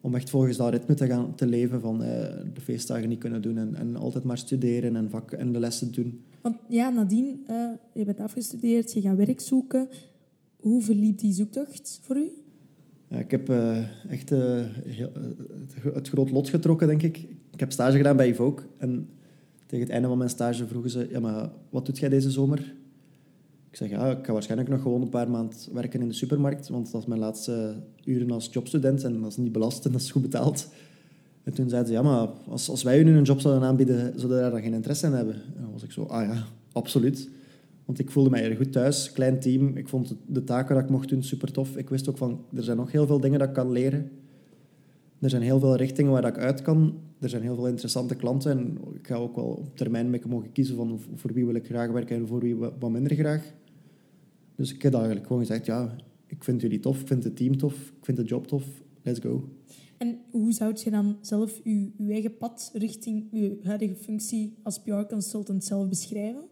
Om 0.01 0.15
echt 0.15 0.29
volgens 0.29 0.57
dat 0.57 0.69
ritme 0.69 0.93
te 0.93 1.07
gaan 1.07 1.35
te 1.35 1.45
leven 1.45 1.81
van 1.81 2.03
eh, 2.03 2.09
de 2.53 2.61
feestdagen 2.61 3.09
niet 3.09 3.19
kunnen 3.19 3.41
doen 3.41 3.57
en, 3.57 3.75
en 3.75 3.95
altijd 3.95 4.23
maar 4.23 4.37
studeren 4.37 4.95
en, 4.95 5.09
vak, 5.09 5.31
en 5.31 5.51
de 5.51 5.59
lessen 5.59 5.91
doen. 5.91 6.21
Want 6.41 6.55
ja, 6.67 6.89
nadien, 6.89 7.45
uh, 7.49 7.69
je 7.93 8.05
bent 8.05 8.19
afgestudeerd, 8.19 8.93
je 8.93 9.01
gaat 9.01 9.17
werk 9.17 9.39
zoeken. 9.39 9.87
Hoe 10.59 10.81
verliep 10.81 11.19
die 11.19 11.33
zoektocht 11.33 11.99
voor 12.01 12.17
u? 12.17 12.31
Ik 13.19 13.31
heb 13.31 13.49
uh, 13.49 13.77
echt 14.09 14.31
uh, 14.31 14.61
heel, 14.85 15.11
het 15.93 16.09
groot 16.09 16.31
lot 16.31 16.49
getrokken, 16.49 16.87
denk 16.87 17.01
ik. 17.01 17.17
Ik 17.51 17.59
heb 17.59 17.71
stage 17.71 17.97
gedaan 17.97 18.15
bij 18.15 18.27
Evoke. 18.27 18.63
En 18.77 19.09
tegen 19.65 19.85
het 19.85 19.93
einde 19.93 20.07
van 20.07 20.17
mijn 20.17 20.29
stage 20.29 20.67
vroegen 20.67 20.91
ze... 20.91 21.07
Ja, 21.09 21.19
maar 21.19 21.49
wat 21.69 21.85
doet 21.85 21.97
jij 21.97 22.09
deze 22.09 22.31
zomer? 22.31 22.73
Ik 23.69 23.75
zeg, 23.75 23.89
ja, 23.89 24.11
ik 24.11 24.25
ga 24.25 24.33
waarschijnlijk 24.33 24.69
nog 24.69 24.81
gewoon 24.81 25.01
een 25.01 25.09
paar 25.09 25.29
maanden 25.29 25.57
werken 25.73 26.01
in 26.01 26.07
de 26.07 26.13
supermarkt. 26.13 26.67
Want 26.67 26.91
dat 26.91 27.01
is 27.01 27.07
mijn 27.07 27.19
laatste 27.19 27.75
uren 28.03 28.31
als 28.31 28.49
jobstudent. 28.51 29.03
En 29.03 29.21
dat 29.21 29.31
is 29.31 29.37
niet 29.37 29.51
belast 29.51 29.85
en 29.85 29.91
dat 29.91 30.01
is 30.01 30.11
goed 30.11 30.21
betaald. 30.21 30.67
En 31.43 31.53
toen 31.53 31.69
zeiden 31.69 31.89
ze, 31.91 31.97
ja, 31.97 32.01
maar 32.01 32.27
als, 32.47 32.69
als 32.69 32.83
wij 32.83 32.99
u 32.99 33.03
nu 33.03 33.17
een 33.17 33.23
job 33.23 33.39
zouden 33.39 33.67
aanbieden, 33.67 34.13
zouden 34.19 34.39
daar 34.41 34.51
dan 34.51 34.61
geen 34.61 34.73
interesse 34.73 35.05
in 35.05 35.13
hebben? 35.13 35.33
En 35.35 35.61
dan 35.61 35.71
was 35.71 35.83
ik 35.83 35.91
zo, 35.91 36.03
ah 36.03 36.25
ja, 36.25 36.43
absoluut. 36.71 37.29
Want 37.85 37.99
ik 37.99 38.11
voelde 38.11 38.29
mij 38.29 38.49
er 38.49 38.55
goed 38.55 38.71
thuis, 38.71 39.11
klein 39.11 39.39
team. 39.39 39.77
Ik 39.77 39.87
vond 39.87 40.15
de 40.27 40.43
taken 40.43 40.75
dat 40.75 40.83
ik 40.83 40.89
mocht 40.89 41.09
doen 41.09 41.23
super 41.23 41.51
tof. 41.51 41.77
Ik 41.77 41.89
wist 41.89 42.09
ook 42.09 42.17
van, 42.17 42.45
er 42.53 42.63
zijn 42.63 42.77
nog 42.77 42.91
heel 42.91 43.07
veel 43.07 43.19
dingen 43.19 43.39
dat 43.39 43.47
ik 43.47 43.53
kan 43.53 43.71
leren. 43.71 44.11
Er 45.19 45.29
zijn 45.29 45.41
heel 45.41 45.59
veel 45.59 45.75
richtingen 45.75 46.11
waar 46.11 46.25
ik 46.25 46.37
uit 46.37 46.61
kan. 46.61 46.99
Er 47.19 47.29
zijn 47.29 47.41
heel 47.41 47.55
veel 47.55 47.67
interessante 47.67 48.15
klanten. 48.15 48.51
En 48.51 48.77
ik 48.93 49.07
ga 49.07 49.15
ook 49.15 49.35
wel 49.35 49.45
op 49.45 49.77
termijn 49.77 50.09
mee 50.09 50.21
mogen 50.27 50.51
kiezen 50.51 50.75
van 50.75 50.99
voor 51.15 51.33
wie 51.33 51.45
wil 51.45 51.55
ik 51.55 51.65
graag 51.65 51.91
werken 51.91 52.15
en 52.15 52.27
voor 52.27 52.39
wie 52.39 52.55
wat 52.55 52.89
minder 52.91 53.15
graag. 53.15 53.53
Dus 54.55 54.73
ik 54.73 54.81
heb 54.81 54.93
eigenlijk 54.93 55.27
gewoon 55.27 55.41
gezegd, 55.41 55.65
ja, 55.65 55.95
ik 56.27 56.43
vind 56.43 56.61
jullie 56.61 56.79
tof, 56.79 57.01
ik 57.01 57.07
vind 57.07 57.23
het 57.23 57.35
team 57.35 57.57
tof, 57.57 57.73
ik 57.73 58.05
vind 58.05 58.17
de 58.17 58.23
job 58.23 58.47
tof, 58.47 58.63
let's 59.01 59.19
go. 59.19 59.49
En 59.97 60.19
hoe 60.31 60.51
zou 60.51 60.73
je 60.83 60.89
dan 60.91 61.17
zelf 61.21 61.61
je 61.63 61.91
eigen 62.07 62.37
pad 62.37 62.71
richting 62.73 63.27
je 63.31 63.59
huidige 63.63 63.95
functie 63.95 64.53
als 64.63 64.81
PR-consultant 64.81 65.63
zelf 65.63 65.89
beschrijven? 65.89 66.43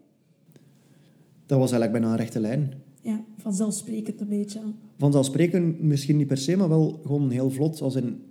Dat 1.46 1.58
was 1.58 1.72
eigenlijk 1.72 1.92
bijna 1.92 2.10
een 2.10 2.20
rechte 2.20 2.40
lijn. 2.40 2.74
Ja, 3.00 3.24
vanzelfsprekend 3.36 4.20
een 4.20 4.28
beetje. 4.28 4.60
Vanzelfsprekend 4.98 5.82
misschien 5.82 6.16
niet 6.16 6.26
per 6.26 6.38
se, 6.38 6.56
maar 6.56 6.68
wel 6.68 7.00
gewoon 7.02 7.30
heel 7.30 7.50
vlot. 7.50 7.80
Als 7.80 7.94
in, 7.94 8.22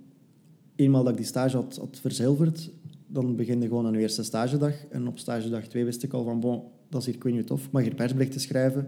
eenmaal 0.76 1.02
dat 1.02 1.12
ik 1.12 1.18
die 1.18 1.26
stage 1.26 1.56
had, 1.56 1.76
had 1.76 1.98
verzilverd, 2.00 2.70
dan 3.06 3.36
beginde 3.36 3.66
gewoon 3.66 3.86
aan 3.86 3.92
je 3.92 3.98
eerste 3.98 4.22
stagedag. 4.22 4.86
En 4.90 5.06
op 5.08 5.18
stagedag 5.18 5.66
twee 5.66 5.84
wist 5.84 6.02
ik 6.02 6.12
al 6.12 6.24
van, 6.24 6.40
bon, 6.40 6.62
dat 6.88 7.00
is 7.00 7.06
hier, 7.06 7.14
ik 7.14 7.22
weet 7.22 7.34
niet 7.34 7.46
tof, 7.46 7.70
mag 7.70 7.82
hier 7.82 7.94
persberichten 7.94 8.40
schrijven. 8.40 8.86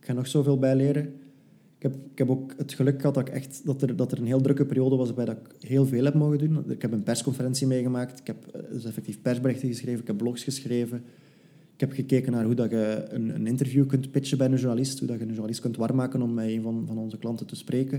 Ik 0.00 0.06
ga 0.06 0.12
nog 0.12 0.26
zoveel 0.26 0.58
bijleren. 0.58 1.04
Ik 1.76 1.82
heb, 1.82 1.94
ik 2.12 2.18
heb 2.18 2.30
ook 2.30 2.54
het 2.56 2.72
geluk 2.72 3.00
gehad 3.00 3.14
dat, 3.14 3.28
ik 3.28 3.34
echt, 3.34 3.60
dat, 3.64 3.82
er, 3.82 3.96
dat 3.96 4.12
er 4.12 4.18
een 4.18 4.26
heel 4.26 4.40
drukke 4.40 4.66
periode 4.66 4.96
was 4.96 5.06
waarbij 5.06 5.24
dat 5.24 5.36
ik 5.36 5.68
heel 5.68 5.86
veel 5.86 6.04
heb 6.04 6.14
mogen 6.14 6.38
doen. 6.38 6.70
Ik 6.70 6.82
heb 6.82 6.92
een 6.92 7.02
persconferentie 7.02 7.66
meegemaakt. 7.66 8.18
Ik 8.18 8.26
heb 8.26 8.46
eh, 8.46 8.60
dus 8.72 8.84
effectief 8.84 9.22
persberichten 9.22 9.68
geschreven. 9.68 10.00
Ik 10.00 10.06
heb 10.06 10.16
blogs 10.16 10.44
geschreven. 10.44 11.04
Ik 11.78 11.86
heb 11.86 11.92
gekeken 11.92 12.32
naar 12.32 12.44
hoe 12.44 12.54
dat 12.54 12.70
je 12.70 13.06
een, 13.08 13.34
een 13.34 13.46
interview 13.46 13.86
kunt 13.86 14.10
pitchen 14.10 14.38
bij 14.38 14.46
een 14.46 14.56
journalist. 14.56 14.98
Hoe 14.98 15.08
dat 15.08 15.16
je 15.16 15.22
een 15.22 15.28
journalist 15.28 15.60
kunt 15.60 15.76
warm 15.76 16.00
om 16.22 16.34
met 16.34 16.48
een 16.48 16.62
van, 16.62 16.84
van 16.86 16.98
onze 16.98 17.18
klanten 17.18 17.46
te 17.46 17.56
spreken. 17.56 17.98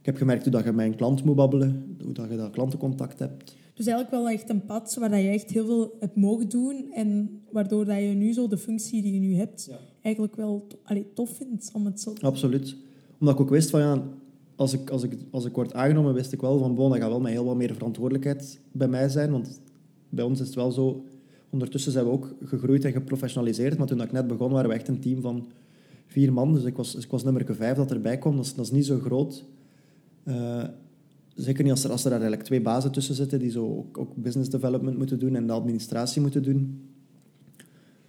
Ik 0.00 0.06
heb 0.06 0.16
gemerkt 0.16 0.42
hoe 0.42 0.52
dat 0.52 0.64
je 0.64 0.72
met 0.72 0.86
een 0.86 0.96
klant 0.96 1.24
moet 1.24 1.36
babbelen. 1.36 1.96
Hoe 2.04 2.12
dat 2.12 2.30
je 2.30 2.36
dat 2.36 2.50
klantencontact 2.50 3.18
hebt. 3.18 3.56
Dus 3.74 3.86
eigenlijk 3.86 4.10
wel 4.10 4.28
echt 4.28 4.50
een 4.50 4.64
pad 4.64 4.96
waar 5.00 5.20
je 5.20 5.28
echt 5.28 5.50
heel 5.50 5.66
veel 5.66 5.96
hebt 6.00 6.16
mogen 6.16 6.48
doen. 6.48 6.92
En 6.92 7.40
waardoor 7.50 7.84
dat 7.84 7.98
je 7.98 8.06
nu 8.06 8.32
zo 8.32 8.48
de 8.48 8.58
functie 8.58 9.02
die 9.02 9.12
je 9.12 9.20
nu 9.20 9.34
hebt, 9.34 9.70
eigenlijk 10.02 10.36
wel 10.36 10.66
allee, 10.82 11.06
tof 11.14 11.36
vindt. 11.36 11.70
Om 11.72 11.84
het 11.84 12.00
zo 12.00 12.12
Absoluut 12.20 12.76
omdat 13.18 13.34
ik 13.34 13.40
ook 13.40 13.50
wist 13.50 13.70
van 13.70 13.80
ja, 13.80 14.02
als 14.56 14.72
ik, 14.72 14.90
als 14.90 15.02
ik, 15.02 15.12
als 15.30 15.44
ik 15.44 15.54
word 15.54 15.74
aangenomen, 15.74 16.14
wist 16.14 16.32
ik 16.32 16.40
wel 16.40 16.58
van 16.58 16.74
bon, 16.74 16.90
dat 16.90 16.98
gaat 16.98 17.08
wel 17.08 17.20
met 17.20 17.32
heel 17.32 17.44
wat 17.44 17.56
meer 17.56 17.74
verantwoordelijkheid 17.74 18.60
bij 18.72 18.88
mij 18.88 19.08
zijn. 19.08 19.30
Want 19.30 19.60
bij 20.08 20.24
ons 20.24 20.40
is 20.40 20.46
het 20.46 20.56
wel 20.56 20.72
zo, 20.72 21.04
ondertussen 21.56 21.92
zijn 21.92 22.04
we 22.04 22.10
ook 22.10 22.34
gegroeid 22.44 22.84
en 22.84 22.92
geprofessionaliseerd. 22.92 23.78
Maar 23.78 23.86
toen 23.86 24.02
ik 24.02 24.12
net 24.12 24.26
begon, 24.26 24.52
waren 24.52 24.68
we 24.68 24.74
echt 24.74 24.88
een 24.88 25.00
team 25.00 25.20
van 25.20 25.48
vier 26.06 26.32
man. 26.32 26.54
Dus 26.54 26.64
ik 26.64 26.76
was, 26.76 26.94
ik 26.94 27.10
was 27.10 27.24
nummer 27.24 27.54
vijf 27.54 27.76
dat 27.76 27.90
erbij 27.90 28.18
kwam. 28.18 28.36
Dat 28.36 28.44
is, 28.44 28.54
dat 28.54 28.64
is 28.64 28.70
niet 28.70 28.86
zo 28.86 28.98
groot. 28.98 29.44
Uh, 30.24 30.64
zeker 31.34 31.62
niet 31.62 31.72
als 31.72 31.84
er, 31.84 31.90
als 31.90 32.04
er 32.04 32.10
daar 32.10 32.18
eigenlijk 32.18 32.48
twee 32.48 32.60
bazen 32.60 32.92
tussen 32.92 33.14
zitten 33.14 33.38
die 33.38 33.50
zo 33.50 33.86
ook, 33.92 34.14
business 34.14 34.50
development 34.50 34.98
moeten 34.98 35.18
doen 35.18 35.34
en 35.34 35.46
de 35.46 35.52
administratie 35.52 36.20
moeten 36.22 36.42
doen. 36.42 36.80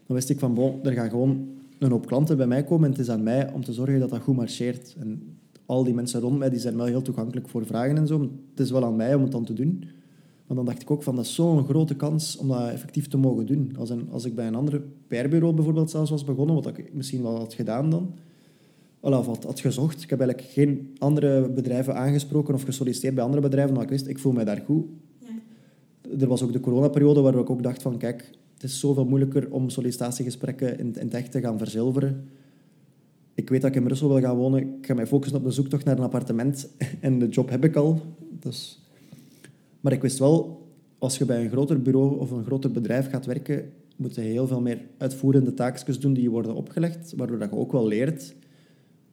Dan 0.06 0.16
wist 0.16 0.30
ik 0.30 0.40
van, 0.40 0.80
er 0.84 0.92
gaan 0.92 1.10
gewoon 1.10 1.48
een 1.80 1.92
hoop 1.92 2.06
klanten 2.06 2.38
bij 2.38 2.48
mij 2.48 2.64
komen 2.64 2.86
en 2.86 2.92
het 2.92 3.00
is 3.00 3.10
aan 3.10 3.24
mij 3.24 3.52
om 3.54 3.64
te 3.64 3.74
zorgen 3.74 4.00
dat 4.00 4.10
dat 4.10 4.22
goed 4.22 4.36
marcheert. 4.36 4.96
En 5.00 5.38
al 5.66 5.84
die 5.84 5.94
mensen 5.94 6.22
rond 6.22 6.38
mij 6.38 6.50
die 6.50 6.60
zijn 6.60 6.78
wel 6.78 6.86
heel 6.86 7.02
toegankelijk 7.02 7.50
voor 7.50 7.66
vragen 7.66 7.98
en 7.98 8.08
zo. 8.08 8.22
Het 8.22 8.60
is 8.60 8.72
wel 8.72 8.86
aan 8.86 8.96
mij 8.96 9.16
om 9.16 9.22
het 9.22 9.32
dan 9.32 9.46
te 9.46 9.54
doen. 9.54 9.84
Maar 10.48 10.58
dan 10.58 10.66
dacht 10.66 10.82
ik 10.82 10.92
ook 10.92 11.04
van, 11.04 11.16
dat 11.16 11.26
is 11.26 11.36
zo'n 11.36 11.66
grote 11.66 11.96
kans 11.96 12.38
om 12.38 12.48
dat 12.48 12.70
effectief 12.70 13.08
te 13.08 13.18
mogen 13.18 13.46
doen. 13.46 13.74
Als, 13.78 13.90
een, 13.90 14.08
als 14.12 14.26
ik 14.26 14.36
bij 14.36 14.48
een 14.48 14.56
ander 14.56 14.82
PR-bureau 15.08 15.54
bijvoorbeeld 15.54 15.90
zelfs 15.90 16.10
was 16.10 16.24
begonnen, 16.24 16.56
wat 16.56 16.68
ik 16.68 16.94
misschien 16.94 17.22
wel 17.22 17.38
had 17.38 17.54
gedaan 17.54 17.90
dan, 17.90 18.14
of 19.00 19.26
had, 19.26 19.44
had 19.44 19.60
gezocht. 19.60 20.04
Ik 20.04 20.10
heb 20.10 20.20
eigenlijk 20.20 20.50
geen 20.50 20.96
andere 20.98 21.50
bedrijven 21.50 21.96
aangesproken 21.96 22.54
of 22.54 22.64
gesolliciteerd 22.64 23.16
bij 23.16 23.24
andere 23.24 23.42
bedrijven, 23.42 23.70
omdat 23.70 23.84
ik 23.84 23.90
wist, 23.90 24.08
ik 24.08 24.20
voel 24.20 24.32
mij 24.32 24.44
daar 24.44 24.62
goed. 24.66 24.86
Ja. 25.20 25.28
Er 26.20 26.28
was 26.28 26.44
ook 26.44 26.54
de 26.54 26.60
coronaperiode 26.60 27.22
waar 27.22 27.36
ik 27.36 27.50
ook 27.50 27.64
dacht 27.64 27.82
van, 27.82 27.98
kijk, 27.98 28.32
het 28.54 28.64
is 28.64 28.80
zoveel 28.80 29.06
moeilijker 29.06 29.52
om 29.52 29.70
sollicitatiegesprekken 29.70 30.80
in, 30.80 30.96
in 30.96 31.06
het 31.06 31.14
echt 31.14 31.32
te 31.32 31.40
gaan 31.40 31.58
verzilveren. 31.58 32.30
Ik 33.34 33.50
weet 33.50 33.62
dat 33.62 33.70
ik 33.70 33.76
in 33.76 33.84
Brussel 33.84 34.08
wil 34.08 34.20
gaan 34.20 34.38
wonen. 34.38 34.60
Ik 34.60 34.86
ga 34.86 34.94
mij 34.94 35.08
focussen 35.08 35.38
op 35.38 35.44
de 35.44 35.52
zoektocht 35.52 35.86
naar 35.86 35.98
een 35.98 36.04
appartement. 36.04 36.70
En 37.00 37.20
de 37.20 37.28
job 37.28 37.50
heb 37.50 37.64
ik 37.64 37.76
al. 37.76 38.02
Dus... 38.40 38.87
Maar 39.82 39.94
ik 39.94 40.02
wist 40.02 40.20
wel, 40.20 40.68
als 40.98 41.18
je 41.18 41.26
bij 41.26 41.44
een 41.44 41.50
groter 41.50 41.82
bureau 41.82 42.20
of 42.20 42.32
een 42.32 42.46
groter 42.46 42.72
bedrijf 42.72 43.10
gaat 43.10 43.26
werken, 43.26 43.72
moet 43.96 44.16
je 44.16 44.22
heel 44.22 44.48
veel 44.48 44.62
meer 44.62 44.82
uitvoerende 44.98 45.54
taakjes 45.54 46.00
doen 46.00 46.14
die 46.14 46.24
je 46.24 46.30
worden 46.30 46.56
opgelegd, 46.56 47.14
waardoor 47.16 47.40
dat 47.40 47.50
je 47.50 47.56
ook 47.56 47.72
wel 47.72 47.88
leert. 47.88 48.36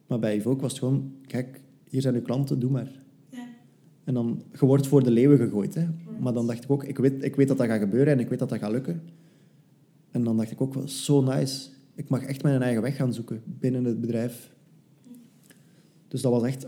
Maar 0.07 0.19
bij 0.19 0.33
Evoke 0.33 0.61
was 0.61 0.71
het 0.71 0.79
gewoon, 0.79 1.13
kijk, 1.27 1.61
hier 1.89 2.01
zijn 2.01 2.15
uw 2.15 2.21
klanten, 2.21 2.59
doe 2.59 2.71
maar. 2.71 2.91
Ja. 3.29 3.47
En 4.03 4.13
dan, 4.13 4.43
je 4.59 4.65
wordt 4.65 4.87
voor 4.87 5.03
de 5.03 5.11
leeuwen 5.11 5.37
gegooid. 5.37 5.75
Hè. 5.75 5.85
Maar 6.19 6.33
dan 6.33 6.47
dacht 6.47 6.63
ik 6.63 6.71
ook, 6.71 6.83
ik 6.83 6.97
weet, 6.97 7.23
ik 7.23 7.35
weet 7.35 7.47
dat 7.47 7.57
dat 7.57 7.67
gaat 7.67 7.79
gebeuren 7.79 8.13
en 8.13 8.19
ik 8.19 8.29
weet 8.29 8.39
dat 8.39 8.49
dat 8.49 8.59
gaat 8.59 8.71
lukken. 8.71 9.01
En 10.11 10.23
dan 10.23 10.37
dacht 10.37 10.51
ik 10.51 10.61
ook 10.61 10.75
zo 10.85 11.21
nice. 11.21 11.69
Ik 11.95 12.09
mag 12.09 12.23
echt 12.23 12.43
mijn 12.43 12.61
eigen 12.61 12.81
weg 12.81 12.95
gaan 12.95 13.13
zoeken 13.13 13.41
binnen 13.45 13.83
het 13.83 14.01
bedrijf. 14.01 14.53
Dus 16.07 16.21
dat 16.21 16.31
was 16.31 16.43
echt... 16.43 16.65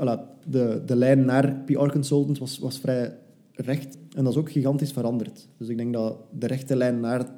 de, 0.47 0.81
de 0.85 0.95
lijn 0.95 1.25
naar 1.25 1.55
PR 1.65 1.91
Consultant 1.91 2.37
was, 2.37 2.59
was 2.59 2.79
vrij 2.79 3.17
recht. 3.57 3.97
En 4.15 4.23
dat 4.23 4.33
is 4.33 4.39
ook 4.39 4.51
gigantisch 4.51 4.91
veranderd. 4.91 5.47
Dus 5.57 5.67
ik 5.67 5.77
denk 5.77 5.93
dat 5.93 6.17
de 6.31 6.47
rechte 6.47 6.75
lijn 6.75 6.99
naar 6.99 7.31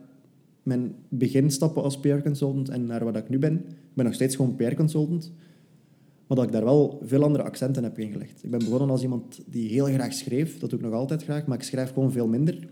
mijn 0.63 0.95
beginstappen 1.09 1.83
als 1.83 1.99
PR 1.99 2.17
Consultant 2.17 2.69
en 2.69 2.85
naar 2.85 3.03
waar 3.03 3.15
ik 3.15 3.29
nu 3.29 3.39
ben... 3.39 3.53
Ik 3.67 3.95
ben 3.95 4.05
nog 4.05 4.13
steeds 4.13 4.35
gewoon 4.35 4.55
PR 4.55 4.73
Consultant. 4.73 5.31
Maar 6.27 6.37
dat 6.37 6.45
ik 6.45 6.51
daar 6.51 6.63
wel 6.63 7.01
veel 7.03 7.23
andere 7.23 7.43
accenten 7.43 7.83
heb 7.83 7.99
ingelegd. 7.99 8.43
Ik 8.43 8.51
ben 8.51 8.59
begonnen 8.59 8.89
als 8.89 9.01
iemand 9.01 9.41
die 9.45 9.69
heel 9.69 9.85
graag 9.85 10.13
schreef. 10.13 10.59
Dat 10.59 10.69
doe 10.69 10.79
ik 10.79 10.85
nog 10.85 10.93
altijd 10.93 11.23
graag. 11.23 11.45
Maar 11.45 11.57
ik 11.57 11.63
schrijf 11.63 11.93
gewoon 11.93 12.11
veel 12.11 12.27
minder. 12.27 12.69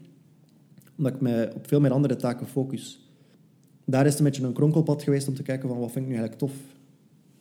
Omdat 0.97 1.13
ik 1.13 1.21
mij 1.21 1.53
op 1.53 1.67
veel 1.67 1.79
meer 1.79 1.91
andere 1.91 2.15
taken 2.15 2.47
focus. 2.47 3.11
Daar 3.85 4.05
is 4.05 4.09
het 4.09 4.19
een 4.19 4.25
beetje 4.25 4.43
een 4.43 4.53
kronkelpad 4.53 5.03
geweest 5.03 5.27
om 5.27 5.33
te 5.33 5.43
kijken 5.43 5.69
van 5.69 5.79
wat 5.79 5.91
vind 5.91 6.05
ik 6.05 6.11
nu 6.11 6.17
eigenlijk 6.17 6.51
tof. 6.51 6.53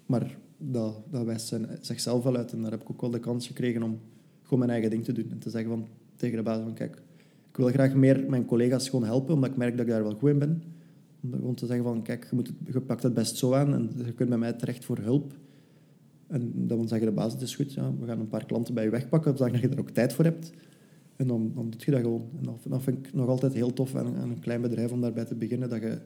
Maar 0.07 0.37
dat, 0.59 0.95
dat 1.11 1.25
wijst 1.25 1.57
zichzelf 1.81 2.23
wel 2.23 2.37
uit. 2.37 2.53
En 2.53 2.63
daar 2.63 2.71
heb 2.71 2.83
ik 2.83 2.91
ook 2.91 3.01
wel 3.01 3.11
de 3.11 3.21
kans 3.21 3.47
gekregen 3.47 3.83
om 3.83 4.01
gewoon 4.47 4.59
mijn 4.59 4.71
eigen 4.71 4.91
ding 4.91 5.05
te 5.05 5.13
doen. 5.13 5.31
En 5.31 5.39
te 5.39 5.51
zeggen 5.51 5.71
van, 5.71 5.87
tegen 6.17 6.37
de 6.37 6.43
baas 6.43 6.63
van, 6.63 6.75
kijk, 6.75 6.97
ik 7.51 7.57
wil 7.57 7.69
graag 7.69 7.95
meer 7.95 8.25
mijn 8.29 8.45
collega's 8.45 8.89
gewoon 8.89 9.05
helpen, 9.05 9.35
omdat 9.35 9.51
ik 9.51 9.57
merk 9.57 9.77
dat 9.77 9.87
ik 9.87 9.93
daar 9.93 10.03
wel 10.03 10.15
goed 10.15 10.31
in 10.31 10.39
ben. 10.39 10.63
Om 11.41 11.55
te 11.55 11.67
zeggen 11.67 11.85
van, 11.85 12.03
kijk, 12.03 12.27
je, 12.31 12.35
moet 12.35 12.47
het, 12.47 12.57
je 12.75 12.81
pakt 12.81 13.03
het 13.03 13.15
best 13.15 13.37
zo 13.37 13.53
aan 13.53 13.75
en 13.75 13.91
je 14.05 14.13
kunt 14.13 14.29
bij 14.29 14.39
mij 14.39 14.53
terecht 14.53 14.85
voor 14.85 14.99
hulp. 14.99 15.33
En 16.27 16.53
dan 16.55 16.89
zeggen 16.89 17.09
de 17.09 17.15
baas, 17.15 17.33
het 17.33 17.43
is 17.43 17.55
goed, 17.55 17.75
we 17.75 18.07
gaan 18.07 18.21
een 18.21 18.29
paar 18.29 18.47
klanten 18.47 18.75
bij 18.75 18.85
je 18.85 18.91
wegpakken, 18.91 19.37
zodat 19.37 19.61
je 19.61 19.69
er 19.69 19.79
ook 19.79 19.91
tijd 19.91 20.13
voor 20.13 20.25
hebt. 20.25 20.53
En 21.17 21.27
dan, 21.27 21.53
dan 21.55 21.71
doe 21.71 21.81
je 21.85 21.91
dat 21.91 22.01
gewoon. 22.01 22.29
En 22.37 22.71
dat 22.71 22.83
vind 22.83 23.07
ik 23.07 23.15
nog 23.15 23.29
altijd 23.29 23.53
heel 23.53 23.73
tof 23.73 23.95
aan, 23.95 24.17
aan, 24.17 24.31
een 24.31 24.41
klein 24.41 24.61
bedrijf 24.61 24.93
om 24.93 25.01
daarbij 25.01 25.25
te 25.25 25.35
beginnen. 25.35 25.69
Dat 25.69 25.81
je, 25.81 25.99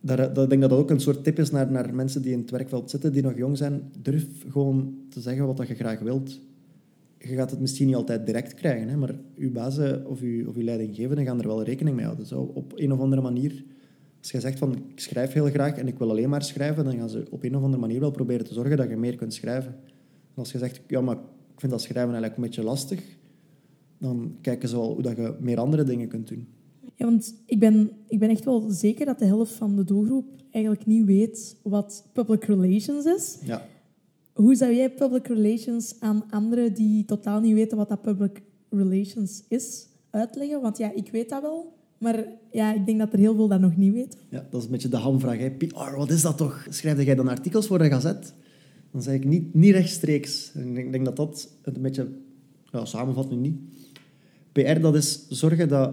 dat, 0.00 0.38
ik 0.38 0.48
denk 0.48 0.60
dat 0.60 0.70
dat 0.70 0.78
ook 0.78 0.90
een 0.90 1.00
soort 1.00 1.24
tip 1.24 1.38
is 1.38 1.50
naar, 1.50 1.70
naar 1.70 1.94
mensen 1.94 2.22
die 2.22 2.32
in 2.32 2.38
het 2.38 2.50
werkveld 2.50 2.90
zitten, 2.90 3.12
die 3.12 3.22
nog 3.22 3.36
jong 3.36 3.56
zijn. 3.56 3.92
Durf 4.02 4.26
gewoon 4.48 4.94
te 5.08 5.20
zeggen 5.20 5.46
wat 5.46 5.68
je 5.68 5.74
graag 5.74 6.00
wilt. 6.00 6.40
Je 7.18 7.34
gaat 7.34 7.50
het 7.50 7.60
misschien 7.60 7.86
niet 7.86 7.96
altijd 7.96 8.26
direct 8.26 8.54
krijgen, 8.54 8.88
hè, 8.88 8.96
maar 8.96 9.14
je 9.34 9.50
bazen 9.50 10.06
of 10.06 10.20
je, 10.20 10.44
of 10.48 10.56
leidinggevenden 10.56 11.24
gaan 11.24 11.40
er 11.40 11.46
wel 11.46 11.62
rekening 11.62 11.96
mee 11.96 12.04
houden. 12.04 12.26
Zo 12.26 12.40
op 12.40 12.72
een 12.76 12.92
of 12.92 13.00
andere 13.00 13.22
manier 13.22 13.64
als 14.18 14.30
je 14.30 14.40
zegt 14.40 14.58
van 14.58 14.74
ik 14.74 15.00
schrijf 15.00 15.32
heel 15.32 15.46
graag 15.46 15.76
en 15.76 15.88
ik 15.88 15.98
wil 15.98 16.10
alleen 16.10 16.28
maar 16.28 16.42
schrijven, 16.42 16.84
dan 16.84 16.96
gaan 16.96 17.08
ze 17.08 17.26
op 17.30 17.42
een 17.42 17.56
of 17.56 17.62
andere 17.62 17.80
manier 17.80 18.00
wel 18.00 18.10
proberen 18.10 18.46
te 18.46 18.54
zorgen 18.54 18.76
dat 18.76 18.88
je 18.88 18.96
meer 18.96 19.16
kunt 19.16 19.34
schrijven. 19.34 19.74
En 20.34 20.34
als 20.34 20.52
je 20.52 20.58
zegt, 20.58 20.80
ja, 20.86 21.00
maar 21.00 21.16
ik 21.54 21.60
vind 21.60 21.72
dat 21.72 21.82
schrijven 21.82 22.12
eigenlijk 22.12 22.36
een 22.36 22.42
beetje 22.42 22.62
lastig, 22.62 23.02
dan 23.98 24.36
kijken 24.40 24.68
ze 24.68 24.76
wel 24.76 24.92
hoe 24.92 25.02
dat 25.02 25.16
je 25.16 25.34
meer 25.40 25.58
andere 25.58 25.84
dingen 25.84 26.08
kunt 26.08 26.28
doen. 26.28 26.48
Ja, 26.98 27.04
want 27.04 27.34
ik 27.46 27.58
ben, 27.58 27.90
ik 28.08 28.18
ben 28.18 28.28
echt 28.28 28.44
wel 28.44 28.70
zeker 28.70 29.06
dat 29.06 29.18
de 29.18 29.24
helft 29.24 29.52
van 29.52 29.76
de 29.76 29.84
doelgroep 29.84 30.26
eigenlijk 30.50 30.86
niet 30.86 31.04
weet 31.04 31.56
wat 31.62 32.04
public 32.12 32.44
relations 32.44 33.04
is. 33.04 33.38
Ja. 33.44 33.66
Hoe 34.32 34.54
zou 34.54 34.74
jij 34.74 34.90
public 34.90 35.26
relations 35.26 35.94
aan 36.00 36.24
anderen 36.30 36.74
die 36.74 37.04
totaal 37.04 37.40
niet 37.40 37.54
weten 37.54 37.76
wat 37.76 37.88
dat 37.88 38.02
public 38.02 38.42
relations 38.70 39.42
is 39.48 39.86
uitleggen? 40.10 40.60
Want 40.60 40.78
ja, 40.78 40.92
ik 40.92 41.10
weet 41.10 41.28
dat 41.28 41.42
wel, 41.42 41.72
maar 41.98 42.26
ja, 42.52 42.74
ik 42.74 42.86
denk 42.86 42.98
dat 42.98 43.12
er 43.12 43.18
heel 43.18 43.34
veel 43.34 43.48
dat 43.48 43.60
nog 43.60 43.76
niet 43.76 43.92
weten. 43.92 44.18
Ja, 44.28 44.46
dat 44.50 44.60
is 44.60 44.66
een 44.66 44.72
beetje 44.72 44.88
de 44.88 44.96
hamvraag. 44.96 45.38
Hè. 45.38 45.50
PR, 45.50 45.96
wat 45.96 46.10
is 46.10 46.22
dat 46.22 46.36
toch? 46.36 46.66
Schrijf 46.70 47.04
jij 47.04 47.14
dan 47.14 47.28
artikels 47.28 47.66
voor 47.66 47.80
een 47.80 47.90
gazet? 47.90 48.34
Dan 48.90 49.02
zeg 49.02 49.14
ik 49.14 49.24
niet, 49.24 49.54
niet 49.54 49.74
rechtstreeks. 49.74 50.52
Ik 50.54 50.74
denk, 50.74 50.92
denk 50.92 51.04
dat 51.04 51.16
dat 51.16 51.50
een 51.62 51.82
beetje... 51.82 52.08
Ja, 52.72 52.84
samenvat 52.84 53.30
nu 53.30 53.36
niet. 53.36 53.58
PR, 54.52 54.80
dat 54.80 54.94
is 54.94 55.28
zorgen 55.28 55.68
dat 55.68 55.92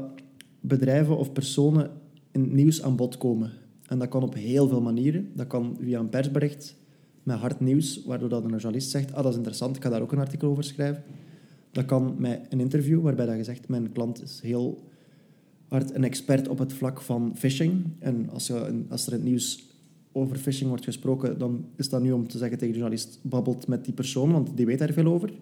bedrijven 0.67 1.17
of 1.17 1.31
personen 1.31 1.91
in 2.31 2.55
nieuws 2.55 2.81
aan 2.81 2.95
bod 2.95 3.17
komen. 3.17 3.51
En 3.87 3.99
dat 3.99 4.09
kan 4.09 4.23
op 4.23 4.33
heel 4.33 4.67
veel 4.67 4.81
manieren. 4.81 5.31
Dat 5.33 5.47
kan 5.47 5.77
via 5.81 5.99
een 5.99 6.09
persbericht 6.09 6.75
met 7.23 7.37
hard 7.37 7.59
nieuws, 7.59 8.03
waardoor 8.05 8.29
dat 8.29 8.43
een 8.43 8.49
journalist 8.49 8.89
zegt, 8.89 9.13
ah, 9.13 9.23
dat 9.23 9.31
is 9.31 9.37
interessant, 9.37 9.75
ik 9.75 9.83
ga 9.83 9.89
daar 9.89 10.01
ook 10.01 10.11
een 10.11 10.19
artikel 10.19 10.49
over 10.49 10.63
schrijven. 10.63 11.03
Dat 11.71 11.85
kan 11.85 12.15
met 12.17 12.45
een 12.49 12.59
interview, 12.59 13.01
waarbij 13.01 13.25
dat 13.25 13.35
je 13.35 13.43
zegt, 13.43 13.67
mijn 13.67 13.91
klant 13.91 14.21
is 14.21 14.39
heel 14.41 14.83
hard 15.67 15.95
een 15.95 16.03
expert 16.03 16.47
op 16.47 16.57
het 16.57 16.73
vlak 16.73 17.01
van 17.01 17.31
phishing. 17.35 17.83
En 17.99 18.29
als, 18.29 18.47
je, 18.47 18.83
als 18.89 19.07
er 19.07 19.13
in 19.13 19.19
het 19.19 19.27
nieuws 19.27 19.69
over 20.11 20.37
phishing 20.37 20.69
wordt 20.69 20.83
gesproken, 20.83 21.37
dan 21.37 21.65
is 21.75 21.89
dat 21.89 22.01
nu 22.01 22.11
om 22.11 22.27
te 22.27 22.37
zeggen 22.37 22.57
tegen 22.57 22.73
de 22.73 22.79
journalist, 22.79 23.19
babbelt 23.21 23.67
met 23.67 23.85
die 23.85 23.93
persoon, 23.93 24.31
want 24.31 24.57
die 24.57 24.65
weet 24.65 24.79
daar 24.79 24.93
veel 24.93 25.05
over. 25.13 25.33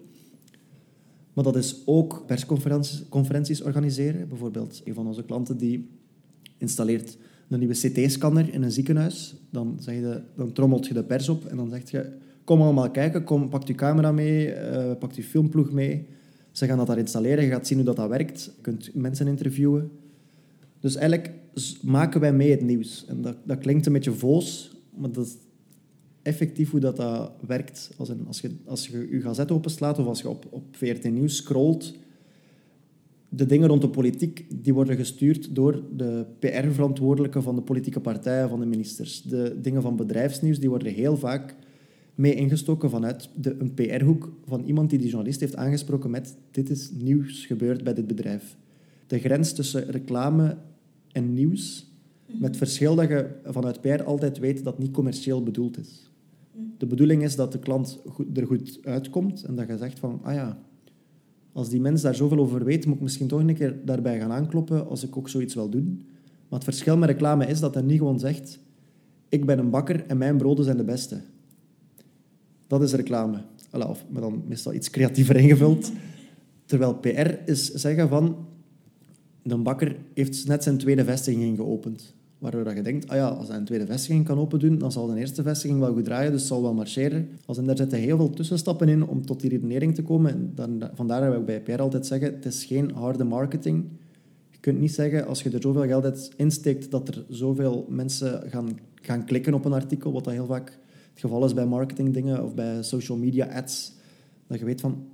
Maar 1.34 1.44
dat 1.44 1.56
is 1.56 1.82
ook 1.84 2.24
persconferenties 2.26 3.62
organiseren. 3.62 4.28
Bijvoorbeeld 4.28 4.82
een 4.84 4.94
van 4.94 5.06
onze 5.06 5.24
klanten 5.24 5.56
die 5.56 5.88
installeert 6.58 7.18
een 7.48 7.58
nieuwe 7.58 7.74
CT-scanner 7.74 8.52
in 8.54 8.62
een 8.62 8.72
ziekenhuis. 8.72 9.34
Dan, 9.50 9.76
zeg 9.80 9.94
je, 9.94 10.22
dan 10.36 10.52
trommelt 10.52 10.86
je 10.86 10.94
de 10.94 11.04
pers 11.04 11.28
op 11.28 11.44
en 11.44 11.56
dan 11.56 11.70
zeg 11.70 11.90
je... 11.90 12.22
Kom 12.44 12.60
allemaal 12.60 12.90
kijken, 12.90 13.24
kom, 13.24 13.48
pak 13.48 13.66
je 13.66 13.74
camera 13.74 14.12
mee, 14.12 14.54
uh, 14.54 14.92
pak 14.98 15.12
je 15.12 15.22
filmploeg 15.22 15.72
mee. 15.72 16.06
Ze 16.52 16.66
gaan 16.66 16.78
dat 16.78 16.86
daar 16.86 16.98
installeren, 16.98 17.44
je 17.44 17.50
gaat 17.50 17.66
zien 17.66 17.76
hoe 17.76 17.86
dat, 17.86 17.96
dat 17.96 18.08
werkt. 18.08 18.44
Je 18.44 18.60
kunt 18.60 18.94
mensen 18.94 19.26
interviewen. 19.26 19.90
Dus 20.80 20.96
eigenlijk 20.96 21.32
maken 21.82 22.20
wij 22.20 22.32
mee 22.32 22.50
het 22.50 22.62
nieuws. 22.62 23.04
En 23.08 23.22
dat, 23.22 23.36
dat 23.44 23.58
klinkt 23.58 23.86
een 23.86 23.92
beetje 23.92 24.12
voos, 24.12 24.76
maar 24.96 25.12
dat 25.12 25.36
effectief 26.24 26.70
hoe 26.70 26.80
dat, 26.80 26.96
dat 26.96 27.32
werkt. 27.46 27.90
Als, 27.96 28.10
als, 28.26 28.40
je, 28.40 28.50
als 28.66 28.86
je 28.86 29.08
je 29.10 29.20
gazet 29.20 29.50
openslaat 29.50 29.98
of 29.98 30.06
als 30.06 30.20
je 30.20 30.28
op, 30.28 30.46
op 30.50 30.76
VRT 30.76 31.10
Nieuws 31.10 31.36
scrolt, 31.36 31.94
de 33.28 33.46
dingen 33.46 33.68
rond 33.68 33.80
de 33.80 33.88
politiek 33.88 34.46
die 34.62 34.74
worden 34.74 34.96
gestuurd 34.96 35.54
door 35.54 35.82
de 35.96 36.26
PR-verantwoordelijken 36.38 37.42
van 37.42 37.54
de 37.54 37.62
politieke 37.62 38.00
partijen, 38.00 38.48
van 38.48 38.60
de 38.60 38.66
ministers. 38.66 39.22
De 39.22 39.60
dingen 39.60 39.82
van 39.82 39.96
bedrijfsnieuws 39.96 40.58
die 40.58 40.68
worden 40.68 40.92
heel 40.92 41.16
vaak 41.16 41.56
mee 42.14 42.34
ingestoken 42.34 42.90
vanuit 42.90 43.28
de, 43.36 43.56
een 43.58 43.74
PR-hoek 43.74 44.32
van 44.46 44.64
iemand 44.64 44.90
die 44.90 44.98
die 44.98 45.08
journalist 45.08 45.40
heeft 45.40 45.56
aangesproken 45.56 46.10
met 46.10 46.36
dit 46.50 46.70
is 46.70 46.90
nieuws 46.90 47.46
gebeurd 47.46 47.84
bij 47.84 47.94
dit 47.94 48.06
bedrijf. 48.06 48.56
De 49.06 49.18
grens 49.18 49.52
tussen 49.52 49.90
reclame 49.90 50.56
en 51.12 51.34
nieuws, 51.34 51.92
met 52.26 52.56
verschil 52.56 52.94
dat 52.94 53.08
je 53.08 53.30
vanuit 53.44 53.80
PR 53.80 54.02
altijd 54.02 54.38
weet 54.38 54.64
dat 54.64 54.78
niet 54.78 54.90
commercieel 54.90 55.42
bedoeld 55.42 55.78
is. 55.78 56.10
De 56.78 56.86
bedoeling 56.86 57.22
is 57.22 57.36
dat 57.36 57.52
de 57.52 57.58
klant 57.58 58.02
er 58.34 58.46
goed 58.46 58.78
uitkomt 58.82 59.44
en 59.44 59.54
dat 59.54 59.68
je 59.68 59.76
zegt 59.76 59.98
van, 59.98 60.20
ah 60.22 60.34
ja, 60.34 60.58
als 61.52 61.68
die 61.68 61.80
mens 61.80 62.02
daar 62.02 62.14
zoveel 62.14 62.38
over 62.38 62.64
weet, 62.64 62.86
moet 62.86 62.96
ik 62.96 63.02
misschien 63.02 63.28
toch 63.28 63.40
een 63.40 63.54
keer 63.54 63.84
daarbij 63.84 64.18
gaan 64.18 64.32
aankloppen 64.32 64.88
als 64.88 65.04
ik 65.04 65.16
ook 65.16 65.28
zoiets 65.28 65.54
wil 65.54 65.68
doen. 65.68 66.02
Maar 66.48 66.58
het 66.58 66.64
verschil 66.64 66.96
met 66.96 67.08
reclame 67.08 67.46
is 67.46 67.60
dat 67.60 67.74
hij 67.74 67.82
niet 67.82 67.98
gewoon 67.98 68.18
zegt, 68.18 68.58
ik 69.28 69.46
ben 69.46 69.58
een 69.58 69.70
bakker 69.70 70.06
en 70.06 70.18
mijn 70.18 70.36
broden 70.36 70.64
zijn 70.64 70.76
de 70.76 70.84
beste. 70.84 71.20
Dat 72.66 72.82
is 72.82 72.92
reclame. 72.92 73.42
Of 73.70 74.04
maar 74.08 74.20
dan 74.20 74.42
meestal 74.48 74.72
iets 74.72 74.90
creatiever 74.90 75.36
ingevuld. 75.36 75.92
Terwijl 76.64 76.94
PR 76.94 77.30
is 77.44 77.70
zeggen 77.70 78.08
van, 78.08 78.36
de 79.42 79.56
bakker 79.56 79.96
heeft 80.14 80.46
net 80.46 80.62
zijn 80.62 80.78
tweede 80.78 81.04
vestiging 81.04 81.56
geopend. 81.56 82.14
Waardoor 82.44 82.74
je 82.74 82.82
denkt, 82.82 83.08
ah 83.08 83.16
ja, 83.16 83.28
als 83.28 83.48
hij 83.48 83.56
een 83.56 83.64
tweede 83.64 83.86
vestiging 83.86 84.24
kan 84.24 84.38
open 84.38 84.58
doen, 84.58 84.78
dan 84.78 84.92
zal 84.92 85.06
de 85.06 85.18
eerste 85.18 85.42
vestiging 85.42 85.80
wel 85.80 85.92
goed 85.92 86.04
draaien, 86.04 86.32
dus 86.32 86.46
zal 86.46 86.62
wel 86.62 86.74
marcheren. 86.74 87.28
Als 87.46 87.58
en 87.58 87.76
zitten 87.76 87.98
heel 87.98 88.16
veel 88.16 88.30
tussenstappen 88.30 88.88
in 88.88 89.06
om 89.06 89.26
tot 89.26 89.40
die 89.40 89.50
redenering 89.50 89.94
te 89.94 90.02
komen. 90.02 90.32
En 90.32 90.52
dan, 90.54 90.90
vandaar 90.94 91.20
dat 91.20 91.34
we 91.34 91.40
bij 91.40 91.60
Pierre 91.60 91.82
altijd 91.82 92.06
zeggen, 92.06 92.34
het 92.34 92.44
is 92.44 92.64
geen 92.64 92.90
harde 92.90 93.24
marketing. 93.24 93.84
Je 94.50 94.58
kunt 94.60 94.80
niet 94.80 94.92
zeggen, 94.92 95.26
als 95.26 95.42
je 95.42 95.50
er 95.50 95.62
zoveel 95.62 95.86
geld 95.86 96.30
insteekt, 96.36 96.90
dat 96.90 97.08
er 97.08 97.24
zoveel 97.28 97.86
mensen 97.88 98.50
gaan, 98.50 98.68
gaan 98.94 99.24
klikken 99.24 99.54
op 99.54 99.64
een 99.64 99.72
artikel, 99.72 100.12
wat 100.12 100.24
dat 100.24 100.32
heel 100.32 100.46
vaak 100.46 100.78
het 101.10 101.20
geval 101.20 101.44
is 101.44 101.54
bij 101.54 101.66
marketingdingen 101.66 102.44
of 102.44 102.54
bij 102.54 102.82
social 102.82 103.18
media 103.18 103.46
ads. 103.46 103.92
Dat 104.46 104.58
je 104.58 104.64
weet 104.64 104.80
van, 104.80 105.06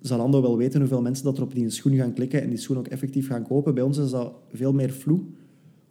Zalando 0.00 0.42
wel 0.42 0.56
weten 0.56 0.80
hoeveel 0.80 1.02
mensen 1.02 1.24
dat 1.24 1.36
er 1.36 1.42
op 1.42 1.54
die 1.54 1.70
schoen 1.70 1.96
gaan 1.96 2.12
klikken 2.12 2.42
en 2.42 2.48
die 2.48 2.58
schoen 2.58 2.78
ook 2.78 2.88
effectief 2.88 3.28
gaan 3.28 3.46
kopen. 3.46 3.74
Bij 3.74 3.82
ons 3.82 3.98
is 3.98 4.10
dat 4.10 4.32
veel 4.52 4.72
meer 4.72 4.90
vloe. 4.90 5.20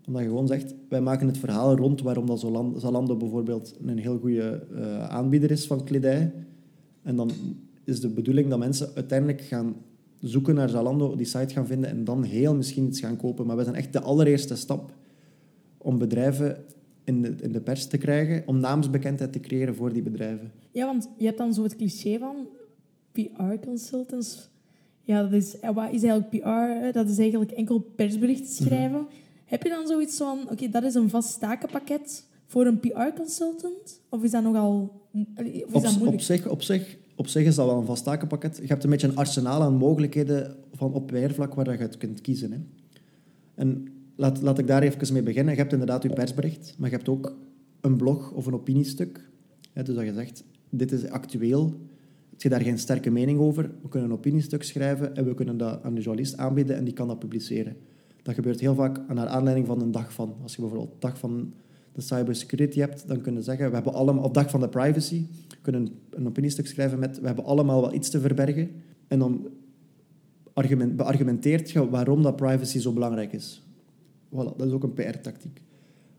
Omdat 0.08 0.22
je 0.22 0.28
gewoon 0.28 0.48
zegt, 0.48 0.74
wij 0.90 1.02
maken 1.02 1.28
het 1.28 1.38
verhaal 1.38 1.76
rond 1.76 2.02
waarom 2.02 2.26
dat 2.26 2.40
Zalando 2.76 3.16
bijvoorbeeld 3.16 3.76
een 3.86 3.98
heel 3.98 4.20
goede 4.20 4.68
uh, 4.72 5.08
aanbieder 5.08 5.52
is 5.52 5.68
van 5.68 5.84
kledij. 5.84 6.32
En 7.02 7.16
dan 7.16 7.32
is 7.84 8.00
de 8.00 8.10
bedoeling 8.10 8.50
dat 8.50 8.60
mensen 8.60 8.90
uiteindelijk 8.96 9.42
gaan 9.42 9.76
zoeken 10.20 10.56
naar 10.56 10.70
Zalando, 10.70 11.16
die 11.16 11.26
site 11.26 11.54
gaan 11.54 11.68
vinden 11.68 11.90
en 11.90 12.04
dan 12.04 12.24
heel 12.24 12.56
misschien 12.56 12.86
iets 12.86 13.00
gaan 13.00 13.18
kopen. 13.18 13.46
Maar 13.46 13.58
we 13.58 13.64
zijn 13.64 13.76
echt 13.76 13.94
de 13.94 14.02
allereerste 14.02 14.56
stap 14.56 14.94
om 15.78 15.98
bedrijven 15.98 16.58
in 17.04 17.22
de, 17.22 17.36
in 17.42 17.52
de 17.52 17.62
pers 17.62 17.88
te 17.88 17.98
krijgen, 17.98 18.44
om 18.46 18.60
naamsbekendheid 18.60 19.32
te 19.32 19.40
creëren 19.40 19.76
voor 19.76 19.94
die 19.94 20.02
bedrijven. 20.02 20.52
Ja, 20.72 20.86
want 20.86 21.10
je 21.18 21.26
hebt 21.26 21.38
dan 21.38 21.54
zo 21.54 21.64
het 21.64 21.76
cliché 21.76 22.18
van 22.18 22.36
PR-consultants. 23.12 24.50
Ja, 25.02 25.22
dat 25.22 25.32
is, 25.32 25.56
wat 25.74 25.92
is 25.92 26.04
eigenlijk 26.04 26.30
PR? 26.30 26.92
Dat 26.92 27.10
is 27.10 27.18
eigenlijk 27.18 27.52
enkel 27.52 27.80
persberichten 27.80 28.54
schrijven. 28.54 29.08
Heb 29.46 29.64
je 29.64 29.70
dan 29.70 29.88
zoiets 29.88 30.18
van, 30.18 30.40
oké, 30.52 30.70
dat 30.70 30.84
is 30.84 30.94
een 30.94 31.10
vast 31.10 31.40
takenpakket 31.40 32.26
voor 32.46 32.66
een 32.66 32.80
PR-consultant? 32.80 34.02
Of 34.10 34.24
is 34.24 34.32
dat 34.32 34.44
nogal 34.44 35.02
of 35.36 35.46
is 35.46 35.64
op, 35.64 35.82
dat 35.84 35.92
moeilijk? 35.92 36.14
Op 36.14 36.22
zich, 36.22 36.48
op, 36.48 36.62
zich, 36.62 36.98
op 37.16 37.28
zich 37.28 37.46
is 37.46 37.56
dat 37.56 37.66
wel 37.66 37.78
een 37.78 37.86
vast 37.86 38.04
takenpakket. 38.04 38.58
Je 38.62 38.68
hebt 38.68 38.84
een 38.84 38.90
beetje 38.90 39.08
een 39.08 39.16
arsenaal 39.16 39.62
aan 39.62 39.76
mogelijkheden 39.76 40.56
van 40.74 40.94
op 40.94 41.08
PR-vlak 41.08 41.54
waar 41.54 41.72
je 41.72 41.78
het 41.78 41.98
kunt 41.98 42.22
kiezen. 42.22 42.52
Hè. 42.52 42.58
En 43.56 43.88
laat, 44.16 44.42
laat 44.42 44.60
ik 44.60 44.68
daar 44.68 44.84
even 44.84 45.14
mee 45.14 45.24
beginnen. 45.24 45.54
Je 45.54 45.60
hebt 45.60 45.74
inderdaad 45.74 46.04
je 46.04 46.10
persbericht, 46.10 46.76
maar 46.78 46.90
je 46.90 46.96
hebt 46.96 47.10
ook 47.10 47.36
een 47.82 47.98
blog 47.98 48.32
of 48.32 48.46
een 48.46 48.54
opiniestuk. 48.54 49.30
dus 49.74 49.96
dat 49.96 50.06
je 50.06 50.14
zegt, 50.14 50.44
dit 50.70 50.92
is 50.92 51.10
actueel, 51.10 51.80
heb 52.30 52.42
je 52.42 52.50
daar 52.50 52.62
geen 52.62 52.80
sterke 52.80 53.12
mening 53.12 53.40
over, 53.40 53.72
we 53.82 53.90
kunnen 53.90 54.10
een 54.10 54.16
opiniestuk 54.16 54.64
schrijven 54.64 55.16
en 55.16 55.26
we 55.26 55.34
kunnen 55.34 55.58
dat 55.58 55.84
aan 55.84 55.96
de 55.96 56.02
journalist 56.02 56.38
aanbieden 56.38 56.76
en 56.76 56.84
die 56.84 56.94
kan 56.94 57.08
dat 57.08 57.20
publiceren. 57.20 57.76
Dat 58.26 58.36
gebeurt 58.36 58.60
heel 58.60 58.76
vaak 58.76 59.14
naar 59.14 59.28
aanleiding 59.28 59.68
van 59.68 59.82
een 59.82 59.92
dag 59.92 60.14
van. 60.14 60.36
Als 60.42 60.56
je 60.56 60.62
bijvoorbeeld 60.62 61.02
dag 61.02 61.18
van 61.18 61.54
de 61.92 62.02
cybersecurity 62.02 62.80
hebt, 62.80 63.08
dan 63.08 63.22
kunnen 63.22 63.44
zeggen, 63.44 63.68
we 63.68 63.74
hebben 63.74 63.94
allemaal, 63.94 64.24
op 64.24 64.34
dag 64.34 64.50
van 64.50 64.60
de 64.60 64.70
privacy, 64.70 65.26
kunnen 65.62 65.90
een 66.10 66.28
opiniestuk 66.28 66.68
schrijven 66.68 67.00
met, 67.00 67.20
we 67.20 67.26
hebben 67.26 67.46
allemaal 67.46 67.82
wel 67.82 67.94
iets 67.94 68.10
te 68.10 68.20
verbergen. 68.20 68.70
En 69.08 69.20
dan 69.20 69.48
argument, 70.54 70.96
beargumenteert 70.96 71.72
je 71.72 71.90
waarom 71.90 72.22
dat 72.22 72.36
privacy 72.36 72.80
zo 72.80 72.94
belangrijk 72.94 73.34
is. 73.34 73.64
Voilà, 74.30 74.56
dat 74.58 74.68
is 74.68 74.72
ook 74.72 74.84
een 74.84 74.94
PR-tactiek. 74.94 75.62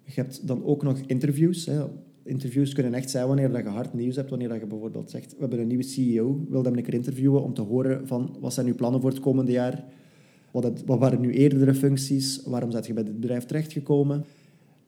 Je 0.03 0.13
hebt 0.15 0.47
dan 0.47 0.65
ook 0.65 0.83
nog 0.83 0.99
interviews. 0.99 1.67
Hè. 1.67 1.85
Interviews 2.23 2.73
kunnen 2.73 2.95
echt 2.95 3.11
zijn 3.11 3.27
wanneer 3.27 3.57
je 3.57 3.69
hard 3.69 3.95
nieuws 3.95 4.17
hebt. 4.17 4.31
Wanneer 4.31 4.55
je 4.55 4.67
bijvoorbeeld 4.67 5.11
zegt, 5.11 5.33
we 5.33 5.41
hebben 5.41 5.59
een 5.59 5.67
nieuwe 5.67 5.83
CEO, 5.83 6.45
wil 6.49 6.63
hem 6.63 6.77
een 6.77 6.83
keer 6.83 6.95
interviewen 6.95 7.43
om 7.43 7.55
te 7.55 7.63
horen 7.63 8.07
van 8.07 8.37
wat 8.41 8.55
zijn 8.55 8.67
uw 8.67 8.75
plannen 8.75 9.01
voor 9.01 9.11
het 9.11 9.21
komende 9.21 9.53
jaar? 9.53 9.85
Wat, 10.63 10.83
wat 10.87 10.99
waren 10.99 11.23
uw 11.23 11.31
eerdere 11.31 11.75
functies? 11.75 12.43
Waarom 12.45 12.71
zet 12.71 12.87
je 12.87 12.93
bij 12.93 13.05
dit 13.05 13.21
bedrijf 13.21 13.45
terechtgekomen? 13.45 14.25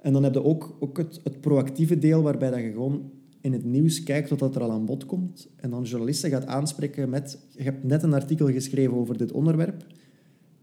En 0.00 0.12
dan 0.12 0.22
heb 0.22 0.34
je 0.34 0.44
ook, 0.44 0.76
ook 0.80 0.96
het, 0.96 1.20
het 1.24 1.40
proactieve 1.40 1.98
deel 1.98 2.22
waarbij 2.22 2.50
dat 2.50 2.60
je 2.60 2.72
gewoon 2.72 3.10
in 3.40 3.52
het 3.52 3.64
nieuws 3.64 4.02
kijkt 4.02 4.38
wat 4.38 4.54
er 4.54 4.62
al 4.62 4.70
aan 4.70 4.84
bod 4.84 5.06
komt. 5.06 5.48
En 5.56 5.70
dan 5.70 5.82
journalisten 5.82 6.30
gaat 6.30 6.46
aanspreken 6.46 7.08
met... 7.08 7.38
Je 7.56 7.62
hebt 7.62 7.84
net 7.84 8.02
een 8.02 8.14
artikel 8.14 8.46
geschreven 8.46 8.94
over 8.94 9.18
dit 9.18 9.32
onderwerp. 9.32 9.86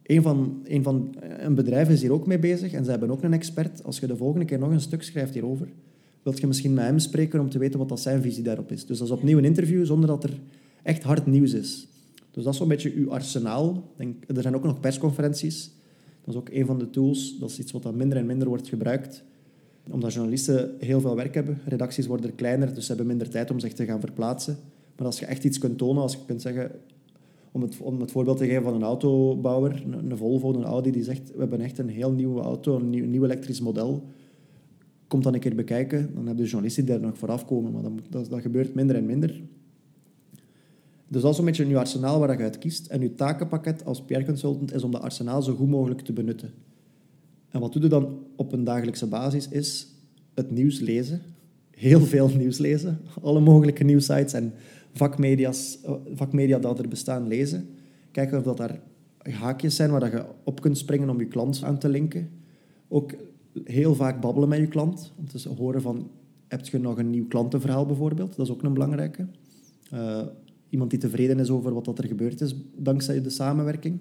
Een, 0.03 0.21
van, 0.21 0.61
een, 0.63 0.83
van, 0.83 1.15
een 1.39 1.55
bedrijf 1.55 1.89
is 1.89 2.01
hier 2.01 2.13
ook 2.13 2.27
mee 2.27 2.39
bezig 2.39 2.73
en 2.73 2.83
ze 2.83 2.89
hebben 2.89 3.11
ook 3.11 3.23
een 3.23 3.33
expert. 3.33 3.83
Als 3.83 3.99
je 3.99 4.07
de 4.07 4.17
volgende 4.17 4.45
keer 4.45 4.59
nog 4.59 4.71
een 4.71 4.81
stuk 4.81 5.03
schrijft 5.03 5.33
hierover, 5.33 5.67
wilt 6.23 6.39
je 6.39 6.47
misschien 6.47 6.73
met 6.73 6.85
hem 6.85 6.99
spreken 6.99 7.39
om 7.39 7.49
te 7.49 7.59
weten 7.59 7.79
wat 7.79 7.89
dat 7.89 7.99
zijn 7.99 8.21
visie 8.21 8.43
daarop 8.43 8.71
is. 8.71 8.85
Dus 8.85 8.97
dat 8.97 9.07
is 9.07 9.13
opnieuw 9.13 9.37
een 9.37 9.45
interview 9.45 9.85
zonder 9.85 10.07
dat 10.07 10.23
er 10.23 10.39
echt 10.83 11.03
hard 11.03 11.25
nieuws 11.25 11.53
is. 11.53 11.87
Dus 12.35 12.43
dat 12.43 12.53
is 12.53 12.59
zo'n 12.59 12.67
beetje 12.67 12.93
uw 12.93 13.11
arsenaal. 13.11 13.91
Denk, 13.95 14.23
er 14.27 14.41
zijn 14.41 14.55
ook 14.55 14.63
nog 14.63 14.79
persconferenties. 14.79 15.71
Dat 16.23 16.33
is 16.33 16.39
ook 16.39 16.49
een 16.49 16.65
van 16.65 16.79
de 16.79 16.89
tools. 16.89 17.37
Dat 17.39 17.49
is 17.49 17.59
iets 17.59 17.71
wat 17.71 17.83
dan 17.83 17.97
minder 17.97 18.17
en 18.17 18.25
minder 18.25 18.47
wordt 18.47 18.67
gebruikt 18.67 19.23
omdat 19.91 20.13
journalisten 20.13 20.75
heel 20.79 21.01
veel 21.01 21.15
werk 21.15 21.33
hebben. 21.33 21.59
Redacties 21.65 22.07
worden 22.07 22.35
kleiner, 22.35 22.73
dus 22.73 22.81
ze 22.81 22.87
hebben 22.87 23.07
minder 23.07 23.29
tijd 23.29 23.51
om 23.51 23.59
zich 23.59 23.73
te 23.73 23.85
gaan 23.85 23.99
verplaatsen. 23.99 24.57
Maar 24.97 25.05
als 25.05 25.19
je 25.19 25.25
echt 25.25 25.43
iets 25.43 25.57
kunt 25.57 25.77
tonen, 25.77 26.01
als 26.01 26.13
je 26.13 26.19
kunt 26.25 26.41
zeggen... 26.41 26.71
Om 27.51 27.61
het, 27.61 27.77
om 27.77 28.01
het 28.01 28.11
voorbeeld 28.11 28.37
te 28.37 28.45
geven 28.45 28.63
van 28.63 28.73
een 28.73 28.83
autobouwer, 28.83 29.83
een, 29.85 30.11
een 30.11 30.17
Volvo, 30.17 30.53
een 30.53 30.63
Audi, 30.63 30.91
die 30.91 31.03
zegt 31.03 31.31
we 31.31 31.39
hebben 31.39 31.61
echt 31.61 31.77
een 31.77 31.89
heel 31.89 32.11
nieuwe 32.11 32.41
auto, 32.41 32.75
een 32.75 32.89
nieuw, 32.89 33.23
elektrisch 33.23 33.61
model. 33.61 34.03
Komt 35.07 35.23
dan 35.23 35.33
een 35.33 35.39
keer 35.39 35.55
bekijken, 35.55 35.99
dan 36.13 36.25
hebben 36.25 36.43
de 36.43 36.49
journalisten 36.49 36.85
die 36.85 36.93
daar 36.93 37.07
nog 37.07 37.17
vooraf 37.17 37.45
komen. 37.45 37.71
Maar 37.71 37.81
dat, 38.09 38.29
dat 38.29 38.41
gebeurt 38.41 38.73
minder 38.73 38.95
en 38.95 39.05
minder. 39.05 39.41
Dus 41.15 41.23
dat 41.23 41.33
is 41.33 41.39
een 41.39 41.45
beetje 41.45 41.67
je 41.67 41.77
arsenaal 41.77 42.19
waar 42.19 42.37
je 42.37 42.43
uit 42.43 42.57
kiest. 42.57 42.87
En 42.87 43.01
je 43.01 43.15
takenpakket 43.15 43.85
als 43.85 44.01
PR-consultant 44.01 44.73
is 44.73 44.83
om 44.83 44.91
dat 44.91 45.01
arsenaal 45.01 45.41
zo 45.41 45.55
goed 45.55 45.69
mogelijk 45.69 46.01
te 46.01 46.13
benutten. 46.13 46.53
En 47.49 47.59
wat 47.59 47.73
doe 47.73 47.81
je 47.81 47.87
dan 47.87 48.19
op 48.35 48.51
een 48.53 48.63
dagelijkse 48.63 49.07
basis 49.07 49.49
is 49.49 49.87
het 50.33 50.51
nieuws 50.51 50.79
lezen. 50.79 51.21
Heel 51.71 51.99
veel 51.99 52.27
nieuws 52.37 52.57
lezen. 52.57 52.99
Alle 53.21 53.39
mogelijke 53.39 53.83
nieuwsites 53.83 54.33
en 54.33 54.53
vakmedia's, 54.93 55.79
eh, 55.83 55.93
vakmedia 56.13 56.59
dat 56.59 56.79
er 56.79 56.87
bestaan 56.87 57.27
lezen. 57.27 57.69
Kijken 58.11 58.37
of 58.37 58.43
dat 58.43 58.57
daar 58.57 58.79
haakjes 59.17 59.75
zijn 59.75 59.91
waar 59.91 60.11
je 60.11 60.25
op 60.43 60.61
kunt 60.61 60.77
springen 60.77 61.09
om 61.09 61.19
je 61.19 61.27
klant 61.27 61.63
aan 61.63 61.77
te 61.77 61.89
linken. 61.89 62.29
Ook 62.87 63.11
heel 63.63 63.95
vaak 63.95 64.21
babbelen 64.21 64.49
met 64.49 64.59
je 64.59 64.67
klant. 64.67 65.13
Om 65.17 65.27
te 65.27 65.49
horen 65.49 65.81
van, 65.81 66.09
heb 66.47 66.65
je 66.65 66.79
nog 66.79 66.97
een 66.97 67.09
nieuw 67.09 67.27
klantenverhaal 67.27 67.85
bijvoorbeeld? 67.85 68.35
Dat 68.35 68.45
is 68.45 68.53
ook 68.53 68.63
een 68.63 68.73
belangrijke. 68.73 69.27
Uh, 69.93 70.21
iemand 70.69 70.89
die 70.89 70.99
tevreden 70.99 71.39
is 71.39 71.49
over 71.49 71.73
wat 71.73 71.97
er 71.97 72.07
gebeurd 72.07 72.41
is 72.41 72.55
dankzij 72.75 73.21
de 73.21 73.29
samenwerking. 73.29 73.99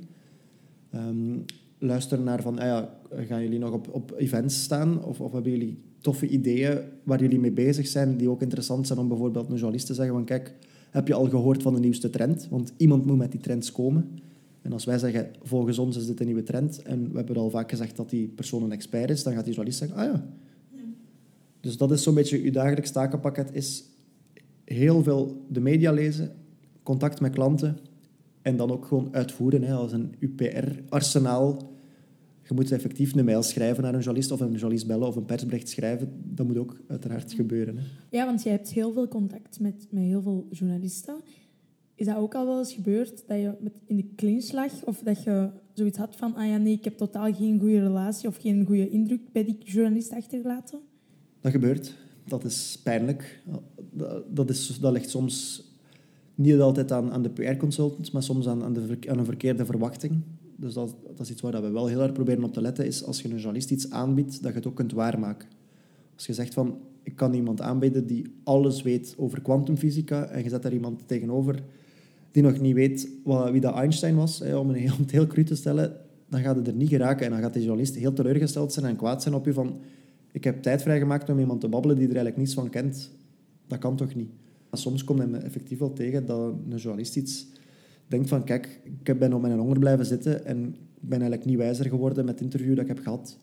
Um, 0.94 1.44
luisteren 1.78 2.24
naar 2.24 2.42
van, 2.42 2.58
ah 2.58 2.66
ja, 2.66 2.98
gaan 3.10 3.42
jullie 3.42 3.58
nog 3.58 3.72
op, 3.72 3.88
op 3.92 4.14
events 4.16 4.62
staan? 4.62 5.04
Of, 5.04 5.20
of 5.20 5.32
hebben 5.32 5.52
jullie 5.52 5.78
toffe 5.98 6.28
ideeën 6.28 6.78
waar 7.02 7.20
jullie 7.20 7.40
mee 7.40 7.52
bezig 7.52 7.86
zijn, 7.86 8.16
die 8.16 8.28
ook 8.28 8.42
interessant 8.42 8.86
zijn 8.86 8.98
om 8.98 9.08
bijvoorbeeld 9.08 9.48
een 9.48 9.54
journalist 9.54 9.86
te 9.86 9.94
zeggen 9.94 10.14
van, 10.14 10.24
kijk, 10.24 10.54
heb 10.90 11.08
je 11.08 11.14
al 11.14 11.28
gehoord 11.28 11.62
van 11.62 11.74
de 11.74 11.80
nieuwste 11.80 12.10
trend? 12.10 12.46
Want 12.50 12.72
iemand 12.76 13.06
moet 13.06 13.16
met 13.16 13.30
die 13.30 13.40
trends 13.40 13.72
komen. 13.72 14.18
En 14.62 14.72
als 14.72 14.84
wij 14.84 14.98
zeggen, 14.98 15.30
volgens 15.42 15.78
ons 15.78 15.96
is 15.96 16.06
dit 16.06 16.20
een 16.20 16.26
nieuwe 16.26 16.42
trend, 16.42 16.82
en 16.82 17.10
we 17.10 17.16
hebben 17.16 17.36
al 17.36 17.50
vaak 17.50 17.70
gezegd 17.70 17.96
dat 17.96 18.10
die 18.10 18.28
persoon 18.28 18.62
een 18.62 18.72
expert 18.72 19.10
is, 19.10 19.22
dan 19.22 19.32
gaat 19.32 19.44
die 19.44 19.54
journalist 19.54 19.78
zeggen, 19.78 19.98
ah 19.98 20.04
ja. 20.04 20.26
Dus 21.60 21.76
dat 21.76 21.90
is 21.90 22.02
zo'n 22.02 22.14
beetje 22.14 22.42
je 22.42 22.52
dagelijks 22.52 22.90
takenpakket, 22.90 23.50
is 23.52 23.84
heel 24.64 25.02
veel 25.02 25.44
de 25.48 25.60
media 25.60 25.92
lezen, 25.92 26.32
contact 26.84 27.20
met 27.20 27.32
klanten, 27.32 27.78
en 28.42 28.56
dan 28.56 28.70
ook 28.70 28.84
gewoon 28.84 29.08
uitvoeren 29.12 29.62
hè, 29.62 29.74
als 29.74 29.92
een 29.92 30.14
UPR-arsenaal 30.18 31.72
je 32.48 32.54
moet 32.54 32.72
effectief 32.72 33.14
een 33.14 33.24
mail 33.24 33.42
schrijven 33.42 33.82
naar 33.82 33.94
een 33.94 34.00
journalist 34.00 34.30
of 34.30 34.40
een 34.40 34.50
journalist 34.50 34.86
bellen 34.86 35.08
of 35.08 35.16
een 35.16 35.24
persbericht 35.24 35.68
schrijven. 35.68 36.12
Dat 36.24 36.46
moet 36.46 36.56
ook 36.56 36.80
uiteraard 36.88 37.32
gebeuren. 37.32 37.76
Hè. 37.76 37.82
Ja, 38.10 38.24
want 38.24 38.42
je 38.42 38.48
hebt 38.48 38.72
heel 38.72 38.92
veel 38.92 39.08
contact 39.08 39.60
met, 39.60 39.86
met 39.90 40.02
heel 40.02 40.22
veel 40.22 40.46
journalisten. 40.50 41.14
Is 41.94 42.06
dat 42.06 42.16
ook 42.16 42.34
al 42.34 42.46
wel 42.46 42.58
eens 42.58 42.72
gebeurd 42.72 43.24
dat 43.26 43.38
je 43.38 43.54
met 43.60 43.72
in 43.86 43.96
de 43.96 44.08
clinch 44.16 44.52
lag 44.52 44.84
of 44.84 44.98
dat 44.98 45.22
je 45.22 45.50
zoiets 45.72 45.98
had 45.98 46.16
van 46.16 46.34
ah 46.34 46.46
ja, 46.46 46.56
nee, 46.56 46.72
ik 46.72 46.84
heb 46.84 46.96
totaal 46.96 47.34
geen 47.34 47.60
goede 47.60 47.80
relatie 47.80 48.28
of 48.28 48.36
geen 48.36 48.66
goede 48.66 48.88
indruk 48.88 49.32
bij 49.32 49.44
die 49.44 49.58
journalist 49.58 50.12
achtergelaten? 50.12 50.80
Dat 51.40 51.52
gebeurt. 51.52 51.94
Dat 52.26 52.44
is 52.44 52.80
pijnlijk. 52.82 53.42
Dat, 53.92 54.36
dat, 54.36 54.50
is, 54.50 54.78
dat 54.80 54.92
ligt 54.92 55.10
soms 55.10 55.64
niet 56.34 56.60
altijd 56.60 56.92
aan, 56.92 57.12
aan 57.12 57.22
de 57.22 57.30
PR-consultants, 57.30 58.10
maar 58.10 58.22
soms 58.22 58.48
aan, 58.48 58.62
aan, 58.62 58.72
de, 58.72 58.98
aan 59.08 59.18
een 59.18 59.24
verkeerde 59.24 59.64
verwachting 59.64 60.22
dus 60.56 60.74
dat, 60.74 60.94
dat 61.16 61.20
is 61.20 61.30
iets 61.30 61.40
waar 61.40 61.62
we 61.62 61.70
wel 61.70 61.86
heel 61.86 61.98
hard 61.98 62.12
proberen 62.12 62.44
op 62.44 62.52
te 62.52 62.60
letten, 62.60 62.86
is 62.86 63.04
als 63.04 63.22
je 63.22 63.28
een 63.28 63.34
journalist 63.34 63.70
iets 63.70 63.90
aanbiedt, 63.90 64.42
dat 64.42 64.50
je 64.50 64.58
het 64.58 64.66
ook 64.66 64.76
kunt 64.76 64.92
waarmaken. 64.92 65.48
Als 66.14 66.26
je 66.26 66.32
zegt 66.32 66.54
van, 66.54 66.78
ik 67.02 67.16
kan 67.16 67.34
iemand 67.34 67.60
aanbieden 67.60 68.06
die 68.06 68.24
alles 68.44 68.82
weet 68.82 69.14
over 69.18 69.40
kwantumfysica, 69.40 70.24
en 70.24 70.42
je 70.42 70.48
zet 70.48 70.62
daar 70.62 70.72
iemand 70.72 71.08
tegenover 71.08 71.62
die 72.30 72.42
nog 72.42 72.60
niet 72.60 72.74
weet 72.74 73.08
wat, 73.24 73.50
wie 73.50 73.60
dat 73.60 73.74
Einstein 73.74 74.16
was, 74.16 74.40
om, 74.40 74.70
een, 74.70 74.92
om 74.92 74.98
het 74.98 75.10
heel 75.10 75.26
cru 75.26 75.44
te 75.44 75.54
stellen, 75.54 75.96
dan 76.28 76.40
gaat 76.40 76.56
het 76.56 76.66
er 76.66 76.74
niet 76.74 76.88
geraken. 76.88 77.26
En 77.26 77.32
dan 77.32 77.40
gaat 77.40 77.52
die 77.52 77.62
journalist 77.62 77.94
heel 77.94 78.12
teleurgesteld 78.12 78.72
zijn 78.72 78.86
en 78.86 78.96
kwaad 78.96 79.22
zijn 79.22 79.34
op 79.34 79.44
je 79.44 79.52
van, 79.52 79.80
ik 80.32 80.44
heb 80.44 80.62
tijd 80.62 80.82
vrijgemaakt 80.82 81.28
om 81.28 81.38
iemand 81.38 81.60
te 81.60 81.68
babbelen 81.68 81.96
die 81.96 82.08
er 82.08 82.14
eigenlijk 82.14 82.42
niets 82.42 82.54
van 82.54 82.70
kent. 82.70 83.10
Dat 83.66 83.78
kan 83.78 83.96
toch 83.96 84.14
niet? 84.14 84.30
Maar 84.74 84.82
soms 84.82 85.04
komt 85.04 85.18
het 85.18 85.42
effectief 85.42 85.78
wel 85.78 85.92
tegen 85.92 86.26
dat 86.26 86.54
een 86.70 86.76
journalist 86.76 87.16
iets 87.16 87.46
denk 88.06 88.28
van, 88.28 88.44
kijk, 88.44 88.80
ik 89.02 89.18
ben 89.18 89.32
op 89.32 89.40
mijn 89.40 89.58
honger 89.58 89.78
blijven 89.78 90.06
zitten 90.06 90.44
en 90.44 90.66
ik 90.74 91.08
ben 91.08 91.18
eigenlijk 91.18 91.44
niet 91.44 91.56
wijzer 91.56 91.88
geworden 91.88 92.24
met 92.24 92.34
het 92.34 92.44
interview 92.44 92.74
dat 92.74 92.82
ik 92.82 92.88
heb 92.88 92.98
gehad. 92.98 93.38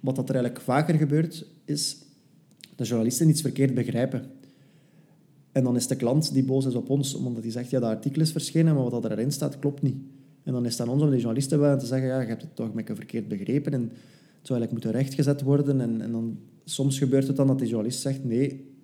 Wat 0.00 0.16
dat 0.16 0.28
er 0.28 0.34
eigenlijk 0.34 0.64
vaker 0.64 0.94
gebeurt, 0.94 1.46
is 1.64 1.96
dat 2.74 2.86
journalisten 2.86 3.28
iets 3.28 3.40
verkeerd 3.40 3.74
begrijpen. 3.74 4.24
En 5.52 5.64
dan 5.64 5.76
is 5.76 5.86
de 5.86 5.96
klant 5.96 6.32
die 6.32 6.44
boos 6.44 6.66
is 6.66 6.74
op 6.74 6.90
ons, 6.90 7.14
omdat 7.14 7.42
hij 7.42 7.52
zegt, 7.52 7.70
ja, 7.70 7.80
dat 7.80 7.90
artikel 7.90 8.22
is 8.22 8.32
verschenen, 8.32 8.74
maar 8.74 8.90
wat 8.90 9.04
erin 9.04 9.32
staat, 9.32 9.58
klopt 9.58 9.82
niet. 9.82 9.96
En 10.42 10.52
dan 10.52 10.66
is 10.66 10.78
het 10.78 10.80
aan 10.80 10.92
ons 10.92 11.02
om 11.02 11.10
die 11.10 11.18
journalisten 11.18 11.60
wel 11.60 11.78
te 11.78 11.86
zeggen, 11.86 12.08
ja, 12.08 12.20
je 12.20 12.26
hebt 12.28 12.42
het 12.42 12.56
toch 12.56 12.74
met 12.74 12.90
verkeerd 12.94 13.28
begrepen 13.28 13.72
en 13.72 13.82
het 13.82 14.46
zou 14.46 14.60
eigenlijk 14.60 14.72
moeten 14.72 14.90
rechtgezet 14.90 15.42
worden. 15.42 15.80
En, 15.80 16.00
en 16.00 16.12
dan, 16.12 16.38
soms 16.64 16.98
gebeurt 16.98 17.26
het 17.26 17.36
dan 17.36 17.46
dat 17.46 17.58
die 17.58 17.68
journalist 17.68 18.00
zegt, 18.00 18.24
nee, 18.24 18.74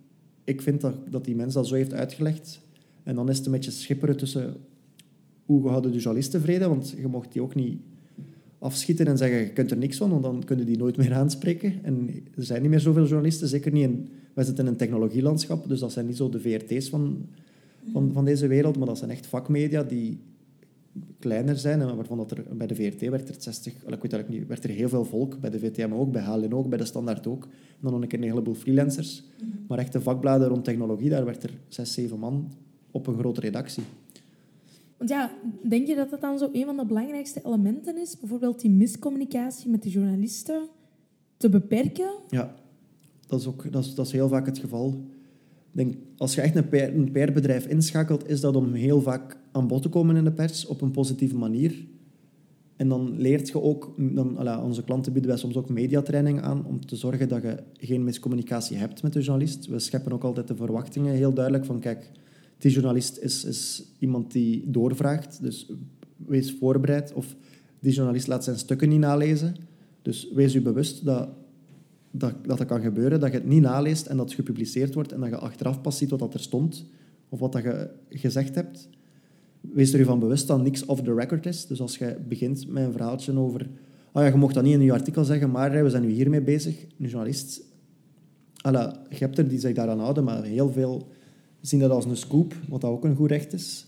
ik 0.45 0.63
vind 0.63 0.81
dat, 0.81 0.95
dat 1.11 1.25
die 1.25 1.37
mens 1.37 1.55
dat 1.55 1.67
zo 1.67 1.75
heeft 1.75 1.93
uitgelegd. 1.93 2.61
En 3.03 3.15
dan 3.15 3.29
is 3.29 3.37
het 3.37 3.47
een 3.47 3.53
beetje 3.53 3.71
schipperen 3.71 4.17
tussen 4.17 4.57
hoe 5.45 5.69
houden 5.69 5.93
de 5.93 5.99
journalist 5.99 6.31
tevreden? 6.31 6.69
Want 6.69 6.95
je 6.97 7.07
mocht 7.07 7.33
die 7.33 7.43
ook 7.43 7.55
niet 7.55 7.81
afschieten 8.59 9.07
en 9.07 9.17
zeggen, 9.17 9.39
je 9.39 9.53
kunt 9.53 9.71
er 9.71 9.77
niks 9.77 9.97
van, 9.97 10.11
want 10.11 10.23
dan 10.23 10.45
kunnen 10.45 10.67
die 10.67 10.79
nooit 10.79 10.97
meer 10.97 11.15
aanspreken. 11.23 11.75
En 11.83 12.09
er 12.37 12.45
zijn 12.45 12.63
niet 12.63 12.71
meer 12.71 12.81
zoveel 12.81 13.07
journalisten, 13.07 13.49
zeker 13.49 13.73
niet 13.73 13.83
in... 13.83 14.09
Wij 14.33 14.45
zitten 14.45 14.65
in 14.65 14.71
een 14.71 14.77
technologielandschap, 14.77 15.69
dus 15.69 15.81
dat 15.81 15.93
zijn 15.93 16.07
niet 16.07 16.17
zo 16.17 16.29
de 16.29 16.41
VRT's 16.41 16.89
van, 16.89 17.27
van, 17.93 18.11
van 18.13 18.25
deze 18.25 18.47
wereld, 18.47 18.77
maar 18.77 18.87
dat 18.87 18.99
zijn 18.99 19.11
echt 19.11 19.27
vakmedia 19.27 19.83
die 19.83 20.21
kleiner 21.19 21.57
zijn 21.59 21.81
en 21.81 21.97
waarvan 21.97 22.17
dat 22.17 22.31
er 22.31 22.45
bij 22.57 22.67
de 22.67 22.75
VRT 22.75 23.01
werd 23.01 23.29
er 23.29 23.35
60, 23.39 23.73
ik 23.73 23.83
weet 23.83 24.13
eigenlijk 24.13 24.29
niet, 24.29 24.47
werd 24.47 24.65
er 24.65 24.71
heel 24.71 24.89
veel 24.89 25.05
volk, 25.05 25.41
bij 25.41 25.51
de 25.51 25.59
VTM 25.59 25.93
ook, 25.93 26.13
bij 26.13 26.23
HLN 26.23 26.53
ook, 26.53 26.69
bij 26.69 26.79
de 26.79 26.85
Standaard 26.85 27.27
ook. 27.27 27.45
En 27.45 27.79
dan 27.81 27.93
nog 27.93 28.03
een 28.03 28.09
keer 28.09 28.19
een 28.19 28.25
heleboel 28.25 28.55
freelancers. 28.55 29.25
Maar 29.69 29.79
echte 29.79 30.01
vakbladen 30.01 30.49
rond 30.49 30.65
technologie, 30.65 31.11
daar 31.11 31.25
werd 31.25 31.43
er 31.43 31.59
zes, 31.69 31.93
zeven 31.93 32.19
man 32.19 32.53
op 32.91 33.07
een 33.07 33.19
grote 33.19 33.41
redactie. 33.41 33.83
Want 34.97 35.11
ja, 35.11 35.31
denk 35.69 35.87
je 35.87 35.95
dat 35.95 36.11
dat 36.11 36.21
dan 36.21 36.39
zo 36.39 36.49
een 36.53 36.65
van 36.65 36.77
de 36.77 36.87
belangrijkste 36.87 37.41
elementen 37.45 38.01
is? 38.01 38.19
Bijvoorbeeld 38.19 38.61
die 38.61 38.71
miscommunicatie 38.71 39.71
met 39.71 39.83
de 39.83 39.91
journalisten 39.91 40.69
te 41.37 41.49
beperken? 41.49 42.11
Ja, 42.29 42.55
dat 43.27 43.41
is, 43.41 43.47
ook, 43.47 43.73
dat 43.73 43.85
is, 43.85 43.95
dat 43.95 44.07
is 44.07 44.13
heel 44.13 44.29
vaak 44.29 44.47
het 44.47 44.59
geval. 44.59 45.05
Denk, 45.73 45.95
als 46.17 46.35
je 46.35 46.41
echt 46.41 46.57
een, 46.57 46.69
PR, 46.69 46.77
een 46.77 47.13
PR-bedrijf 47.13 47.67
inschakelt, 47.67 48.29
is 48.29 48.41
dat 48.41 48.57
om 48.57 48.73
heel 48.73 49.03
vaak 49.03 49.37
aan 49.53 49.67
bod 49.67 49.83
te 49.83 49.89
komen 49.89 50.17
in 50.17 50.25
de 50.25 50.33
pers 50.33 50.67
op 50.67 50.81
een 50.81 50.91
positieve 50.91 51.37
manier. 51.37 51.87
En 52.77 52.89
dan 52.89 53.21
leert 53.21 53.49
je 53.49 53.63
ook, 53.63 53.95
dan, 53.97 54.63
onze 54.63 54.85
klanten 54.85 55.13
bieden 55.13 55.31
wij 55.31 55.41
soms 55.41 55.57
ook 55.57 55.69
mediatraining 55.69 56.41
aan 56.41 56.67
om 56.67 56.87
te 56.87 56.97
zorgen 56.97 57.29
dat 57.29 57.43
je 57.43 57.63
geen 57.77 58.05
miscommunicatie 58.05 58.77
hebt 58.77 59.03
met 59.03 59.13
de 59.13 59.21
journalist. 59.21 59.67
We 59.67 59.79
scheppen 59.79 60.13
ook 60.13 60.25
altijd 60.25 60.49
de 60.49 60.57
verwachtingen 60.57 61.15
heel 61.15 61.33
duidelijk 61.33 61.65
van, 61.65 61.81
kijk, 61.81 62.11
die 62.59 62.71
journalist 62.71 63.19
is, 63.19 63.45
is 63.45 63.85
iemand 63.99 64.33
die 64.33 64.71
doorvraagt, 64.71 65.43
dus 65.43 65.73
wees 66.17 66.53
voorbereid. 66.53 67.13
Of 67.13 67.37
die 67.81 67.93
journalist 67.93 68.27
laat 68.27 68.45
zijn 68.45 68.59
stukken 68.59 68.89
niet 68.89 69.01
nalezen. 69.01 69.55
Dus 70.03 70.29
wees 70.35 70.55
u 70.55 70.63
bewust 70.63 71.05
dat 71.05 71.29
dat, 72.13 72.35
dat 72.43 72.65
kan 72.65 72.81
gebeuren, 72.81 73.21
dat 73.21 73.31
je 73.33 73.39
het 73.39 73.47
niet 73.47 73.63
naleest 73.63 74.07
en 74.07 74.17
dat 74.17 74.27
het 74.27 74.35
gepubliceerd 74.35 74.95
wordt 74.95 75.13
en 75.13 75.21
dat 75.21 75.29
je 75.29 75.37
achteraf 75.37 75.81
pas 75.81 75.99
ziet 75.99 76.11
wat 76.11 76.19
dat 76.19 76.35
er 76.35 76.41
stond 76.41 76.87
of 77.29 77.39
wat 77.39 77.53
dat 77.53 77.63
je 77.63 77.91
gezegd 78.09 78.55
hebt. 78.55 78.89
Wees 79.61 79.93
er 79.93 79.99
je 79.99 80.05
van 80.05 80.19
bewust 80.19 80.47
dat 80.47 80.63
niks 80.63 80.85
off 80.85 81.03
the 81.03 81.15
record 81.15 81.47
is. 81.47 81.67
Dus 81.67 81.81
als 81.81 81.99
je 81.99 82.17
begint 82.29 82.69
met 82.69 82.85
een 82.85 82.93
verhaaltje 82.93 83.39
over... 83.39 83.69
Oh 84.13 84.23
ja, 84.23 84.29
je 84.29 84.35
mocht 84.35 84.55
dat 84.55 84.65
niet 84.65 84.75
in 84.75 84.81
je 84.81 84.93
artikel 84.93 85.25
zeggen, 85.25 85.51
maar 85.51 85.83
we 85.83 85.91
zijn 85.91 86.03
nu 86.03 86.11
hiermee 86.11 86.43
bezig. 86.43 86.87
Een 86.99 87.09
journalist... 87.09 87.63
Alla, 88.61 89.03
je 89.09 89.17
hebt 89.17 89.39
er 89.39 89.49
die 89.49 89.59
zich 89.59 89.75
daaraan 89.75 89.99
houden, 89.99 90.25
maar 90.25 90.45
heel 90.45 90.73
veel 90.73 91.09
zien 91.61 91.81
dat 91.81 91.91
als 91.91 92.05
een 92.05 92.17
scoop, 92.17 92.55
wat 92.69 92.85
ook 92.85 93.05
een 93.05 93.17
goed 93.17 93.31
recht 93.31 93.53
is. 93.53 93.87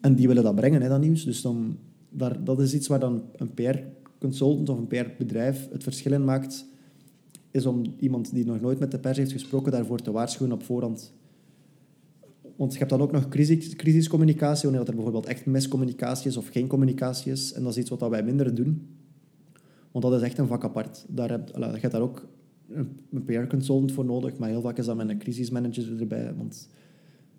En 0.00 0.14
die 0.14 0.26
willen 0.26 0.42
dat 0.42 0.54
brengen, 0.54 0.82
hè, 0.82 0.88
dat 0.88 1.00
nieuws. 1.00 1.24
Dus 1.24 1.42
dan, 1.42 1.78
daar, 2.10 2.44
dat 2.44 2.60
is 2.60 2.74
iets 2.74 2.86
waar 2.86 3.00
dan 3.00 3.22
een 3.36 3.54
PR-consultant 3.54 4.68
of 4.68 4.78
een 4.78 4.86
PR-bedrijf 4.86 5.68
het 5.72 5.82
verschil 5.82 6.12
in 6.12 6.24
maakt, 6.24 6.66
is 7.56 7.66
om 7.66 7.94
iemand 7.98 8.34
die 8.34 8.44
nog 8.44 8.60
nooit 8.60 8.78
met 8.78 8.90
de 8.90 8.98
pers 8.98 9.16
heeft 9.16 9.32
gesproken 9.32 9.72
daarvoor 9.72 10.00
te 10.00 10.10
waarschuwen 10.10 10.52
op 10.52 10.62
voorhand. 10.62 11.14
Want 12.56 12.72
je 12.72 12.78
hebt 12.78 12.90
dan 12.90 13.00
ook 13.00 13.12
nog 13.12 13.28
crisis, 13.28 13.76
crisiscommunicatie, 13.76 14.68
wanneer 14.68 14.88
er 14.88 14.94
bijvoorbeeld 14.94 15.26
echt 15.26 15.46
miscommunicatie 15.46 16.28
is 16.28 16.36
of 16.36 16.48
geen 16.48 16.66
communicatie 16.66 17.32
is. 17.32 17.52
En 17.52 17.62
dat 17.62 17.72
is 17.72 17.78
iets 17.78 17.90
wat 17.90 18.08
wij 18.08 18.22
minder 18.22 18.54
doen. 18.54 18.86
Want 19.90 20.04
dat 20.04 20.14
is 20.14 20.22
echt 20.22 20.38
een 20.38 20.46
vak 20.46 20.64
apart. 20.64 21.04
Daar 21.08 21.30
heb, 21.30 21.50
je 21.54 21.62
hebt 21.62 21.92
daar 21.92 22.00
ook 22.00 22.28
een 23.10 23.24
PR-consultant 23.24 23.92
voor 23.92 24.04
nodig, 24.04 24.38
maar 24.38 24.48
heel 24.48 24.60
vaak 24.60 24.78
is 24.78 24.86
dat 24.86 24.96
met 24.96 25.08
een 25.08 25.18
crisismanager 25.18 26.00
erbij. 26.00 26.34
Want 26.34 26.68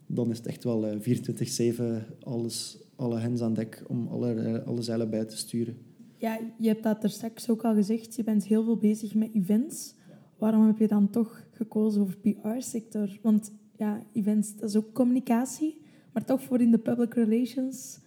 dan 0.08 0.30
is 0.30 0.38
het 0.38 0.48
echt 0.48 0.64
wel 0.64 1.00
24-7 1.00 1.82
alles, 2.20 2.78
alle 2.96 3.20
hens 3.20 3.42
aan 3.42 3.54
dek 3.54 3.84
om 3.88 4.08
alle, 4.08 4.64
alle 4.66 4.82
zeilen 4.82 5.10
bij 5.10 5.26
te 5.26 5.38
sturen. 5.38 5.78
Ja, 6.18 6.40
je 6.60 6.68
hebt 6.68 6.84
dat 6.84 7.04
er 7.04 7.10
straks 7.10 7.50
ook 7.50 7.64
al 7.64 7.74
gezegd. 7.74 8.16
Je 8.16 8.24
bent 8.24 8.46
heel 8.46 8.64
veel 8.64 8.78
bezig 8.78 9.16
met 9.16 9.30
events. 9.34 9.94
Waarom 10.38 10.66
heb 10.66 10.78
je 10.78 10.88
dan 10.88 11.10
toch 11.10 11.44
gekozen 11.52 12.08
voor 12.08 12.18
PR-sector? 12.18 13.20
Want 13.22 13.52
ja, 13.78 14.04
events, 14.14 14.56
dat 14.56 14.70
is 14.70 14.76
ook 14.76 14.94
communicatie, 14.94 15.78
maar 16.12 16.26
toch 16.26 16.42
voor 16.42 16.62
in 16.62 16.72
de 16.72 16.78
public 16.78 17.14
relations. 17.14 18.00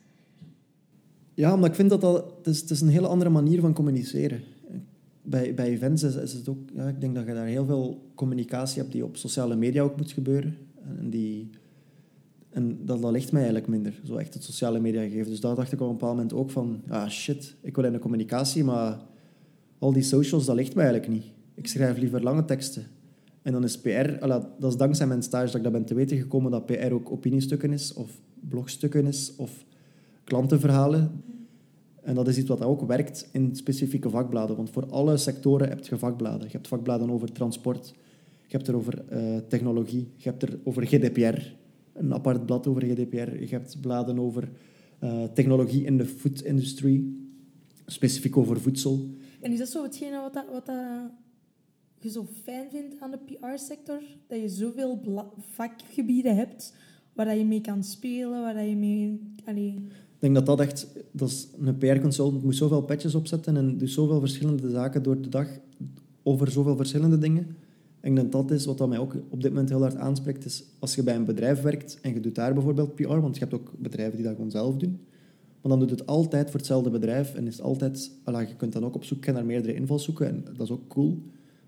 Ja, 1.34 1.54
omdat 1.54 1.68
ik 1.68 1.74
vind 1.74 1.90
dat 1.90 2.00
dat... 2.00 2.24
Het 2.42 2.70
is, 2.70 2.80
een 2.80 2.88
hele 2.88 3.06
andere 3.06 3.30
manier 3.30 3.60
van 3.60 3.72
communiceren. 3.72 4.40
Bij, 5.22 5.54
bij 5.54 5.68
events 5.68 6.02
is, 6.02 6.32
het 6.32 6.48
ook... 6.48 6.58
Ja, 6.74 6.88
ik 6.88 7.00
denk 7.00 7.14
dat 7.14 7.26
je 7.26 7.34
daar 7.34 7.46
heel 7.46 7.66
veel 7.66 8.10
communicatie 8.14 8.80
hebt 8.80 8.92
die 8.92 9.04
op 9.04 9.16
sociale 9.16 9.56
media 9.56 9.82
ook 9.82 9.96
moet 9.96 10.12
gebeuren. 10.12 10.56
En, 10.98 11.10
die, 11.10 11.50
en 12.50 12.78
dat, 12.84 13.10
ligt 13.10 13.32
mij 13.32 13.42
eigenlijk 13.42 13.70
minder, 13.70 14.00
zo 14.04 14.16
echt 14.16 14.34
het 14.34 14.44
sociale 14.44 14.80
media 14.80 15.02
gegeven. 15.02 15.30
Dus 15.30 15.40
daar 15.40 15.54
dacht 15.54 15.72
ik 15.72 15.80
op 15.80 15.86
een 15.86 15.92
bepaald 15.92 16.14
moment 16.14 16.32
ook 16.32 16.50
van... 16.50 16.82
Ah, 16.88 17.08
shit, 17.08 17.56
ik 17.60 17.76
wil 17.76 17.84
in 17.84 17.92
de 17.92 17.98
communicatie, 17.98 18.64
maar 18.64 19.00
al 19.78 19.92
die 19.92 20.02
socials, 20.02 20.46
dat 20.46 20.56
ligt 20.56 20.74
mij 20.74 20.84
eigenlijk 20.84 21.14
niet. 21.14 21.32
Ik 21.60 21.66
schrijf 21.66 21.98
liever 21.98 22.22
lange 22.22 22.44
teksten. 22.44 22.86
En 23.42 23.52
dan 23.52 23.64
is 23.64 23.80
PR, 23.80 24.26
dat 24.58 24.72
is 24.72 24.76
dankzij 24.76 25.06
mijn 25.06 25.22
stage 25.22 25.46
dat 25.46 25.54
ik 25.54 25.62
dat 25.62 25.72
ben 25.72 25.84
te 25.84 25.94
weten 25.94 26.16
gekomen 26.16 26.50
dat 26.50 26.66
PR 26.66 26.92
ook 26.92 27.10
opiniestukken 27.10 27.72
is, 27.72 27.92
of 27.92 28.20
blogstukken 28.48 29.06
is, 29.06 29.36
of 29.36 29.64
klantenverhalen. 30.24 31.22
En 32.02 32.14
dat 32.14 32.28
is 32.28 32.38
iets 32.38 32.48
wat 32.48 32.62
ook 32.62 32.86
werkt 32.86 33.28
in 33.32 33.56
specifieke 33.56 34.10
vakbladen. 34.10 34.56
Want 34.56 34.70
voor 34.70 34.86
alle 34.86 35.16
sectoren 35.16 35.68
heb 35.68 35.86
je 35.86 35.98
vakbladen. 35.98 36.46
Je 36.46 36.52
hebt 36.52 36.68
vakbladen 36.68 37.10
over 37.10 37.32
transport, 37.32 37.94
je 38.46 38.56
hebt 38.56 38.68
er 38.68 38.76
over 38.76 39.04
uh, 39.12 39.36
technologie, 39.48 40.08
je 40.16 40.28
hebt 40.28 40.42
er 40.42 40.58
over 40.64 40.86
GDPR, 40.86 41.54
een 41.92 42.14
apart 42.14 42.46
blad 42.46 42.66
over 42.66 42.82
GDPR. 42.82 43.40
Je 43.40 43.48
hebt 43.48 43.80
bladen 43.80 44.18
over 44.18 44.48
uh, 45.00 45.24
technologie 45.24 45.84
in 45.84 45.96
de 45.96 46.06
food-industrie, 46.06 47.28
specifiek 47.86 48.36
over 48.36 48.60
voedsel. 48.60 49.08
En 49.40 49.52
is 49.52 49.58
dat 49.58 49.68
zo 49.68 49.82
hetgene 49.82 50.20
wat 50.20 50.44
wat 50.52 50.66
dat 50.66 51.28
je 52.02 52.10
zo 52.10 52.26
fijn 52.42 52.70
vindt 52.70 53.00
aan 53.00 53.10
de 53.10 53.18
PR-sector? 53.18 54.00
Dat 54.26 54.40
je 54.40 54.48
zoveel 54.48 55.00
vakgebieden 55.38 56.36
hebt 56.36 56.74
waar 57.12 57.36
je 57.36 57.44
mee 57.44 57.60
kan 57.60 57.84
spelen, 57.84 58.40
waar 58.40 58.64
je 58.64 58.76
mee... 58.76 59.20
Ik 59.46 60.26
denk 60.26 60.34
dat 60.34 60.46
dat 60.46 60.60
echt... 60.60 60.86
Dat 61.12 61.28
is, 61.28 61.48
een 61.60 61.78
PR-consultant 61.78 62.42
moet 62.42 62.56
zoveel 62.56 62.82
petjes 62.82 63.14
opzetten 63.14 63.56
en 63.56 63.78
dus 63.78 63.94
zoveel 63.94 64.20
verschillende 64.20 64.70
zaken 64.70 65.02
door 65.02 65.20
de 65.20 65.28
dag 65.28 65.48
over 66.22 66.50
zoveel 66.50 66.76
verschillende 66.76 67.18
dingen. 67.18 67.56
Ik 68.00 68.14
denk 68.14 68.16
dat 68.16 68.32
dat 68.32 68.50
is 68.50 68.64
wat 68.64 68.78
dat 68.78 68.88
mij 68.88 68.98
ook 68.98 69.16
op 69.28 69.42
dit 69.42 69.50
moment 69.50 69.68
heel 69.68 69.80
hard 69.80 69.96
aanspreekt. 69.96 70.44
Is 70.44 70.64
als 70.78 70.94
je 70.94 71.02
bij 71.02 71.14
een 71.14 71.24
bedrijf 71.24 71.62
werkt 71.62 71.98
en 72.02 72.14
je 72.14 72.20
doet 72.20 72.34
daar 72.34 72.54
bijvoorbeeld 72.54 72.94
PR, 72.94 73.08
want 73.08 73.34
je 73.34 73.40
hebt 73.40 73.54
ook 73.54 73.72
bedrijven 73.78 74.16
die 74.16 74.24
dat 74.24 74.34
gewoon 74.34 74.50
zelf 74.50 74.76
doen. 74.76 75.00
Maar 75.60 75.70
dan 75.70 75.78
doet 75.78 75.90
het 75.90 76.06
altijd 76.06 76.50
voor 76.50 76.58
hetzelfde 76.58 76.90
bedrijf 76.90 77.34
en 77.34 77.46
is 77.46 77.60
altijd... 77.60 78.10
Voilà, 78.20 78.48
je 78.48 78.56
kunt 78.56 78.72
dan 78.72 78.84
ook 78.84 78.94
op 78.94 79.04
zoek 79.04 79.26
naar 79.26 79.44
meerdere 79.44 79.74
invalshoeken 79.74 80.28
en 80.28 80.44
dat 80.44 80.66
is 80.66 80.70
ook 80.70 80.88
cool. 80.88 81.22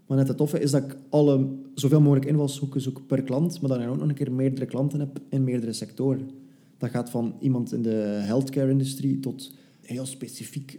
Maar 0.06 0.16
net 0.16 0.28
het 0.28 0.36
toffe 0.36 0.60
is 0.60 0.70
dat 0.70 0.82
ik 0.82 0.96
alle, 1.08 1.48
zoveel 1.74 2.00
mogelijk 2.00 2.26
invalshoeken 2.26 2.80
zoek 2.80 3.06
per 3.06 3.22
klant, 3.22 3.60
maar 3.60 3.80
ik 3.80 3.88
ook 3.88 3.98
nog 3.98 4.08
een 4.08 4.14
keer 4.14 4.32
meerdere 4.32 4.66
klanten 4.66 5.00
heb 5.00 5.20
in 5.28 5.44
meerdere 5.44 5.72
sectoren. 5.72 6.30
Dat 6.78 6.90
gaat 6.90 7.10
van 7.10 7.34
iemand 7.40 7.72
in 7.72 7.82
de 7.82 8.20
healthcare-industrie 8.22 9.20
tot 9.20 9.54
heel 9.80 10.06
specifiek, 10.06 10.78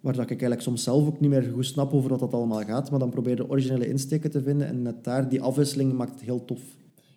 waar 0.00 0.12
dat 0.12 0.22
ik 0.22 0.30
eigenlijk 0.30 0.60
soms 0.60 0.82
zelf 0.82 1.06
ook 1.06 1.20
niet 1.20 1.30
meer 1.30 1.42
goed 1.42 1.66
snap 1.66 1.92
over 1.92 2.10
wat 2.10 2.20
dat 2.20 2.34
allemaal 2.34 2.64
gaat, 2.64 2.90
maar 2.90 2.98
dan 2.98 3.10
probeer 3.10 3.36
de 3.36 3.48
originele 3.48 3.88
insteken 3.88 4.30
te 4.30 4.42
vinden 4.42 4.66
en 4.66 4.82
net 4.82 5.04
daar, 5.04 5.28
die 5.28 5.42
afwisseling 5.42 5.92
maakt 5.92 6.10
het 6.10 6.20
heel 6.20 6.44
tof. 6.44 6.62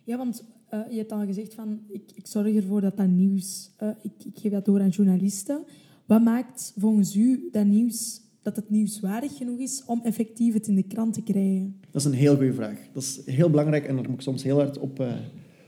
Ja, 0.04 0.16
want 0.16 0.44
uh, 0.74 0.80
je 0.90 0.96
hebt 0.96 1.12
al 1.12 1.24
gezegd 1.24 1.54
van, 1.54 1.80
ik, 1.88 2.02
ik 2.14 2.26
zorg 2.26 2.54
ervoor 2.54 2.80
dat 2.80 2.96
dat 2.96 3.08
nieuws, 3.08 3.70
uh, 3.82 3.88
ik, 4.02 4.12
ik 4.24 4.38
geef 4.38 4.52
dat 4.52 4.64
door 4.64 4.80
aan 4.80 4.88
journalisten. 4.88 5.64
Wat 6.06 6.22
maakt 6.22 6.72
volgens 6.76 7.16
u 7.16 7.48
dat 7.52 7.66
nieuws 7.66 8.20
dat 8.42 8.56
het 8.56 8.70
nieuwswaardig 8.70 9.36
genoeg 9.36 9.58
is 9.58 9.82
om 9.86 10.00
effectief 10.04 10.54
het 10.54 10.66
in 10.66 10.74
de 10.74 10.82
krant 10.82 11.14
te 11.14 11.22
krijgen? 11.22 11.76
Dat 11.90 12.00
is 12.00 12.06
een 12.06 12.14
heel 12.14 12.36
goede 12.36 12.52
vraag. 12.52 12.78
Dat 12.92 13.02
is 13.02 13.20
heel 13.24 13.50
belangrijk 13.50 13.86
en 13.86 13.94
daar 13.94 14.04
moet 14.04 14.14
ik 14.14 14.20
soms 14.20 14.42
heel 14.42 14.58
hard 14.58 14.78
op, 14.78 15.00
uh, 15.00 15.12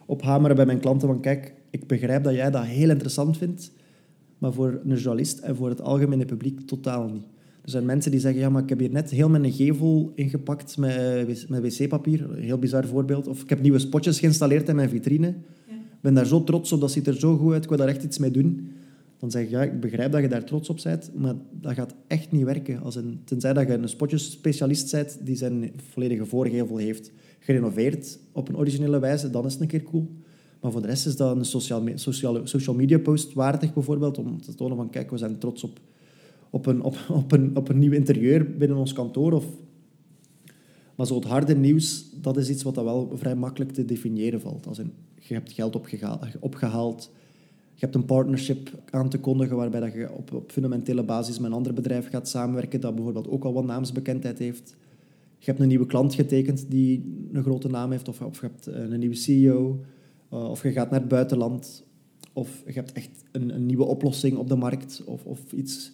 op 0.06 0.22
hameren 0.22 0.56
bij 0.56 0.66
mijn 0.66 0.80
klanten. 0.80 1.08
Van 1.08 1.20
kijk, 1.20 1.54
ik 1.70 1.86
begrijp 1.86 2.24
dat 2.24 2.34
jij 2.34 2.50
dat 2.50 2.64
heel 2.64 2.90
interessant 2.90 3.36
vindt, 3.36 3.72
maar 4.38 4.52
voor 4.52 4.80
een 4.84 4.96
journalist 4.96 5.38
en 5.38 5.56
voor 5.56 5.68
het 5.68 5.80
algemene 5.80 6.24
publiek 6.24 6.60
totaal 6.60 7.08
niet. 7.08 7.24
Er 7.62 7.70
zijn 7.70 7.84
mensen 7.84 8.10
die 8.10 8.20
zeggen, 8.20 8.40
ja, 8.40 8.48
maar 8.48 8.62
ik 8.62 8.68
heb 8.68 8.78
hier 8.78 8.90
net 8.90 9.10
heel 9.10 9.28
mijn 9.28 9.52
gevel 9.52 10.12
ingepakt 10.14 10.76
met, 10.76 11.48
met 11.48 11.62
wc-papier. 11.62 12.30
Een 12.30 12.42
heel 12.42 12.58
bizar 12.58 12.86
voorbeeld. 12.86 13.26
Of 13.26 13.42
ik 13.42 13.48
heb 13.48 13.62
nieuwe 13.62 13.78
spotjes 13.78 14.18
geïnstalleerd 14.18 14.68
in 14.68 14.76
mijn 14.76 14.88
vitrine. 14.88 15.28
Ik 15.68 16.00
ben 16.00 16.14
daar 16.14 16.26
zo 16.26 16.44
trots 16.44 16.72
op, 16.72 16.80
dat 16.80 16.90
ziet 16.90 17.06
er 17.06 17.18
zo 17.18 17.36
goed 17.36 17.52
uit. 17.52 17.62
Ik 17.62 17.68
wil 17.68 17.78
daar 17.78 17.88
echt 17.88 18.02
iets 18.02 18.18
mee 18.18 18.30
doen 18.30 18.73
zeg 19.30 19.50
ik, 19.50 19.80
begrijp 19.80 20.12
dat 20.12 20.20
je 20.20 20.28
daar 20.28 20.44
trots 20.44 20.68
op 20.68 20.80
bent, 20.82 21.10
maar 21.14 21.34
dat 21.50 21.72
gaat 21.72 21.94
echt 22.06 22.32
niet 22.32 22.44
werken. 22.44 22.82
Als 22.82 22.94
een, 22.94 23.20
tenzij 23.24 23.52
dat 23.52 23.66
je 23.66 23.72
een 23.72 23.88
spotjesspecialist 23.88 24.90
bent 24.90 25.18
die 25.22 25.36
zijn 25.36 25.72
volledige 25.92 26.24
voorgevel 26.24 26.76
heeft 26.76 27.12
gerenoveerd 27.38 28.18
op 28.32 28.48
een 28.48 28.56
originele 28.56 28.98
wijze, 28.98 29.30
dan 29.30 29.46
is 29.46 29.52
het 29.52 29.60
een 29.60 29.68
keer 29.68 29.82
cool. 29.82 30.08
Maar 30.60 30.72
voor 30.72 30.80
de 30.80 30.86
rest 30.86 31.06
is 31.06 31.16
dat 31.16 31.36
een 31.36 31.44
social, 31.44 32.46
social, 32.46 32.74
media 32.74 32.98
post 32.98 33.32
waardig 33.32 33.74
bijvoorbeeld, 33.74 34.18
om 34.18 34.40
te 34.40 34.54
tonen 34.54 34.76
van, 34.76 34.90
kijk, 34.90 35.10
we 35.10 35.18
zijn 35.18 35.38
trots 35.38 35.64
op, 35.64 35.80
op, 36.50 36.66
een, 36.66 36.82
op, 36.82 36.96
op, 37.08 37.32
een, 37.32 37.56
op 37.56 37.68
een 37.68 37.78
nieuw 37.78 37.92
interieur 37.92 38.56
binnen 38.56 38.76
ons 38.76 38.92
kantoor. 38.92 39.32
Of... 39.32 39.46
Maar 40.94 41.06
zo 41.06 41.14
het 41.14 41.24
harde 41.24 41.56
nieuws, 41.56 42.10
dat 42.20 42.36
is 42.36 42.50
iets 42.50 42.62
wat 42.62 42.74
dat 42.74 42.84
wel 42.84 43.12
vrij 43.14 43.34
makkelijk 43.34 43.72
te 43.72 43.84
definiëren 43.84 44.40
valt. 44.40 44.66
Als 44.66 44.80
je 45.20 45.34
hebt 45.34 45.52
geld 45.52 45.80
opgehaald 46.40 47.10
je 47.74 47.80
hebt 47.80 47.94
een 47.94 48.04
partnership 48.04 48.70
aan 48.90 49.08
te 49.08 49.18
kondigen 49.18 49.56
waarbij 49.56 49.80
dat 49.80 49.92
je 49.92 50.12
op, 50.12 50.32
op 50.32 50.52
fundamentele 50.52 51.02
basis 51.02 51.38
met 51.38 51.50
een 51.50 51.56
ander 51.56 51.74
bedrijf 51.74 52.08
gaat 52.08 52.28
samenwerken 52.28 52.80
dat 52.80 52.94
bijvoorbeeld 52.94 53.28
ook 53.28 53.44
al 53.44 53.52
wat 53.52 53.64
naamsbekendheid 53.64 54.38
heeft. 54.38 54.76
Je 55.38 55.50
hebt 55.50 55.60
een 55.60 55.68
nieuwe 55.68 55.86
klant 55.86 56.14
getekend 56.14 56.70
die 56.70 57.28
een 57.32 57.42
grote 57.42 57.68
naam 57.68 57.90
heeft 57.90 58.08
of, 58.08 58.18
je 58.18 58.46
hebt 58.46 58.66
eh, 58.66 58.90
een 58.90 58.98
nieuwe 58.98 59.14
CEO 59.14 59.84
uh, 60.32 60.50
of 60.50 60.62
je 60.62 60.72
gaat 60.72 60.90
naar 60.90 61.00
het 61.00 61.08
buitenland 61.08 61.84
of 62.32 62.62
je 62.66 62.72
hebt 62.72 62.92
echt 62.92 63.10
een, 63.32 63.54
een 63.54 63.66
nieuwe 63.66 63.84
oplossing 63.84 64.36
op 64.36 64.48
de 64.48 64.56
markt 64.56 65.02
of, 65.04 65.24
of 65.24 65.52
iets. 65.52 65.92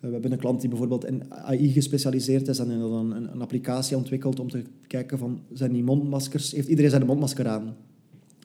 Uh, 0.00 0.06
we 0.06 0.12
hebben 0.12 0.32
een 0.32 0.38
klant 0.38 0.60
die 0.60 0.68
bijvoorbeeld 0.68 1.04
in 1.04 1.32
AI 1.32 1.72
gespecialiseerd 1.72 2.48
is 2.48 2.58
en 2.58 2.68
dan 2.68 2.92
een, 2.92 3.32
een, 3.32 3.42
applicatie 3.42 3.96
ontwikkeld 3.96 4.40
om 4.40 4.50
te 4.50 4.62
kijken 4.86 5.18
van 5.18 5.40
zijn 5.52 5.72
die 5.72 5.82
mondmaskers, 5.82 6.52
heeft 6.52 6.68
iedereen 6.68 6.90
zijn 6.90 7.06
mondmasker 7.06 7.48
aan? 7.48 7.76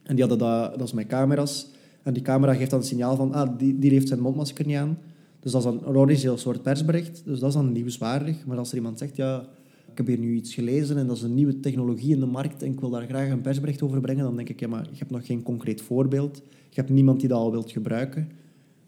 En 0.04 0.15
die 0.15 0.26
hadden 0.26 0.48
dat, 0.48 0.78
dat 0.78 0.88
is 0.88 0.94
met 0.94 1.08
camera's 1.08 1.67
en 2.04 2.14
die 2.14 2.24
camera 2.24 2.54
geeft 2.54 2.69
dan 2.69 2.80
een 2.80 2.86
signaal 2.86 3.15
van, 3.15 3.34
ah, 3.34 3.58
die, 3.58 3.80
die 3.80 3.92
heeft 3.92 4.08
zijn 4.08 4.19
mondmasker 4.19 4.65
niet 4.65 4.78
aan. 4.78 4.98
Dus 5.40 5.52
dat 5.52 5.65
is 5.65 5.71
een 5.71 5.86
origineel 5.86 6.38
soort 6.38 6.62
persbericht. 6.62 7.21
Dus 7.25 7.40
dat 7.40 7.50
is 7.50 7.56
dan 7.56 7.71
nieuwswaardig. 7.71 8.46
Maar 8.46 8.58
als 8.58 8.69
er 8.69 8.75
iemand 8.75 8.98
zegt, 8.98 9.15
ja, 9.15 9.48
ik 9.92 9.98
heb 9.98 10.08
hier 10.08 10.17
nu 10.17 10.34
iets 10.36 10.54
gelezen 10.54 10.98
en 10.98 11.08
dat 11.08 11.15
is 11.15 11.21
een 11.21 11.34
nieuwe 11.34 11.60
technologie 11.60 12.13
in 12.13 12.19
de 12.19 12.25
markt 12.25 12.63
en 12.63 12.71
ik 12.71 12.80
wil 12.80 12.90
daar 12.90 13.08
graag 13.08 13.30
een 13.30 13.42
persbericht 13.42 13.82
over 13.82 14.02
brengen, 14.02 14.23
dan 14.23 14.36
denk 14.36 14.50
ik, 14.50 14.60
ja, 14.60 14.67
maar 14.67 14.88
je 14.92 14.98
hebt 14.98 15.12
nog 15.12 15.25
geen 15.25 15.44
concreet 15.44 15.82
voorbeeld. 15.82 16.38
Je 16.69 16.80
hebt 16.82 16.90
niemand 16.90 17.19
die 17.19 17.30
dat 17.30 17.38
al 17.38 17.52
wilt 17.52 17.71
gebruiken. 17.71 18.30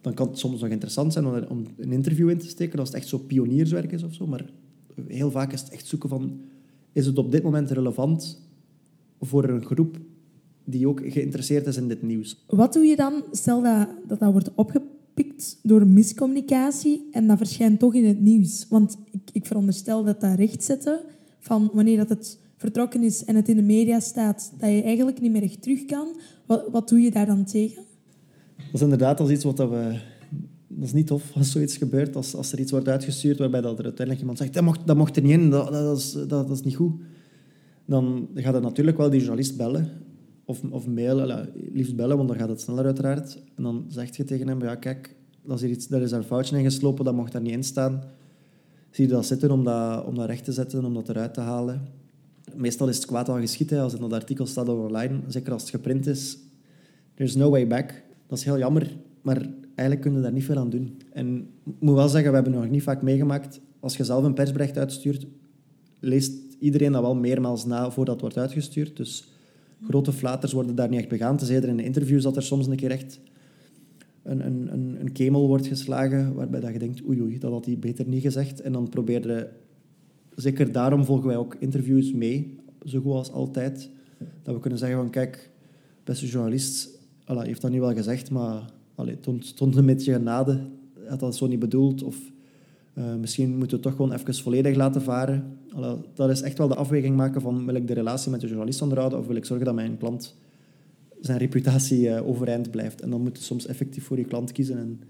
Dan 0.01 0.13
kan 0.13 0.27
het 0.27 0.37
soms 0.37 0.61
nog 0.61 0.69
interessant 0.69 1.13
zijn 1.13 1.49
om 1.49 1.65
een 1.77 1.91
interview 1.91 2.29
in 2.29 2.37
te 2.37 2.47
steken 2.47 2.79
als 2.79 2.87
het 2.87 2.97
echt 2.97 3.07
zo 3.07 3.17
pionierswerk 3.17 3.91
is 3.91 4.03
of 4.03 4.13
zo. 4.13 4.27
Maar 4.27 4.45
heel 5.07 5.31
vaak 5.31 5.53
is 5.53 5.61
het 5.61 5.69
echt 5.69 5.85
zoeken 5.85 6.09
van, 6.09 6.39
is 6.91 7.05
het 7.05 7.17
op 7.17 7.31
dit 7.31 7.43
moment 7.43 7.71
relevant 7.71 8.41
voor 9.19 9.43
een 9.43 9.65
groep 9.65 9.97
die 10.63 10.87
ook 10.87 11.01
geïnteresseerd 11.05 11.67
is 11.67 11.77
in 11.77 11.87
dit 11.87 12.01
nieuws. 12.01 12.43
Wat 12.47 12.73
doe 12.73 12.83
je 12.83 12.95
dan, 12.95 13.23
stel 13.31 13.61
dat 13.61 13.87
dat, 14.07 14.19
dat 14.19 14.31
wordt 14.31 14.51
opgepikt 14.55 15.59
door 15.63 15.87
miscommunicatie 15.87 17.07
en 17.11 17.27
dat 17.27 17.37
verschijnt 17.37 17.79
toch 17.79 17.93
in 17.93 18.05
het 18.05 18.21
nieuws? 18.21 18.65
Want 18.69 18.97
ik, 19.11 19.29
ik 19.31 19.45
veronderstel 19.45 20.03
dat 20.03 20.21
dat 20.21 20.35
rechtzetten 20.35 20.99
van 21.39 21.69
wanneer 21.73 21.97
dat 21.97 22.09
het 22.09 22.39
vertrokken 22.57 23.03
is 23.03 23.25
en 23.25 23.35
het 23.35 23.49
in 23.49 23.55
de 23.55 23.61
media 23.61 23.99
staat, 23.99 24.53
dat 24.57 24.69
je 24.69 24.81
eigenlijk 24.81 25.21
niet 25.21 25.31
meer 25.31 25.43
echt 25.43 25.61
terug 25.61 25.85
kan. 25.85 26.07
Wat, 26.45 26.63
wat 26.71 26.89
doe 26.89 26.99
je 26.99 27.11
daar 27.11 27.25
dan 27.25 27.45
tegen? 27.45 27.83
Dat 28.57 28.73
is 28.73 28.81
inderdaad 28.81 29.19
als 29.19 29.29
iets 29.29 29.43
wat 29.43 29.57
dat 29.57 29.69
we... 29.69 29.99
Dat 30.67 30.83
is 30.83 30.93
niet 30.93 31.07
tof 31.07 31.31
als 31.35 31.51
zoiets 31.51 31.77
gebeurt. 31.77 32.15
Als, 32.15 32.35
als 32.35 32.51
er 32.51 32.59
iets 32.59 32.71
wordt 32.71 32.87
uitgestuurd 32.87 33.37
waarbij 33.37 33.61
dat 33.61 33.77
er 33.77 33.83
uiteindelijk 33.83 34.19
iemand 34.19 34.37
zegt 34.37 34.53
dat 34.53 34.63
mocht, 34.63 34.87
dat 34.87 34.97
mocht 34.97 35.15
er 35.15 35.21
niet 35.21 35.31
in, 35.31 35.49
dat, 35.49 35.71
dat, 35.71 35.97
is, 35.97 36.11
dat, 36.11 36.27
dat 36.29 36.49
is 36.49 36.61
niet 36.61 36.75
goed. 36.75 36.93
Dan 37.85 38.27
gaat 38.33 38.53
het 38.53 38.63
natuurlijk 38.63 38.97
wel 38.97 39.09
die 39.09 39.19
journalist 39.19 39.57
bellen 39.57 39.89
of, 40.45 40.61
of 40.69 40.87
mailen, 40.87 41.51
liefst 41.71 41.95
bellen, 41.95 42.17
want 42.17 42.29
dan 42.29 42.37
gaat 42.37 42.49
het 42.49 42.61
sneller 42.61 42.85
uiteraard. 42.85 43.41
En 43.55 43.63
dan 43.63 43.85
zeg 43.87 44.15
je 44.15 44.23
tegen 44.23 44.47
hem, 44.47 44.61
ja 44.61 44.75
kijk, 44.75 45.15
dat 45.45 45.61
is, 45.61 45.69
iets, 45.69 45.87
daar 45.87 46.01
is 46.01 46.11
een 46.11 46.23
foutje 46.23 46.57
in 46.57 46.63
geslopen, 46.63 47.05
dat 47.05 47.15
mocht 47.15 47.31
daar 47.31 47.41
niet 47.41 47.51
in 47.51 47.63
staan. 47.63 48.03
Zie 48.89 49.05
je 49.05 49.11
dat 49.11 49.25
zitten 49.25 49.51
om 49.51 49.63
dat, 49.63 50.05
om 50.05 50.15
dat 50.15 50.25
recht 50.25 50.43
te 50.43 50.51
zetten, 50.51 50.85
om 50.85 50.93
dat 50.93 51.09
eruit 51.09 51.33
te 51.33 51.39
halen? 51.39 51.87
Meestal 52.55 52.87
is 52.87 52.95
het 52.95 53.05
kwaad 53.05 53.29
al 53.29 53.39
geschiet, 53.39 53.73
als 53.73 53.91
het 53.93 54.01
in 54.01 54.09
dat 54.09 54.19
artikel 54.19 54.45
staat 54.45 54.69
online, 54.69 55.19
zeker 55.27 55.53
als 55.53 55.61
het 55.61 55.71
geprint 55.71 56.07
is. 56.07 56.37
There's 57.13 57.35
no 57.35 57.49
way 57.49 57.67
back. 57.67 58.03
Dat 58.27 58.37
is 58.37 58.43
heel 58.43 58.57
jammer, 58.57 58.97
maar 59.21 59.49
eigenlijk 59.65 60.01
kunnen 60.01 60.19
we 60.19 60.25
daar 60.25 60.35
niet 60.35 60.45
veel 60.45 60.57
aan 60.57 60.69
doen. 60.69 60.97
En 61.11 61.47
ik 61.65 61.73
moet 61.79 61.95
wel 61.95 62.09
zeggen, 62.09 62.29
we 62.29 62.35
hebben 62.35 62.53
nog 62.53 62.69
niet 62.69 62.83
vaak 62.83 63.01
meegemaakt, 63.01 63.59
als 63.79 63.97
je 63.97 64.03
zelf 64.03 64.23
een 64.23 64.33
persbericht 64.33 64.77
uitstuurt, 64.77 65.27
leest 65.99 66.33
iedereen 66.59 66.91
dat 66.91 67.01
wel 67.01 67.15
meermaals 67.15 67.65
na 67.65 67.91
voordat 67.91 68.13
het 68.13 68.21
wordt 68.21 68.37
uitgestuurd. 68.37 68.97
Dus 68.97 69.27
grote 69.87 70.11
flaters 70.11 70.51
worden 70.51 70.75
daar 70.75 70.89
niet 70.89 70.99
echt 70.99 71.09
begaan. 71.09 71.37
Tenzij 71.37 71.55
er 71.55 71.67
in 71.67 71.77
de 71.77 71.83
interviews 71.83 72.23
dat 72.23 72.35
er 72.35 72.43
soms 72.43 72.67
een 72.67 72.75
keer 72.75 72.91
echt 72.91 73.19
een, 74.23 74.45
een, 74.45 74.73
een, 74.73 74.97
een 74.99 75.11
kemel 75.11 75.47
wordt 75.47 75.67
geslagen, 75.67 76.33
waarbij 76.33 76.59
dat 76.59 76.73
je 76.73 76.79
denkt, 76.79 77.05
oei 77.07 77.21
oei, 77.21 77.39
dat 77.39 77.51
had 77.51 77.65
hij 77.65 77.77
beter 77.79 78.07
niet 78.07 78.21
gezegd. 78.21 78.61
En 78.61 78.71
dan 78.71 78.89
probeerde... 78.89 79.49
Zeker 80.35 80.71
daarom 80.71 81.05
volgen 81.05 81.27
wij 81.27 81.37
ook 81.37 81.55
interviews 81.59 82.13
mee, 82.13 82.57
zo 82.85 83.01
goed 83.01 83.11
als 83.11 83.31
altijd. 83.31 83.89
Dat 84.43 84.53
we 84.53 84.61
kunnen 84.61 84.79
zeggen 84.79 84.97
van, 84.97 85.09
kijk, 85.09 85.49
beste 86.03 86.25
journalist, 86.25 86.99
Allah, 87.25 87.45
heeft 87.45 87.61
dat 87.61 87.71
niet 87.71 87.79
wel 87.79 87.93
gezegd, 87.93 88.31
maar 88.31 88.71
allee, 88.95 89.17
stond 89.39 89.75
een 89.75 89.85
beetje 89.85 90.13
genade. 90.13 90.59
Had 91.07 91.19
dat 91.19 91.35
zo 91.35 91.47
niet 91.47 91.59
bedoeld, 91.59 92.03
of 92.03 92.17
uh, 92.93 93.15
misschien 93.15 93.49
moeten 93.49 93.67
we 93.67 93.73
het 93.73 93.81
toch 93.81 93.95
gewoon 93.95 94.13
even 94.13 94.35
volledig 94.35 94.75
laten 94.75 95.01
varen. 95.01 95.57
Dat 96.13 96.29
is 96.29 96.41
echt 96.41 96.57
wel 96.57 96.67
de 96.67 96.75
afweging 96.75 97.15
maken 97.15 97.41
van 97.41 97.65
wil 97.65 97.75
ik 97.75 97.87
de 97.87 97.93
relatie 97.93 98.31
met 98.31 98.41
de 98.41 98.47
journalist 98.47 98.81
onderhouden 98.81 99.19
of 99.19 99.27
wil 99.27 99.35
ik 99.35 99.45
zorgen 99.45 99.65
dat 99.65 99.75
mijn 99.75 99.97
klant 99.97 100.35
zijn 101.25 101.37
reputatie 101.37 102.07
uh, 102.07 102.27
overeind 102.27 102.71
blijft. 102.71 103.01
En 103.01 103.09
dan 103.09 103.21
moet 103.21 103.37
je 103.37 103.43
soms 103.43 103.65
effectief 103.65 104.05
voor 104.05 104.17
je 104.17 104.25
klant 104.25 104.51
kiezen. 104.51 104.77
En 104.77 105.01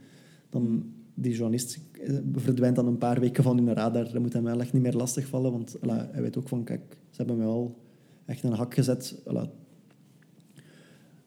dan, 0.50 0.84
die 1.14 1.32
journalist 1.32 1.80
eh, 2.02 2.16
verdwijnt 2.36 2.76
dan 2.76 2.88
een 2.88 2.98
paar 2.98 3.20
weken 3.20 3.44
van 3.44 3.58
hun 3.58 3.74
radar. 3.74 4.12
Dat 4.12 4.22
moet 4.22 4.34
hem 4.34 4.44
wel 4.44 4.60
echt 4.60 4.74
niet 4.74 4.82
meer 4.82 4.94
lastig 4.94 5.26
vallen, 5.26 5.52
want 5.52 5.76
allee, 5.82 6.02
hij 6.12 6.22
weet 6.22 6.38
ook 6.38 6.48
van, 6.48 6.64
kijk, 6.64 6.82
ze 6.90 7.18
hebben 7.18 7.38
mij 7.38 7.46
wel 7.46 7.78
echt 8.26 8.44
een 8.44 8.54
hak 8.54 8.74
gezet. 8.74 9.22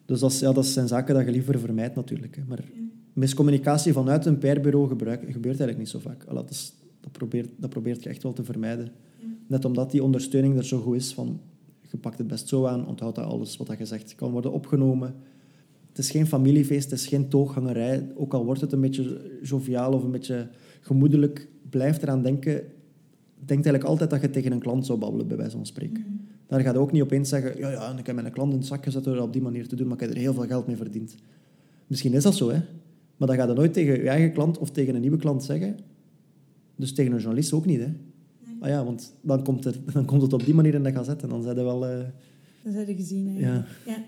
Dus 0.04 0.20
dat, 0.20 0.38
ja, 0.38 0.52
dat 0.52 0.66
zijn 0.66 0.88
zaken 0.88 1.14
dat 1.14 1.24
je 1.24 1.30
liever 1.30 1.60
vermijdt 1.60 1.94
natuurlijk. 1.94 2.36
Hè. 2.36 2.42
Maar 2.48 2.64
miscommunicatie 3.12 3.92
vanuit 3.92 4.26
een 4.26 4.38
PR-bureau 4.38 4.88
gebeurt 4.88 5.24
eigenlijk 5.44 5.78
niet 5.78 5.88
zo 5.88 5.98
vaak. 5.98 6.26
dat, 6.34 6.50
is, 6.50 6.74
dat, 7.00 7.12
probeert, 7.12 7.50
dat 7.56 7.70
probeert 7.70 8.02
je 8.02 8.08
echt 8.08 8.22
wel 8.22 8.32
te 8.32 8.44
vermijden. 8.44 8.92
Net 9.46 9.64
omdat 9.64 9.90
die 9.90 10.02
ondersteuning 10.02 10.56
er 10.56 10.64
zo 10.64 10.78
goed 10.80 10.96
is 10.96 11.14
van 11.14 11.40
je 11.90 11.96
pakt 11.96 12.18
het 12.18 12.26
best 12.26 12.48
zo 12.48 12.66
aan, 12.66 12.86
onthoud 12.86 13.14
dat 13.14 13.24
alles 13.24 13.56
wat 13.56 13.78
je 13.78 13.84
zegt 13.84 14.14
kan 14.14 14.30
worden 14.30 14.52
opgenomen. 14.52 15.14
Het 15.88 15.98
is 15.98 16.10
geen 16.10 16.26
familiefeest, 16.26 16.90
het 16.90 17.00
is 17.00 17.06
geen 17.06 17.28
tooghangerij. 17.28 18.12
Ook 18.14 18.34
al 18.34 18.44
wordt 18.44 18.60
het 18.60 18.72
een 18.72 18.80
beetje 18.80 19.38
joviaal 19.42 19.92
of 19.92 20.02
een 20.02 20.10
beetje 20.10 20.48
gemoedelijk, 20.80 21.48
blijf 21.70 22.02
eraan 22.02 22.22
denken. 22.22 22.64
Denk 23.34 23.64
eigenlijk 23.64 23.84
altijd 23.84 24.10
dat 24.10 24.20
je 24.20 24.30
tegen 24.30 24.52
een 24.52 24.58
klant 24.58 24.86
zou 24.86 24.98
babbelen, 24.98 25.28
bij 25.28 25.36
wijze 25.36 25.56
van 25.56 25.66
spreken. 25.66 26.04
Mm 26.08 26.24
Daar 26.46 26.60
gaat 26.60 26.74
je 26.74 26.80
ook 26.80 26.92
niet 26.92 27.02
opeens 27.02 27.28
zeggen, 27.28 27.58
ja, 27.58 27.70
ja, 27.70 27.98
ik 27.98 28.06
heb 28.06 28.14
mijn 28.14 28.32
klant 28.32 28.52
in 28.52 28.58
het 28.58 28.66
zak 28.66 28.84
gezet 28.84 29.04
door 29.04 29.14
dat 29.14 29.24
op 29.24 29.32
die 29.32 29.42
manier 29.42 29.68
te 29.68 29.76
doen, 29.76 29.86
maar 29.86 29.96
ik 29.96 30.02
heb 30.02 30.10
er 30.10 30.16
heel 30.16 30.34
veel 30.34 30.46
geld 30.46 30.66
mee 30.66 30.76
verdiend. 30.76 31.14
Misschien 31.86 32.12
is 32.12 32.22
dat 32.22 32.34
zo, 32.34 32.48
hè. 32.48 32.60
Maar 33.16 33.28
dat 33.28 33.36
gaat 33.36 33.48
je 33.48 33.54
nooit 33.54 33.72
tegen 33.72 33.94
je 33.94 34.08
eigen 34.08 34.32
klant 34.32 34.58
of 34.58 34.70
tegen 34.70 34.94
een 34.94 35.00
nieuwe 35.00 35.16
klant 35.16 35.44
zeggen. 35.44 35.76
Dus 36.76 36.94
tegen 36.94 37.12
een 37.12 37.18
journalist 37.18 37.52
ook 37.52 37.66
niet, 37.66 37.80
hè. 37.80 37.92
Ah 38.66 38.72
ja, 38.72 38.84
want 38.84 39.12
dan 39.20 39.42
komt, 39.42 39.64
er, 39.64 39.74
dan 39.92 40.04
komt 40.04 40.22
het 40.22 40.32
op 40.32 40.44
die 40.44 40.54
manier 40.54 40.74
in 40.74 40.82
de 40.82 40.92
gazet 40.92 41.22
en 41.22 41.28
dan 41.28 41.42
zijn 41.42 41.54
wel... 41.54 41.90
Uh... 41.90 41.98
Dan 42.62 42.72
zijn 42.72 42.96
gezien, 42.96 43.28
hè. 43.28 43.40
Ja. 43.40 43.64
ja. 43.86 44.04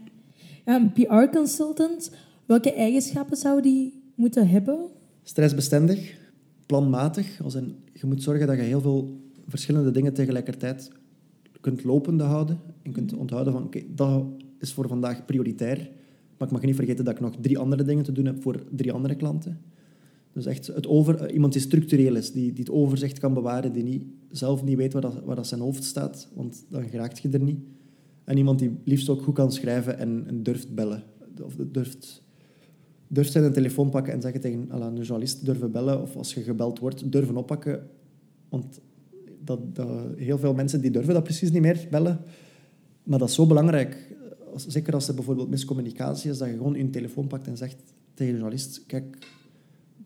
ja 0.65 0.77
een 0.77 0.93
PR-consultant, 0.93 2.11
welke 2.47 2.73
eigenschappen 2.73 3.37
zou 3.37 3.63
die 3.63 4.03
moeten 4.15 4.49
hebben? 4.49 4.79
Stressbestendig, 5.23 6.19
planmatig. 6.67 7.41
Als 7.43 7.55
in, 7.55 7.77
je 7.93 8.07
moet 8.07 8.23
zorgen 8.23 8.47
dat 8.47 8.57
je 8.57 8.63
heel 8.63 8.81
veel 8.81 9.21
verschillende 9.49 9.91
dingen 9.91 10.15
tegelijkertijd 10.15 10.91
kunt 11.61 11.85
lopende 11.85 12.25
houden. 12.25 12.61
En 12.83 12.93
kunt 12.93 13.15
onthouden 13.15 13.53
van, 13.53 13.65
oké, 13.65 13.83
dat 13.95 14.25
is 14.59 14.73
voor 14.73 14.89
vandaag 14.89 15.25
prioritair. 15.25 15.91
Maar 16.39 16.49
ik 16.49 16.55
mag 16.55 16.63
niet 16.63 16.77
vergeten 16.77 17.05
dat 17.05 17.15
ik 17.15 17.21
nog 17.21 17.35
drie 17.41 17.59
andere 17.59 17.85
dingen 17.85 18.05
te 18.05 18.13
doen 18.13 18.25
heb 18.25 18.43
voor 18.43 18.63
drie 18.71 18.93
andere 18.93 19.15
klanten. 19.15 19.61
Dus 20.33 20.47
echt 20.47 20.67
het 20.67 20.87
over, 20.87 21.15
eh, 21.15 21.35
iemand 21.35 21.53
die 21.53 21.63
structureel 21.63 22.17
is, 22.17 22.33
die, 22.33 22.53
die 22.53 22.65
het 22.65 22.73
overzicht 22.73 23.19
kan 23.19 23.35
bewaren, 23.35 23.73
die 23.73 23.83
niet, 23.83 24.03
zelf 24.31 24.65
niet 24.65 24.77
weet 24.77 24.93
waar, 24.93 25.03
dat, 25.03 25.21
waar 25.25 25.37
dat 25.37 25.47
zijn 25.47 25.61
hoofd 25.61 25.85
staat, 25.85 26.29
want 26.35 26.65
dan 26.69 26.89
geraakt 26.89 27.19
je 27.19 27.29
er 27.29 27.43
niet. 27.43 27.61
En 28.25 28.37
iemand 28.37 28.59
die 28.59 28.79
liefst 28.85 29.09
ook 29.09 29.23
goed 29.23 29.35
kan 29.35 29.53
schrijven 29.53 29.99
en, 29.99 30.43
durft 30.43 30.75
bellen. 30.75 31.03
Of 31.43 31.57
durft, 31.73 32.23
durft 33.07 33.33
zijn 33.33 33.45
een 33.45 33.53
telefoon 33.53 33.91
pakken 33.91 34.13
en 34.13 34.21
zeggen 34.21 34.41
tegen 34.41 34.67
een 34.71 34.95
journalist 34.95 35.45
durven 35.45 35.71
bellen. 35.71 36.03
Of 36.03 36.17
als 36.17 36.35
je 36.35 36.41
gebeld 36.41 36.79
wordt, 36.79 37.13
durven 37.13 37.37
oppakken. 37.37 37.87
Want 38.49 38.81
dat, 39.45 39.75
dat, 39.75 39.89
heel 40.17 40.39
veel 40.39 40.55
mensen 40.55 40.81
die 40.81 40.91
durven 40.91 41.15
dat 41.15 41.23
precies 41.23 41.51
niet 41.51 41.63
meer 41.63 41.87
bellen. 41.91 42.21
Maar 43.03 43.19
dat 43.19 43.29
is 43.29 43.35
zo 43.35 43.47
belangrijk. 43.47 44.17
zeker 44.57 44.95
als 44.95 45.09
er 45.09 45.15
bijvoorbeeld 45.15 45.51
miscommunicatie 45.51 46.31
is, 46.31 46.39
dat 46.39 46.49
je 46.49 46.55
gewoon 46.55 46.75
je 46.75 46.91
telefoon 46.91 47.27
pakt 47.27 47.47
en 47.47 47.57
zegt 47.57 47.77
tegen 48.15 48.33
de 48.33 48.39
journalist... 48.39 48.87
Kijk, 48.87 49.19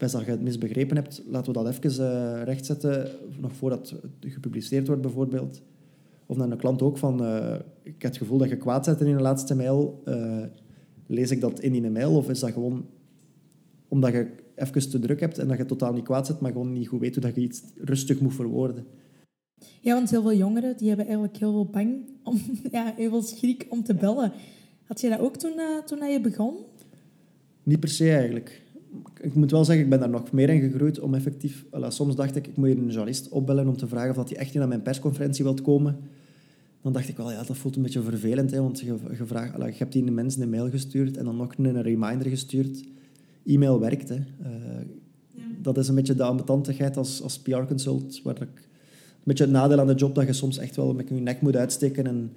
best 0.02 0.14
dat 0.14 0.24
je 0.24 0.30
het 0.30 0.42
misbegrepen 0.42 0.96
hebt, 0.96 1.22
laten 1.26 1.52
we 1.52 1.62
dat 1.62 1.74
even 1.74 2.04
uh, 2.04 2.42
rechtzetten, 2.44 3.10
nog 3.40 3.52
voordat 3.52 3.94
het 4.20 4.32
gepubliceerd 4.32 4.86
wordt 4.86 5.02
bijvoorbeeld. 5.02 5.62
Of 6.26 6.36
naar 6.36 6.50
een 6.50 6.56
klant 6.56 6.82
ook 6.82 6.98
van, 6.98 7.22
uh, 7.22 7.54
ik 7.82 8.02
heb 8.02 8.10
het 8.10 8.16
gevoel 8.16 8.38
dat 8.38 8.48
je 8.48 8.56
kwaad 8.56 8.84
zet 8.84 9.00
in 9.00 9.16
de 9.16 9.22
laatste 9.22 9.54
mail. 9.54 10.02
Uh, 10.04 10.44
lees 11.06 11.30
ik 11.30 11.40
dat 11.40 11.60
in 11.60 11.84
een 11.84 11.92
mail 11.92 12.16
of 12.16 12.28
is 12.28 12.40
dat 12.40 12.52
gewoon 12.52 12.86
omdat 13.88 14.12
je 14.12 14.30
even 14.54 14.90
te 14.90 14.98
druk 14.98 15.20
hebt 15.20 15.38
en 15.38 15.48
dat 15.48 15.58
je 15.58 15.64
totaal 15.64 15.92
niet 15.92 16.04
kwaad 16.04 16.26
zet, 16.26 16.40
maar 16.40 16.52
gewoon 16.52 16.72
niet 16.72 16.88
goed 16.88 17.00
weet 17.00 17.14
hoe 17.14 17.24
dat 17.24 17.34
je 17.34 17.40
iets 17.40 17.62
rustig 17.76 18.20
moet 18.20 18.34
verwoorden? 18.34 18.86
Ja, 19.80 19.94
want 19.94 20.10
heel 20.10 20.22
veel 20.22 20.34
jongeren 20.34 20.76
die 20.76 20.88
hebben 20.88 21.06
eigenlijk 21.06 21.36
heel 21.36 21.52
veel 21.52 21.66
bang, 21.66 22.10
om, 22.22 22.40
ja, 22.70 22.92
heel 22.96 23.10
veel 23.10 23.22
schrik 23.22 23.66
om 23.68 23.82
te 23.82 23.94
bellen. 23.94 24.32
Had 24.84 25.00
je 25.00 25.08
dat 25.08 25.18
ook 25.18 25.36
toen, 25.36 25.52
toen 25.86 26.10
je 26.10 26.20
begon? 26.20 26.54
Niet 27.62 27.80
per 27.80 27.88
se 27.88 28.10
eigenlijk 28.10 28.61
ik 29.20 29.34
moet 29.34 29.50
wel 29.50 29.64
zeggen, 29.64 29.84
ik 29.84 29.90
ben 29.90 29.98
daar 29.98 30.10
nog 30.10 30.32
meer 30.32 30.48
in 30.48 30.60
gegroeid 30.60 31.00
om 31.00 31.14
effectief... 31.14 31.64
soms 31.88 32.16
dacht 32.16 32.36
ik, 32.36 32.46
ik 32.46 32.56
moet 32.56 32.66
hier 32.66 32.76
een 32.76 32.86
journalist 32.86 33.28
opbellen 33.28 33.68
om 33.68 33.76
te 33.76 33.88
vragen 33.88 34.10
of 34.10 34.28
hij 34.28 34.38
echt 34.38 34.48
niet 34.48 34.58
naar 34.58 34.68
mijn 34.68 34.82
persconferentie 34.82 35.44
wilt 35.44 35.62
komen. 35.62 35.96
Dan 36.82 36.92
dacht 36.92 37.08
ik 37.08 37.16
wel, 37.16 37.30
ja, 37.30 37.42
dat 37.42 37.56
voelt 37.56 37.76
een 37.76 37.82
beetje 37.82 38.02
vervelend, 38.02 38.50
hè, 38.50 38.60
want 38.60 38.80
je, 38.80 38.96
je, 39.18 39.26
vraagt, 39.26 39.56
je 39.56 39.78
hebt 39.78 39.92
die 39.92 40.10
mensen 40.10 40.42
een 40.42 40.50
mail 40.50 40.70
gestuurd 40.70 41.16
en 41.16 41.24
dan 41.24 41.36
nog 41.36 41.54
een 41.56 41.82
reminder 41.82 42.28
gestuurd. 42.28 42.84
E-mail 43.46 43.80
werkt, 43.80 44.08
hè. 44.08 44.14
Uh, 44.14 44.24
ja. 45.30 45.42
Dat 45.62 45.78
is 45.78 45.88
een 45.88 45.94
beetje 45.94 46.14
de 46.14 46.22
ambetantigheid 46.22 46.96
als, 46.96 47.22
als 47.22 47.38
PR-consult, 47.38 48.22
waar 48.22 48.42
ik... 48.42 48.70
Een 49.22 49.28
beetje 49.28 49.44
het 49.44 49.52
nadeel 49.52 49.80
aan 49.80 49.86
de 49.86 49.94
job, 49.94 50.14
dat 50.14 50.26
je 50.26 50.32
soms 50.32 50.58
echt 50.58 50.76
wel 50.76 50.94
met 50.94 51.08
je 51.08 51.14
nek 51.14 51.40
moet 51.40 51.56
uitsteken 51.56 52.06
en 52.06 52.32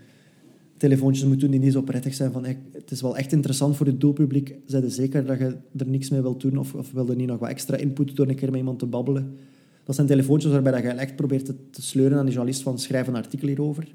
telefoontjes 0.78 1.28
moet 1.28 1.39
doen 1.39 1.51
die 1.51 1.59
niet 1.59 1.73
zo 1.73 1.82
prettig 1.82 2.13
zijn. 2.13 2.32
Van, 2.32 2.45
het 2.71 2.91
is 2.91 3.01
wel 3.01 3.17
echt 3.17 3.32
interessant 3.32 3.76
voor 3.76 3.86
het 3.86 4.01
doelpubliek. 4.01 4.55
Zijn 4.65 4.91
zeker 4.91 5.26
dat 5.26 5.38
je 5.38 5.57
er 5.78 5.88
niks 5.88 6.09
mee 6.09 6.21
wilt 6.21 6.41
doen 6.41 6.57
of, 6.57 6.73
of 6.73 6.91
wil 6.91 7.09
er 7.09 7.15
niet 7.15 7.28
nog 7.28 7.39
wat 7.39 7.49
extra 7.49 7.78
input 7.78 8.15
door 8.15 8.28
een 8.28 8.36
keer 8.36 8.49
met 8.49 8.59
iemand 8.59 8.80
te 8.80 8.86
babbelen? 8.86 9.38
Dat 9.84 9.95
zijn 9.95 10.07
telefoontjes 10.07 10.51
waarbij 10.51 10.82
je 10.82 10.88
echt 10.88 11.15
probeert 11.15 11.45
te, 11.45 11.82
sleuren 11.82 12.17
aan 12.17 12.26
die 12.26 12.34
journalist 12.34 12.63
van 12.63 12.80
schrijf 12.80 13.07
een 13.07 13.15
artikel 13.15 13.47
hierover. 13.47 13.93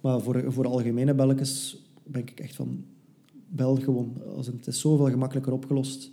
Maar 0.00 0.20
voor, 0.20 0.44
voor 0.52 0.66
algemene 0.66 1.14
belletjes 1.14 1.82
ben 2.02 2.20
ik 2.20 2.40
echt 2.40 2.54
van 2.54 2.84
bel 3.48 3.76
gewoon. 3.76 4.12
Als 4.36 4.46
het 4.46 4.66
is 4.66 4.80
zoveel 4.80 5.10
gemakkelijker 5.10 5.52
opgelost. 5.52 6.10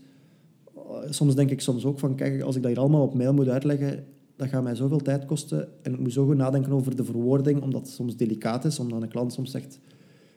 Soms 1.09 1.35
denk 1.35 1.49
ik 1.49 1.61
soms 1.61 1.85
ook 1.85 1.99
van, 1.99 2.15
kijk, 2.15 2.41
als 2.41 2.55
ik 2.55 2.61
dat 2.61 2.71
hier 2.71 2.79
allemaal 2.79 3.03
op 3.03 3.13
mail 3.13 3.33
moet 3.33 3.49
uitleggen, 3.49 4.05
dat 4.35 4.47
gaat 4.47 4.63
mij 4.63 4.75
zoveel 4.75 4.99
tijd 4.99 5.25
kosten. 5.25 5.67
En 5.81 5.93
ik 5.93 5.99
moet 5.99 6.13
zo 6.13 6.25
goed 6.25 6.37
nadenken 6.37 6.71
over 6.71 6.95
de 6.95 7.03
verwoording, 7.03 7.61
omdat 7.61 7.81
het 7.81 7.89
soms 7.89 8.15
delicaat 8.15 8.65
is. 8.65 8.79
Omdat 8.79 9.01
een 9.01 9.07
klant 9.07 9.33
soms 9.33 9.51
zegt, 9.51 9.79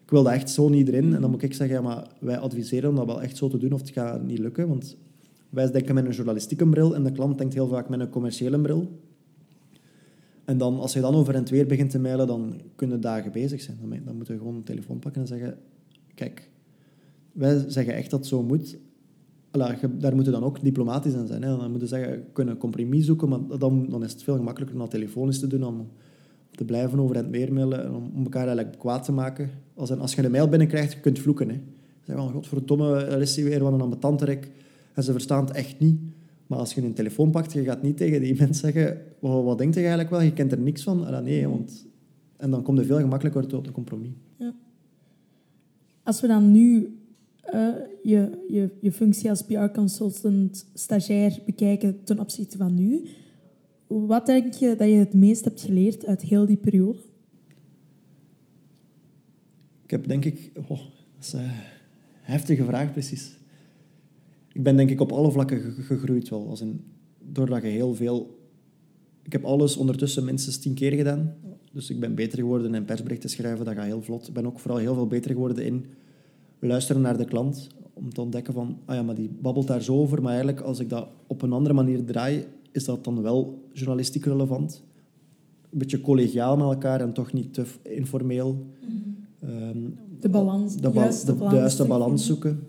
ik 0.03 0.11
wil 0.11 0.22
dat 0.22 0.32
echt 0.32 0.51
zo 0.51 0.68
niet 0.68 0.88
erin. 0.88 1.14
En 1.14 1.20
dan 1.20 1.30
moet 1.30 1.42
ik 1.42 1.55
zeggen, 1.55 1.76
ja, 1.76 1.82
maar 1.82 2.07
wij 2.20 2.38
adviseren 2.38 2.90
om 2.90 2.97
dat 2.97 3.07
wel 3.07 3.22
echt 3.22 3.36
zo 3.36 3.49
te 3.49 3.59
doen, 3.59 3.72
of 3.72 3.80
het 3.80 3.90
gaat 3.90 4.22
niet 4.22 4.38
lukken. 4.38 4.68
Want 4.68 4.97
wij 5.51 5.70
denken 5.70 5.94
met 5.94 6.05
een 6.05 6.12
journalistieke 6.12 6.68
bril 6.68 6.94
en 6.94 7.05
de 7.05 7.12
klant 7.12 7.38
denkt 7.38 7.55
heel 7.55 7.68
vaak 7.68 7.88
met 7.88 8.01
een 8.01 8.11
commerciële 8.11 8.61
bril. 8.61 9.01
En 10.44 10.59
dan, 10.59 10.80
als 10.80 10.92
je 10.92 11.01
dan 11.01 11.14
over 11.14 11.34
en 11.34 11.44
weer 11.44 11.66
begint 11.66 11.90
te 11.90 11.99
mailen, 11.99 12.26
dan 12.26 12.61
kunnen 12.74 13.01
dagen 13.01 13.32
bezig 13.32 13.61
zijn. 13.61 13.78
Dan, 13.80 14.01
dan 14.05 14.16
moeten 14.16 14.34
we 14.34 14.40
gewoon 14.40 14.55
een 14.55 14.62
telefoon 14.62 14.99
pakken 14.99 15.20
en 15.20 15.26
zeggen, 15.26 15.59
kijk, 16.14 16.51
wij 17.32 17.64
zeggen 17.68 17.94
echt 17.94 18.11
dat 18.11 18.18
het 18.18 18.28
zo 18.28 18.42
moet 18.42 18.76
daar 19.99 20.15
moeten 20.15 20.33
dan 20.33 20.45
ook 20.45 20.63
diplomatisch 20.63 21.15
in 21.15 21.27
zijn. 21.27 21.43
Hè. 21.43 21.57
Dan 21.57 21.71
moeten 21.71 21.89
zeggen, 21.89 22.25
kunnen 22.33 22.57
compromis 22.57 23.07
zoeken, 23.07 23.29
maar 23.29 23.59
dan, 23.59 23.87
dan 23.89 24.05
is 24.05 24.13
het 24.13 24.23
veel 24.23 24.37
gemakkelijker 24.37 24.77
om 24.77 24.83
dat 24.83 24.91
telefonisch 24.91 25.41
te 25.41 25.47
doen 25.47 25.65
op 25.65 25.87
te 26.51 26.65
blijven 26.65 26.99
over 26.99 27.17
het 27.17 27.31
meer 27.31 27.53
mailen, 27.53 27.95
om, 27.95 28.11
om 28.15 28.23
elkaar 28.23 28.47
eigenlijk 28.47 28.79
kwaad 28.79 29.05
te 29.05 29.13
maken. 29.13 29.51
Als, 29.75 29.91
als 29.91 30.15
je 30.15 30.25
een 30.25 30.31
mail 30.31 30.49
binnenkrijgt, 30.49 30.93
je 30.93 31.01
kunt 31.01 31.19
vloeken. 31.19 31.49
Hè. 31.49 31.61
Zeg 32.03 32.17
van, 32.17 32.33
godverdomme, 32.33 32.95
er 32.95 33.21
is 33.21 33.37
hij 33.37 33.45
weer, 33.45 33.63
wat 33.63 33.73
een 33.73 33.81
ambetanterik. 33.81 34.51
En 34.95 35.03
ze 35.03 35.13
verstaan 35.13 35.45
het 35.45 35.55
echt 35.55 35.79
niet. 35.79 36.01
Maar 36.47 36.59
als 36.59 36.75
je 36.75 36.83
een 36.83 36.95
telefoon 36.95 37.31
pakt, 37.31 37.53
je 37.53 37.65
gaat 37.65 37.83
niet 37.83 37.97
tegen 37.97 38.21
die 38.21 38.37
mensen 38.41 38.55
zeggen, 38.55 39.03
wat, 39.19 39.45
wat 39.45 39.59
denkt 39.59 39.75
je 39.75 39.81
eigenlijk 39.81 40.11
wel? 40.11 40.21
Je 40.21 40.33
kent 40.33 40.53
er 40.53 40.61
niks 40.61 40.83
van. 40.83 41.23
Nee, 41.23 41.49
want... 41.49 41.87
En 42.37 42.51
dan 42.51 42.63
komt 42.63 42.79
er 42.79 42.85
veel 42.85 43.01
gemakkelijker 43.01 43.47
tot 43.47 43.67
een 43.67 43.73
compromis. 43.73 44.11
Ja. 44.37 44.55
Als 46.03 46.21
we 46.21 46.27
dan 46.27 46.53
nu 46.53 46.97
uh, 47.55 47.68
je, 48.03 48.44
je, 48.49 48.70
je 48.80 48.92
functie 48.92 49.30
als 49.30 49.42
PR-consultant, 49.42 50.66
stagiair 50.74 51.38
bekijken 51.47 52.05
ten 52.05 52.18
opzichte 52.20 52.57
van 52.57 52.74
nu, 52.74 53.09
wat 53.86 54.26
denk 54.26 54.55
je 54.55 54.74
dat 54.76 54.88
je 54.88 54.94
het 54.94 55.14
meest 55.14 55.44
hebt 55.44 55.61
geleerd 55.61 56.07
uit 56.07 56.22
heel 56.22 56.47
die 56.47 56.57
periode? 56.57 56.99
Ik 59.82 59.90
heb 59.90 60.09
denk 60.09 60.24
ik... 60.24 60.53
Oh, 60.68 60.78
dat 61.14 61.24
is 61.24 61.32
een 61.32 61.51
heftige 62.20 62.64
vraag, 62.64 62.92
precies. 62.92 63.36
Ik 64.53 64.62
ben 64.62 64.76
denk 64.76 64.90
ik 64.90 65.01
op 65.01 65.12
alle 65.12 65.30
vlakken 65.30 65.61
gegroeid 65.61 66.28
wel. 66.28 66.49
Als 66.49 66.61
in, 66.61 66.84
doordat 67.18 67.62
je 67.62 67.68
heel 67.68 67.94
veel... 67.94 68.38
Ik 69.22 69.32
heb 69.32 69.44
alles 69.44 69.76
ondertussen 69.76 70.24
minstens 70.24 70.59
tien 70.59 70.74
keer 70.74 70.92
gedaan. 70.92 71.34
Dus 71.72 71.90
ik 71.90 72.01
ben 72.01 72.14
beter 72.14 72.38
geworden 72.38 72.74
in 72.74 72.84
persberichten 72.84 73.30
schrijven. 73.30 73.64
Dat 73.64 73.74
gaat 73.74 73.84
heel 73.84 74.03
vlot. 74.03 74.28
Ik 74.28 74.34
ben 74.34 74.47
ook 74.47 74.61
vooral 74.61 74.78
heel 74.78 74.94
veel 74.94 75.07
beter 75.07 75.30
geworden 75.30 75.64
in 75.64 75.86
luisteren 76.59 77.03
naar 77.03 77.17
de 77.17 77.25
klant. 77.25 77.69
Om 77.93 78.13
te 78.13 78.21
ontdekken 78.21 78.55
van, 78.55 78.79
ah 78.85 78.97
ja, 78.97 79.03
maar 79.03 79.15
die 79.15 79.31
babbelt 79.41 79.67
daar 79.67 79.83
zo 79.83 79.97
over. 79.97 80.23
Maar 80.23 80.33
eigenlijk, 80.33 80.61
als 80.61 80.79
ik 80.79 80.89
dat 80.89 81.09
op 81.27 81.43
een 81.43 81.53
andere 81.53 81.75
manier 81.75 82.05
draai, 82.05 82.45
is 82.73 82.85
dat 82.85 83.05
dan 83.05 83.23
wel 83.23 83.69
journalistiek 83.73 84.25
relevant. 84.25 84.83
Een 85.71 85.79
beetje 85.79 86.01
collegiaal 86.01 86.57
met 86.57 86.67
elkaar 86.67 87.01
en 87.01 87.13
toch 87.13 87.33
niet 87.33 87.55
te 87.55 87.65
informeel. 87.83 88.67
Um, 89.45 89.99
de 90.21 90.29
balans, 90.29 90.77
de, 90.77 90.91
juiste, 90.93 91.35
balans, 91.35 91.51
de 91.53 91.59
juiste 91.59 91.85
balans 91.85 92.27
zoeken. 92.27 92.61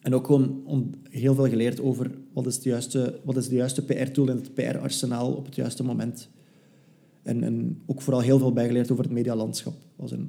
En 0.00 0.14
ook 0.14 0.26
gewoon 0.26 0.62
heel 1.10 1.34
veel 1.34 1.48
geleerd 1.48 1.80
over 1.80 2.10
wat 2.32 2.46
is 2.46 2.60
de 2.60 2.68
juiste, 2.68 3.20
wat 3.24 3.36
is 3.36 3.48
de 3.48 3.54
juiste 3.54 3.84
PR-tool 3.84 4.28
en 4.28 4.36
het 4.36 4.54
PR-arsenaal 4.54 5.32
op 5.32 5.44
het 5.44 5.54
juiste 5.54 5.82
moment. 5.82 6.28
En, 7.26 7.42
en 7.42 7.82
ook 7.86 8.02
vooral 8.02 8.22
heel 8.22 8.38
veel 8.38 8.52
bijgeleerd 8.52 8.90
over 8.90 9.04
het 9.04 9.12
medialandschap. 9.12 9.74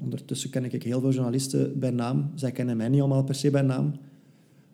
Ondertussen 0.01 0.49
ken 0.49 0.65
ik 0.65 0.83
heel 0.83 0.99
veel 0.99 1.11
journalisten 1.11 1.79
bij 1.79 1.91
naam. 1.91 2.31
Zij 2.35 2.51
kennen 2.51 2.77
mij 2.77 2.89
niet 2.89 2.99
allemaal 2.99 3.23
per 3.23 3.35
se 3.35 3.49
bij 3.49 3.61
naam. 3.61 3.93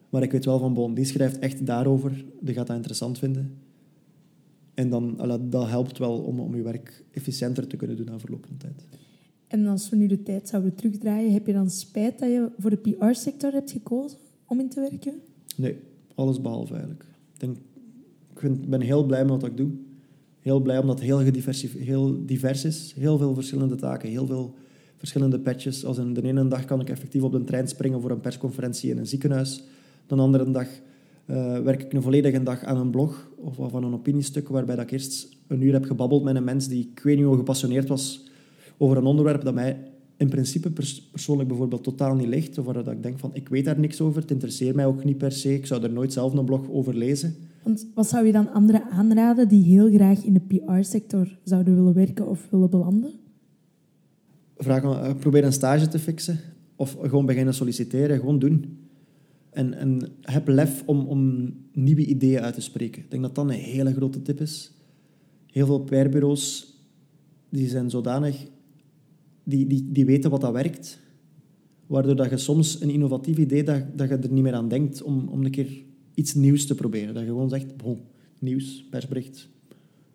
Maar 0.10 0.24
ik 0.24 0.32
weet 0.32 0.46
wel 0.46 0.60
van, 0.60 0.74
bon, 0.74 0.94
die 0.94 1.06
schrijft 1.06 1.40
echt 1.40 1.66
daarover. 1.66 2.26
Die 2.40 2.54
gaat 2.54 2.68
dat 2.68 2.76
interessant 2.76 3.18
vinden. 3.20 3.58
En 4.74 4.90
dan, 4.90 5.18
dat 5.50 5.68
helpt 5.68 5.98
wel 5.98 6.18
om, 6.18 6.40
om 6.40 6.56
je 6.56 6.62
werk 6.62 7.04
efficiënter 7.12 7.68
te 7.68 7.76
kunnen 7.76 7.98
doen 7.98 8.06
na 8.06 8.20
verloop 8.20 8.46
van 8.46 8.58
tijd. 8.58 8.86
En 9.48 9.68
als 9.68 9.90
we 9.90 9.96
nu 9.96 10.08
de 10.08 10.24
tijd 10.24 10.50
zouden 10.50 10.76
terugdraaien, 10.76 11.34
heb 11.34 11.48
je 11.48 11.54
dan 11.54 11.70
spijt 11.70 12.20
dat 12.20 12.30
je 12.30 12.50
voor 12.58 12.70
de 12.70 12.78
PR-sector 12.78 13.52
hebt 13.52 13.72
gekozen 13.72 14.18
om 14.48 14.60
in 14.60 14.70
te 14.70 14.80
werken? 14.80 15.14
Nee, 15.58 15.76
alles 16.16 16.42
behalve 16.42 16.74
eigenlijk. 16.74 17.06
Ik, 17.34 17.40
denk, 17.40 17.58
ik 18.62 18.70
ben 18.70 18.82
heel 18.82 19.06
blij 19.06 19.26
met 19.26 19.42
wat 19.42 19.50
ik 19.50 19.58
doe. 19.58 19.70
Heel 20.44 20.60
blij 20.60 20.78
omdat 20.78 21.00
het 21.00 21.08
heel, 21.08 21.20
heel 21.78 22.26
divers 22.26 22.66
is. 22.66 22.94
Heel 22.98 23.18
veel 23.18 23.34
verschillende 23.34 23.76
taken, 23.76 24.10
heel 24.10 24.26
veel 24.26 24.56
verschillende 24.98 25.40
patches. 25.40 25.86
Als 25.86 25.98
in 25.98 26.14
de 26.14 26.24
ene 26.24 26.48
dag 26.48 26.66
kan 26.66 26.80
ik 26.80 26.90
effectief 26.90 27.22
op 27.22 27.32
de 27.32 27.44
trein 27.44 27.68
springen 27.68 28.02
voor 28.02 28.12
een 28.12 28.22
persconferentie 28.22 28.90
in 28.92 28.98
een 28.98 29.08
ziekenhuis. 29.08 29.64
De 30.08 30.16
andere 30.16 30.52
dag 30.52 30.68
uh, 31.26 31.60
werk 31.60 31.84
ik 31.84 31.94
een 31.94 32.02
volledige 32.02 32.44
dag 32.44 32.64
aan 32.64 32.78
een 32.78 32.90
blog 32.90 33.30
of 33.36 33.56
van 33.56 33.84
een 33.84 33.94
opiniestuk 33.94 34.48
waarbij 34.48 34.76
dat 34.76 34.84
ik 34.84 34.92
eerst 34.92 35.38
een 35.48 35.62
uur 35.62 35.74
heb 35.74 35.86
gebabbeld 35.86 36.24
met 36.24 36.36
een 36.36 36.44
mens 36.44 36.68
die 36.68 36.90
ik 36.92 37.00
weet 37.04 37.18
niet 37.18 37.26
hoe 37.26 37.38
gepassioneerd 37.38 37.88
was 37.88 38.24
over 38.78 38.98
een 38.98 39.06
onderwerp 39.06 39.44
dat 39.44 39.54
mij 39.54 39.78
in 40.18 40.30
principe 40.30 40.72
persoonlijk 41.12 41.50
bijvoorbeeld 41.50 41.84
totaal 41.84 42.16
niet 42.16 42.28
ligt. 42.28 42.58
Of 42.58 42.66
waar 42.66 42.74
dat 42.74 42.88
ik 42.88 43.04
denk 43.04 43.20
van, 43.20 43.30
ik 43.34 43.50
weet 43.50 43.66
daar 43.66 43.80
niks 43.80 44.02
over, 44.02 44.22
het 44.22 44.32
interesseert 44.32 44.76
mij 44.76 44.86
ook 44.86 45.04
niet 45.04 45.18
per 45.18 45.32
se, 45.32 45.54
ik 45.54 45.66
zou 45.66 45.84
er 45.84 45.92
nooit 45.92 46.14
zelf 46.14 46.34
een 46.34 46.46
blog 46.46 46.70
over 46.70 46.96
lezen. 46.96 47.36
Wat 47.94 48.10
zou 48.10 48.26
je 48.26 48.32
dan 48.32 48.52
anderen 48.52 48.90
aanraden 48.90 49.48
die 49.48 49.64
heel 49.64 49.92
graag 49.92 50.24
in 50.24 50.34
de 50.34 50.40
PR-sector 50.40 51.38
zouden 51.44 51.76
willen 51.76 51.94
werken 51.94 52.28
of 52.28 52.48
willen 52.50 52.70
belanden? 52.70 53.12
Vraag, 54.58 54.84
eh, 54.84 55.16
probeer 55.20 55.44
een 55.44 55.54
stage 55.54 55.88
te 55.88 56.00
fixen. 56.00 56.40
Of 56.76 56.98
gewoon 57.02 57.26
beginnen 57.26 57.54
solliciteren, 57.54 58.20
gewoon 58.20 58.40
doen. 58.40 58.78
En, 59.50 59.74
en 59.74 60.02
heb 60.22 60.48
lef 60.48 60.84
om, 60.86 61.06
om 61.06 61.52
nieuwe 61.74 62.06
ideeën 62.06 62.42
uit 62.42 62.54
te 62.54 62.62
spreken. 62.62 63.02
Ik 63.02 63.12
denk 63.12 63.24
dat 63.24 63.36
dat 63.36 63.46
een 63.46 63.52
hele 63.52 63.94
grote 63.94 64.22
tip 64.22 64.42
is. 64.42 64.74
Heel 65.52 65.66
veel 65.66 65.80
PR-bureaus 65.80 66.74
die 67.50 67.70
zijn 67.70 67.90
zodanig... 67.90 68.48
Die, 69.46 69.68
die, 69.68 69.92
die 69.92 70.06
weten 70.06 70.30
wat 70.30 70.42
dat 70.42 70.54
werkt. 70.54 71.00
Waardoor 71.88 72.16
dat 72.16 72.30
je 72.30 72.38
soms 72.38 72.82
een 72.82 72.90
innovatief 72.90 73.38
idee, 73.38 73.64
dat, 73.64 73.84
dat 73.96 74.10
je 74.10 74.16
er 74.16 74.32
niet 74.32 74.44
meer 74.44 74.54
aan 74.54 74.68
denkt 74.68 75.02
om, 75.02 75.28
om 75.28 75.46
een 75.46 75.52
keer 75.52 75.84
iets 76.14 76.34
nieuws 76.34 76.66
te 76.66 76.76
proberen. 76.76 77.14
Dat 77.14 77.24
je 77.24 77.30
gewoon 77.30 77.50
zegt, 77.50 77.78
bon, 77.78 78.00
nieuws, 78.40 78.86
persbericht, 78.90 79.48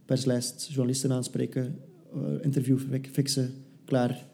perslijst, 0.05 0.69
journalisten 0.69 1.13
aanspreken, 1.13 1.77
uh, 2.15 2.45
interview 2.45 2.79
fixen, 3.11 3.51
klaar. 3.85 4.27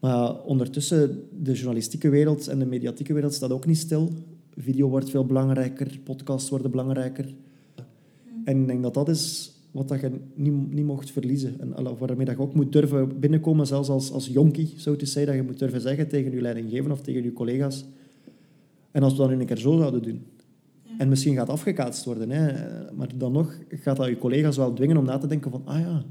Maar 0.00 0.42
ondertussen, 0.42 1.22
de 1.42 1.52
journalistieke 1.52 2.08
wereld 2.08 2.48
en 2.48 2.58
de 2.58 2.66
mediatieke 2.66 3.12
wereld 3.12 3.34
staat 3.34 3.50
ook 3.50 3.66
niet 3.66 3.78
stil. 3.78 4.12
Video 4.56 4.88
wordt 4.88 5.10
veel 5.10 5.26
belangrijker, 5.26 5.98
podcasts 6.04 6.50
worden 6.50 6.70
belangrijker. 6.70 7.34
En 8.44 8.60
ik 8.60 8.66
denk 8.66 8.82
dat 8.82 8.94
dat 8.94 9.08
is 9.08 9.54
wat 9.76 9.88
dat 9.88 10.00
je 10.00 10.10
niet, 10.34 10.72
niet 10.72 10.84
mocht 10.84 11.10
verliezen. 11.10 11.60
En 11.60 11.96
waarmee 11.98 12.26
dat 12.26 12.36
je 12.36 12.42
ook 12.42 12.54
moet 12.54 12.72
durven 12.72 13.20
binnenkomen, 13.20 13.66
zelfs 13.66 13.88
als, 13.88 14.12
als 14.12 14.26
jonkie, 14.26 14.74
zo 14.76 14.96
te 14.96 15.06
zeggen, 15.06 15.32
dat 15.32 15.42
je 15.42 15.50
moet 15.50 15.58
durven 15.58 15.80
zeggen 15.80 16.08
tegen 16.08 16.32
je 16.32 16.40
leidinggever 16.40 16.90
of 16.90 17.00
tegen 17.00 17.22
je 17.22 17.32
collega's. 17.32 17.84
En 18.90 19.02
als 19.02 19.12
we 19.12 19.18
dat 19.18 19.28
nu 19.28 19.40
een 19.40 19.46
keer 19.46 19.58
zo 19.58 19.76
zouden 19.76 20.02
doen, 20.02 20.22
en 20.98 21.08
misschien 21.08 21.34
gaat 21.34 21.48
afgekaatst 21.48 22.04
worden, 22.04 22.30
hè, 22.30 22.52
maar 22.94 23.08
dan 23.16 23.32
nog 23.32 23.58
gaat 23.68 23.96
dat 23.96 24.06
je 24.06 24.18
collega's 24.18 24.56
wel 24.56 24.72
dwingen 24.72 24.96
om 24.96 25.04
na 25.04 25.18
te 25.18 25.26
denken 25.26 25.50
van, 25.50 25.62
ah 25.64 25.80
ja, 25.80 26.04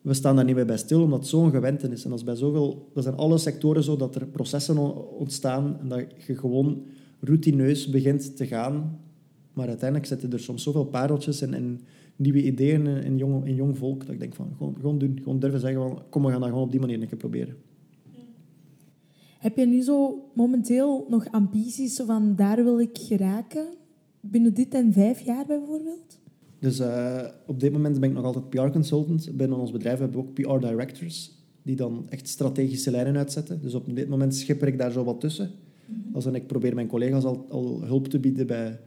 we 0.00 0.14
staan 0.14 0.36
daar 0.36 0.44
niet 0.44 0.54
meer 0.54 0.66
bij 0.66 0.76
stil, 0.76 1.02
omdat 1.02 1.18
het 1.18 1.28
zo'n 1.28 1.50
gewente 1.50 1.88
is. 1.88 2.04
En 2.04 2.10
dat, 2.10 2.18
is 2.18 2.24
bij 2.24 2.34
zoveel, 2.34 2.90
dat 2.94 3.02
zijn 3.02 3.16
alle 3.16 3.38
sectoren 3.38 3.82
zo, 3.82 3.96
dat 3.96 4.14
er 4.14 4.26
processen 4.26 4.78
ontstaan 5.18 5.76
en 5.80 5.88
dat 5.88 6.04
je 6.26 6.36
gewoon 6.36 6.82
routineus 7.20 7.88
begint 7.88 8.36
te 8.36 8.46
gaan. 8.46 8.98
Maar 9.52 9.68
uiteindelijk 9.68 10.08
zitten 10.08 10.32
er 10.32 10.40
soms 10.40 10.62
zoveel 10.62 10.84
pareltjes 10.84 11.40
en, 11.40 11.54
en 11.54 11.80
nieuwe 12.16 12.42
ideeën 12.42 12.86
in 12.86 13.16
jong, 13.16 13.46
in 13.46 13.54
jong 13.54 13.78
volk, 13.78 14.00
dat 14.00 14.14
ik 14.14 14.20
denk 14.20 14.34
van, 14.34 14.52
gewoon, 14.56 14.76
gewoon 14.80 14.98
doen. 14.98 15.18
Gewoon 15.22 15.38
durven 15.38 15.60
zeggen 15.60 15.80
van, 15.80 16.02
kom, 16.10 16.22
we 16.24 16.30
gaan 16.30 16.40
dat 16.40 16.48
gewoon 16.48 16.64
op 16.64 16.70
die 16.70 16.80
manier 16.80 17.02
een 17.02 17.08
keer 17.08 17.18
proberen. 17.18 17.56
Heb 19.40 19.56
je 19.56 19.66
nu 19.66 19.82
zo 19.82 20.24
momenteel 20.34 21.06
nog 21.08 21.26
ambities 21.30 21.96
van 22.06 22.36
daar 22.36 22.64
wil 22.64 22.80
ik 22.80 22.98
geraken? 22.98 23.66
Binnen 24.20 24.54
dit 24.54 24.74
en 24.74 24.92
vijf 24.92 25.20
jaar 25.20 25.46
bijvoorbeeld? 25.46 26.18
Dus 26.58 26.80
uh, 26.80 27.24
op 27.46 27.60
dit 27.60 27.72
moment 27.72 28.00
ben 28.00 28.08
ik 28.08 28.14
nog 28.14 28.24
altijd 28.24 28.50
PR-consultant. 28.50 29.36
Binnen 29.36 29.58
ons 29.58 29.70
bedrijf 29.70 29.98
hebben 29.98 30.20
we 30.20 30.26
ook 30.26 30.34
PR-directors, 30.34 31.32
die 31.62 31.76
dan 31.76 32.06
echt 32.08 32.28
strategische 32.28 32.90
lijnen 32.90 33.16
uitzetten. 33.16 33.62
Dus 33.62 33.74
op 33.74 33.94
dit 33.94 34.08
moment 34.08 34.34
schipper 34.34 34.68
ik 34.68 34.78
daar 34.78 34.92
zo 34.92 35.04
wat 35.04 35.20
tussen. 35.20 35.50
Mm 35.86 36.14
Als 36.14 36.26
en 36.26 36.34
ik 36.34 36.46
probeer 36.46 36.74
mijn 36.74 36.86
collega's 36.86 37.24
al, 37.24 37.46
al, 37.48 37.82
hulp 37.82 38.08
te 38.08 38.18
bieden 38.18 38.46
bij 38.46 38.80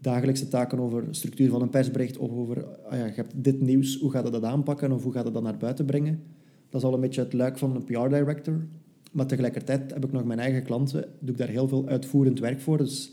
dagelijkse 0.00 0.48
taken 0.48 0.78
over 0.78 1.04
structuur 1.10 1.50
van 1.50 1.62
een 1.62 1.70
persbericht 1.70 2.16
of 2.16 2.30
over, 2.30 2.66
ah 2.66 2.98
ja, 2.98 3.04
je 3.04 3.12
hebt 3.12 3.44
dit 3.44 3.60
nieuws, 3.60 3.98
hoe 3.98 4.10
gaat 4.10 4.24
je 4.24 4.30
dat 4.30 4.44
aanpakken 4.44 4.92
of 4.92 5.02
hoe 5.02 5.12
gaat 5.12 5.26
je 5.26 5.32
dat 5.32 5.42
naar 5.42 5.56
buiten 5.56 5.84
brengen? 5.84 6.22
Dat 6.68 6.80
is 6.80 6.86
al 6.86 6.94
een 6.94 7.00
beetje 7.00 7.22
het 7.22 7.32
luik 7.32 7.58
van 7.58 7.76
een 7.76 7.84
PR-director. 7.84 8.66
Maar 9.10 9.26
tegelijkertijd 9.26 9.92
heb 9.92 10.04
ik 10.04 10.12
nog 10.12 10.24
mijn 10.24 10.38
eigen 10.38 10.62
klanten, 10.62 11.04
doe 11.18 11.30
ik 11.30 11.38
daar 11.38 11.48
heel 11.48 11.68
veel 11.68 11.86
uitvoerend 11.86 12.38
werk 12.38 12.60
voor. 12.60 12.78
Dus 12.78 13.12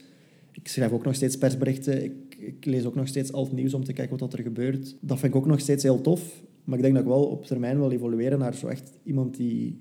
ik 0.51 0.67
schrijf 0.67 0.91
ook 0.91 1.05
nog 1.05 1.15
steeds 1.15 1.37
persberichten, 1.37 2.03
ik, 2.03 2.35
ik 2.39 2.65
lees 2.65 2.85
ook 2.85 2.95
nog 2.95 3.07
steeds 3.07 3.33
alt 3.33 3.51
nieuws 3.51 3.73
om 3.73 3.83
te 3.83 3.93
kijken 3.93 4.17
wat 4.17 4.33
er 4.33 4.41
gebeurt. 4.41 4.95
Dat 4.99 5.19
vind 5.19 5.33
ik 5.33 5.39
ook 5.39 5.47
nog 5.47 5.59
steeds 5.59 5.83
heel 5.83 6.01
tof. 6.01 6.43
Maar 6.63 6.77
ik 6.77 6.83
denk 6.83 6.95
dat 6.95 7.03
ik 7.03 7.09
wel 7.09 7.25
op 7.25 7.45
termijn 7.45 7.77
wil 7.77 7.91
evolueren 7.91 8.39
naar 8.39 8.55
zo 8.55 8.67
echt 8.67 8.91
iemand 9.03 9.35
die 9.35 9.79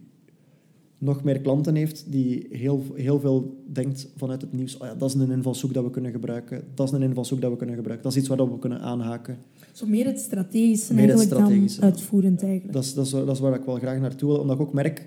nog 0.99 1.25
meer 1.25 1.41
klanten 1.41 1.75
heeft, 1.75 2.05
die 2.09 2.47
heel, 2.51 2.83
heel 2.95 3.21
veel 3.21 3.63
denkt 3.73 4.09
vanuit 4.17 4.41
het 4.41 4.53
nieuws. 4.53 4.77
Oh 4.77 4.87
ja, 4.87 4.95
dat 4.95 5.09
is 5.09 5.21
een 5.21 5.31
invalshoek 5.31 5.75
dat 5.75 5.85
we 5.85 5.91
kunnen 5.91 6.11
gebruiken. 6.11 6.65
Dat 6.75 6.89
is 6.89 6.93
een 6.95 7.03
invalshoek 7.03 7.41
dat 7.41 7.51
we 7.51 7.57
kunnen 7.57 7.77
gebruiken. 7.77 8.05
Dat 8.09 8.17
is 8.17 8.23
iets 8.23 8.29
waar 8.29 8.53
we 8.53 8.59
kunnen 8.59 8.81
aanhaken. 8.81 9.39
Zo 9.73 9.87
meer 9.87 10.07
het 10.07 10.19
strategische 10.19 10.95
meer 10.95 11.09
eigenlijk 11.09 11.31
het 11.31 11.79
dan 11.79 11.89
uitvoerend 11.89 12.43
eigenlijk. 12.43 12.73
Dat 12.73 12.85
is, 12.85 12.95
dat, 12.95 13.05
is, 13.05 13.11
dat 13.11 13.31
is 13.31 13.41
waar 13.41 13.55
ik 13.55 13.65
wel 13.65 13.77
graag 13.77 14.01
naartoe 14.01 14.29
wil. 14.31 14.41
Omdat 14.41 14.57
ik 14.57 14.63
ook 14.63 14.73
merk 14.73 15.07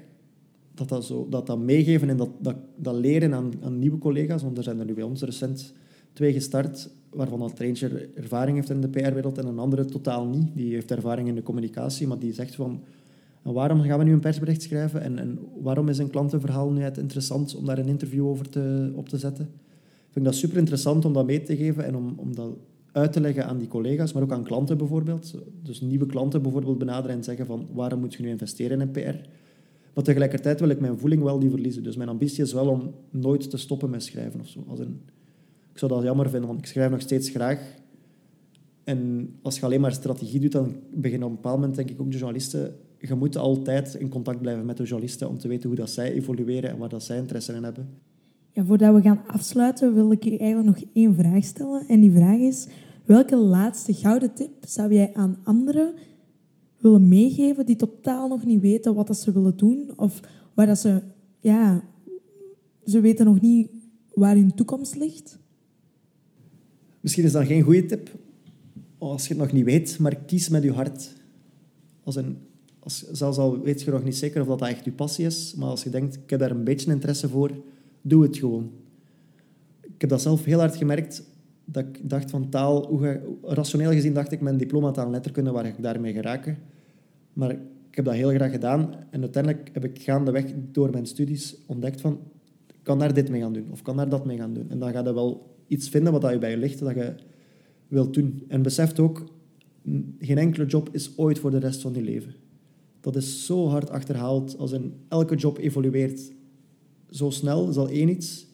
dat 0.77 0.89
dat, 0.89 1.05
zo, 1.05 1.27
dat, 1.29 1.47
dat 1.47 1.59
meegeven 1.59 2.09
en 2.09 2.17
dat, 2.17 2.29
dat, 2.39 2.55
dat 2.75 2.95
leren 2.95 3.33
aan, 3.33 3.51
aan 3.61 3.79
nieuwe 3.79 3.97
collega's, 3.97 4.43
want 4.43 4.57
er 4.57 4.63
zijn 4.63 4.79
er 4.79 4.85
nu 4.85 4.93
bij 4.93 5.03
ons 5.03 5.21
recent 5.21 5.73
twee 6.13 6.33
gestart, 6.33 6.89
waarvan 7.09 7.41
al 7.41 7.51
eentje 7.57 8.09
ervaring 8.15 8.57
heeft 8.57 8.69
in 8.69 8.81
de 8.81 8.87
PR-wereld 8.87 9.37
en 9.37 9.45
een 9.45 9.59
andere 9.59 9.85
totaal 9.85 10.25
niet. 10.25 10.47
Die 10.53 10.73
heeft 10.73 10.91
ervaring 10.91 11.27
in 11.27 11.35
de 11.35 11.43
communicatie, 11.43 12.07
maar 12.07 12.19
die 12.19 12.33
zegt 12.33 12.55
van... 12.55 12.83
waarom 13.41 13.81
gaan 13.81 13.99
we 13.99 14.03
nu 14.03 14.13
een 14.13 14.19
persbericht 14.19 14.61
schrijven 14.61 15.01
en, 15.01 15.19
en 15.19 15.39
waarom 15.61 15.89
is 15.89 15.97
een 15.97 16.09
klantenverhaal 16.09 16.71
nu 16.71 16.81
het 16.81 16.97
interessant 16.97 17.55
om 17.55 17.65
daar 17.65 17.77
een 17.77 17.87
interview 17.87 18.27
over 18.27 18.49
te, 18.49 18.91
op 18.95 19.09
te 19.09 19.17
zetten? 19.17 19.45
Ik 20.07 20.13
vind 20.13 20.25
dat 20.25 20.35
super 20.35 20.57
interessant 20.57 21.05
om 21.05 21.13
dat 21.13 21.25
mee 21.25 21.43
te 21.43 21.55
geven 21.55 21.85
en 21.85 21.95
om, 21.95 22.13
om 22.17 22.35
dat 22.35 22.49
uit 22.91 23.13
te 23.13 23.21
leggen 23.21 23.45
aan 23.45 23.57
die 23.57 23.67
collega's, 23.67 24.13
maar 24.13 24.23
ook 24.23 24.31
aan 24.31 24.43
klanten 24.43 24.77
bijvoorbeeld. 24.77 25.35
Dus 25.63 25.81
nieuwe 25.81 26.05
klanten 26.05 26.41
bijvoorbeeld 26.41 26.77
benaderen 26.77 27.15
en 27.15 27.23
zeggen 27.23 27.45
van 27.45 27.67
waarom 27.73 27.99
moet 27.99 28.13
je 28.13 28.23
nu 28.23 28.29
investeren 28.29 28.81
in 28.81 28.91
PR? 28.91 29.29
Maar 29.97 30.05
tegelijkertijd 30.05 30.59
wil 30.59 30.69
ik 30.69 30.79
mijn 30.79 30.97
voeling 30.97 31.23
wel 31.23 31.37
niet 31.37 31.49
verliezen. 31.49 31.83
Dus 31.83 31.95
mijn 31.95 32.09
ambitie 32.09 32.43
is 32.43 32.53
wel 32.53 32.67
om 32.67 32.93
nooit 33.09 33.49
te 33.49 33.57
stoppen 33.57 33.89
met 33.89 34.03
schrijven 34.03 34.39
of 34.39 34.47
zo. 34.47 34.63
Als 34.67 34.79
ik 34.79 34.87
zou 35.73 35.91
dat 35.91 36.03
jammer 36.03 36.29
vinden, 36.29 36.47
want 36.47 36.59
ik 36.59 36.65
schrijf 36.65 36.91
nog 36.91 37.01
steeds 37.01 37.29
graag. 37.29 37.75
En 38.83 39.29
als 39.41 39.59
je 39.59 39.65
alleen 39.65 39.81
maar 39.81 39.91
strategie 39.91 40.39
doet, 40.39 40.51
dan 40.51 40.75
beginnen 40.93 41.27
op 41.27 41.33
een 41.33 41.41
bepaald 41.41 41.59
moment, 41.59 41.75
denk 41.75 41.89
ik, 41.89 42.01
ook 42.01 42.11
de 42.11 42.17
journalisten... 42.17 42.75
Je 42.99 43.15
moet 43.15 43.37
altijd 43.37 43.93
in 43.93 44.09
contact 44.09 44.41
blijven 44.41 44.65
met 44.65 44.77
de 44.77 44.83
journalisten 44.83 45.29
om 45.29 45.37
te 45.37 45.47
weten 45.47 45.67
hoe 45.67 45.77
dat 45.77 45.89
zij 45.89 46.11
evolueren 46.11 46.69
en 46.69 46.77
waar 46.77 46.89
dat 46.89 47.03
zij 47.03 47.17
interesse 47.17 47.53
in 47.53 47.63
hebben. 47.63 47.89
Ja, 48.51 48.65
voordat 48.65 48.95
we 48.95 49.01
gaan 49.01 49.23
afsluiten, 49.27 49.93
wil 49.93 50.11
ik 50.11 50.23
je 50.23 50.37
eigenlijk 50.37 50.79
nog 50.79 50.89
één 50.93 51.15
vraag 51.15 51.43
stellen. 51.43 51.87
En 51.87 52.01
die 52.01 52.11
vraag 52.11 52.37
is, 52.37 52.67
welke 53.05 53.35
laatste 53.35 53.93
gouden 53.93 54.33
tip 54.33 54.51
zou 54.61 54.93
jij 54.93 55.13
aan 55.13 55.37
anderen 55.43 55.93
willen 56.77 57.07
meegeven 57.07 57.65
die 57.65 57.75
totaal 57.75 58.27
nog 58.27 58.45
niet 58.45 58.61
weten 58.61 58.95
wat 58.95 59.07
dat 59.07 59.17
ze 59.17 59.31
willen 59.31 59.57
doen? 59.57 59.91
Of 59.95 60.19
waar 60.53 60.65
dat 60.65 60.77
ze, 60.77 61.01
ja, 61.39 61.83
ze 62.85 62.99
weten 62.99 63.25
nog 63.25 63.41
niet 63.41 63.69
waar 64.13 64.35
hun 64.35 64.55
toekomst 64.55 64.95
ligt? 64.95 65.39
Misschien 66.99 67.23
is 67.23 67.31
dat 67.31 67.45
geen 67.45 67.61
goede 67.61 67.85
tip, 67.85 68.11
als 68.97 69.27
je 69.27 69.33
het 69.33 69.37
nog 69.43 69.51
niet 69.51 69.65
weet, 69.65 69.99
maar 69.99 70.15
kies 70.15 70.49
met 70.49 70.63
je 70.63 70.71
hart. 70.71 71.13
Als 72.03 72.15
een, 72.15 72.37
als, 72.79 73.11
zelfs 73.11 73.37
al 73.37 73.59
weet 73.59 73.81
je 73.81 73.91
nog 73.91 74.03
niet 74.03 74.15
zeker 74.15 74.41
of 74.41 74.47
dat 74.47 74.61
echt 74.61 74.85
je 74.85 74.91
passie 74.91 75.25
is, 75.25 75.53
maar 75.55 75.69
als 75.69 75.83
je 75.83 75.89
denkt, 75.89 76.15
ik 76.15 76.29
heb 76.29 76.39
daar 76.39 76.51
een 76.51 76.63
beetje 76.63 76.91
interesse 76.91 77.29
voor, 77.29 77.51
doe 78.01 78.23
het 78.23 78.37
gewoon. 78.37 78.71
Ik 79.81 80.01
heb 80.01 80.09
dat 80.09 80.21
zelf 80.21 80.43
heel 80.43 80.59
hard 80.59 80.75
gemerkt, 80.75 81.23
dat 81.69 81.85
ik 81.85 82.09
dacht 82.09 82.29
van 82.29 82.49
taal, 82.49 82.87
hoe 82.87 83.01
ga, 83.01 83.19
rationeel 83.43 83.91
gezien 83.91 84.13
dacht 84.13 84.31
ik 84.31 84.41
mijn 84.41 84.57
diploma 84.57 84.91
taal 84.91 85.09
letterkunde, 85.09 85.51
waar 85.51 85.65
ik 85.65 85.81
daarmee 85.81 86.13
geraken. 86.13 86.57
Maar 87.33 87.51
ik 87.51 87.95
heb 87.95 88.05
dat 88.05 88.13
heel 88.13 88.29
graag 88.29 88.51
gedaan 88.51 88.93
en 89.09 89.21
uiteindelijk 89.21 89.69
heb 89.73 89.83
ik 89.83 90.01
gaandeweg 90.01 90.45
door 90.71 90.89
mijn 90.89 91.05
studies 91.05 91.55
ontdekt 91.65 92.01
van, 92.01 92.19
kan 92.83 92.99
daar 92.99 93.13
dit 93.13 93.29
mee 93.29 93.41
gaan 93.41 93.53
doen, 93.53 93.67
of 93.71 93.81
kan 93.81 93.97
daar 93.97 94.09
dat 94.09 94.25
mee 94.25 94.37
gaan 94.37 94.53
doen. 94.53 94.69
En 94.69 94.79
dan 94.79 94.91
ga 94.91 95.03
je 95.03 95.13
wel 95.13 95.55
iets 95.67 95.89
vinden 95.89 96.11
wat 96.13 96.31
je 96.31 96.37
bij 96.37 96.51
je 96.51 96.57
ligt, 96.57 96.79
dat 96.79 96.95
je 96.95 97.15
wilt 97.87 98.13
doen. 98.13 98.43
En 98.47 98.61
beseft 98.61 98.99
ook, 98.99 99.33
geen 100.19 100.37
enkele 100.37 100.65
job 100.65 100.89
is 100.91 101.17
ooit 101.17 101.39
voor 101.39 101.51
de 101.51 101.57
rest 101.57 101.81
van 101.81 101.93
je 101.93 102.01
leven. 102.01 102.35
Dat 103.01 103.15
is 103.15 103.45
zo 103.45 103.67
hard 103.67 103.89
achterhaald. 103.89 104.57
Als 104.57 104.71
in 104.71 104.93
elke 105.07 105.35
job 105.35 105.57
evolueert 105.57 106.31
zo 107.09 107.29
snel, 107.29 107.69
is 107.69 107.77
al 107.77 107.89
één 107.89 108.09
iets. 108.09 108.47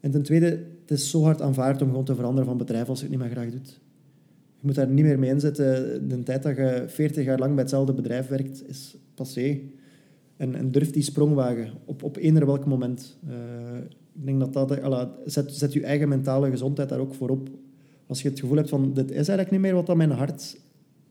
En 0.00 0.10
ten 0.10 0.22
tweede, 0.22 0.66
het 0.84 0.98
is 0.98 1.10
zo 1.10 1.22
hard 1.22 1.40
aanvaard 1.40 1.82
om 1.82 1.88
gewoon 1.88 2.04
te 2.04 2.14
veranderen 2.14 2.46
van 2.46 2.56
bedrijf 2.56 2.88
als 2.88 2.98
je 2.98 3.06
het 3.06 3.14
niet 3.14 3.24
meer 3.24 3.34
graag 3.36 3.50
doet. 3.50 3.80
Je 4.60 4.66
moet 4.66 4.74
daar 4.74 4.88
niet 4.88 5.04
meer 5.04 5.18
mee 5.18 5.30
inzetten. 5.30 6.08
De 6.08 6.22
tijd 6.22 6.42
dat 6.42 6.56
je 6.56 6.84
40 6.86 7.24
jaar 7.24 7.38
lang 7.38 7.52
bij 7.52 7.62
hetzelfde 7.62 7.92
bedrijf 7.92 8.28
werkt, 8.28 8.68
is 8.68 8.96
passé. 9.14 9.60
En, 10.36 10.54
en 10.54 10.70
durf 10.70 10.90
die 10.90 11.02
sprong 11.02 11.34
wagen, 11.34 11.72
op, 11.84 12.02
op 12.02 12.16
eender 12.16 12.46
welk 12.46 12.66
moment. 12.66 13.18
Uh, 13.28 13.34
ik 14.14 14.24
denk 14.24 14.40
dat 14.40 14.52
dat... 14.52 14.80
Alla, 14.82 15.12
zet, 15.24 15.52
zet 15.52 15.72
je 15.72 15.84
eigen 15.84 16.08
mentale 16.08 16.50
gezondheid 16.50 16.88
daar 16.88 16.98
ook 16.98 17.14
voorop. 17.14 17.48
Als 18.06 18.22
je 18.22 18.28
het 18.28 18.40
gevoel 18.40 18.56
hebt 18.56 18.68
van, 18.68 18.92
dit 18.92 19.10
is 19.10 19.16
eigenlijk 19.16 19.50
niet 19.50 19.60
meer 19.60 19.74
wat 19.74 19.86
dat 19.86 19.96
mijn 19.96 20.10
hart, 20.10 20.60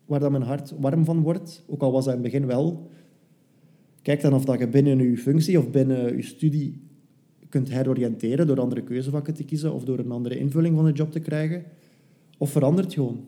waar 0.06 0.20
dat 0.20 0.32
mijn 0.32 0.44
hart 0.44 0.74
warm 0.80 1.06
van 1.06 1.22
wordt, 1.22 1.64
ook 1.68 1.82
al 1.82 1.92
was 1.92 2.06
dat 2.06 2.16
in 2.16 2.22
het 2.22 2.32
begin 2.32 2.48
wel, 2.48 2.90
kijk 4.02 4.22
dan 4.22 4.34
of 4.34 4.46
dat 4.46 4.60
je 4.60 4.68
binnen 4.68 4.98
je 4.98 5.18
functie 5.18 5.60
of 5.60 5.70
binnen 5.70 6.16
je 6.16 6.24
studie 6.24 6.82
kunt 7.54 7.70
heroriënteren 7.70 8.48
door 8.48 8.60
andere 8.60 8.82
keuzevakken 8.82 9.34
te 9.34 9.44
kiezen 9.44 9.74
of 9.74 9.84
door 9.84 10.00
een 10.00 10.12
andere 10.12 10.38
invulling 10.38 10.76
van 10.76 10.86
de 10.86 10.92
job 10.92 11.12
te 11.12 11.20
krijgen. 11.20 11.64
Of 12.38 12.52
verandert 12.52 12.94
gewoon. 12.94 13.20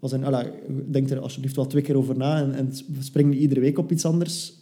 Als 0.00 0.12
een, 0.12 0.24
alla, 0.24 0.46
denk 0.86 1.10
er 1.10 1.18
alsjeblieft 1.18 1.56
wel 1.56 1.66
twee 1.66 1.82
keer 1.82 1.96
over 1.96 2.16
na 2.16 2.40
en, 2.40 2.54
en 2.54 2.72
spring 2.98 3.30
niet 3.30 3.40
iedere 3.40 3.60
week 3.60 3.78
op 3.78 3.90
iets 3.90 4.04
anders, 4.04 4.54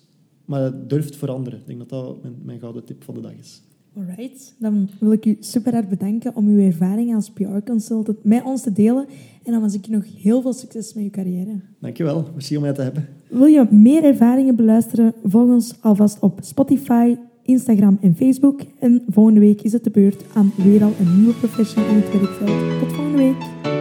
maar 0.44 0.86
durft 0.86 1.16
veranderen. 1.16 1.58
Ik 1.58 1.66
denk 1.66 1.78
dat 1.78 1.88
dat 1.88 2.22
mijn, 2.22 2.34
mijn 2.44 2.60
gouden 2.60 2.84
tip 2.84 3.04
van 3.04 3.14
de 3.14 3.20
dag 3.20 3.32
is. 3.38 3.62
Alright, 3.96 4.54
dan 4.58 4.88
wil 5.00 5.12
ik 5.12 5.26
u 5.26 5.36
super 5.40 5.72
hard 5.72 5.88
bedanken 5.88 6.36
om 6.36 6.48
uw 6.48 6.60
ervaring 6.60 7.14
als 7.14 7.30
PR-consultant 7.30 8.24
met 8.24 8.44
ons 8.44 8.62
te 8.62 8.72
delen. 8.72 9.06
En 9.44 9.52
dan 9.52 9.60
wens 9.60 9.74
ik 9.74 9.86
je 9.86 9.92
nog 9.92 10.04
heel 10.22 10.42
veel 10.42 10.52
succes 10.52 10.94
met 10.94 11.04
uw 11.04 11.10
carrière. 11.10 11.60
Dankjewel, 11.78 12.28
merci 12.32 12.56
om 12.56 12.62
mij 12.62 12.72
te 12.72 12.82
hebben. 12.82 13.08
Wil 13.28 13.46
je 13.46 13.66
meer 13.70 14.04
ervaringen 14.04 14.56
beluisteren? 14.56 15.14
Volg 15.24 15.50
ons 15.50 15.74
alvast 15.80 16.18
op 16.20 16.38
Spotify, 16.42 17.16
Instagram 17.48 17.98
en 18.00 18.14
Facebook. 18.16 18.60
En 18.78 19.02
volgende 19.08 19.40
week 19.40 19.62
is 19.62 19.72
het 19.72 19.84
de 19.84 19.90
beurt 19.90 20.24
aan 20.32 20.52
weer 20.56 20.82
al 20.82 20.92
een 21.00 21.16
nieuwe 21.16 21.34
professional 21.34 21.88
in 21.90 21.96
het 21.96 22.12
werkveld. 22.12 22.80
Tot 22.80 22.92
volgende 22.92 23.18
week. 23.18 23.77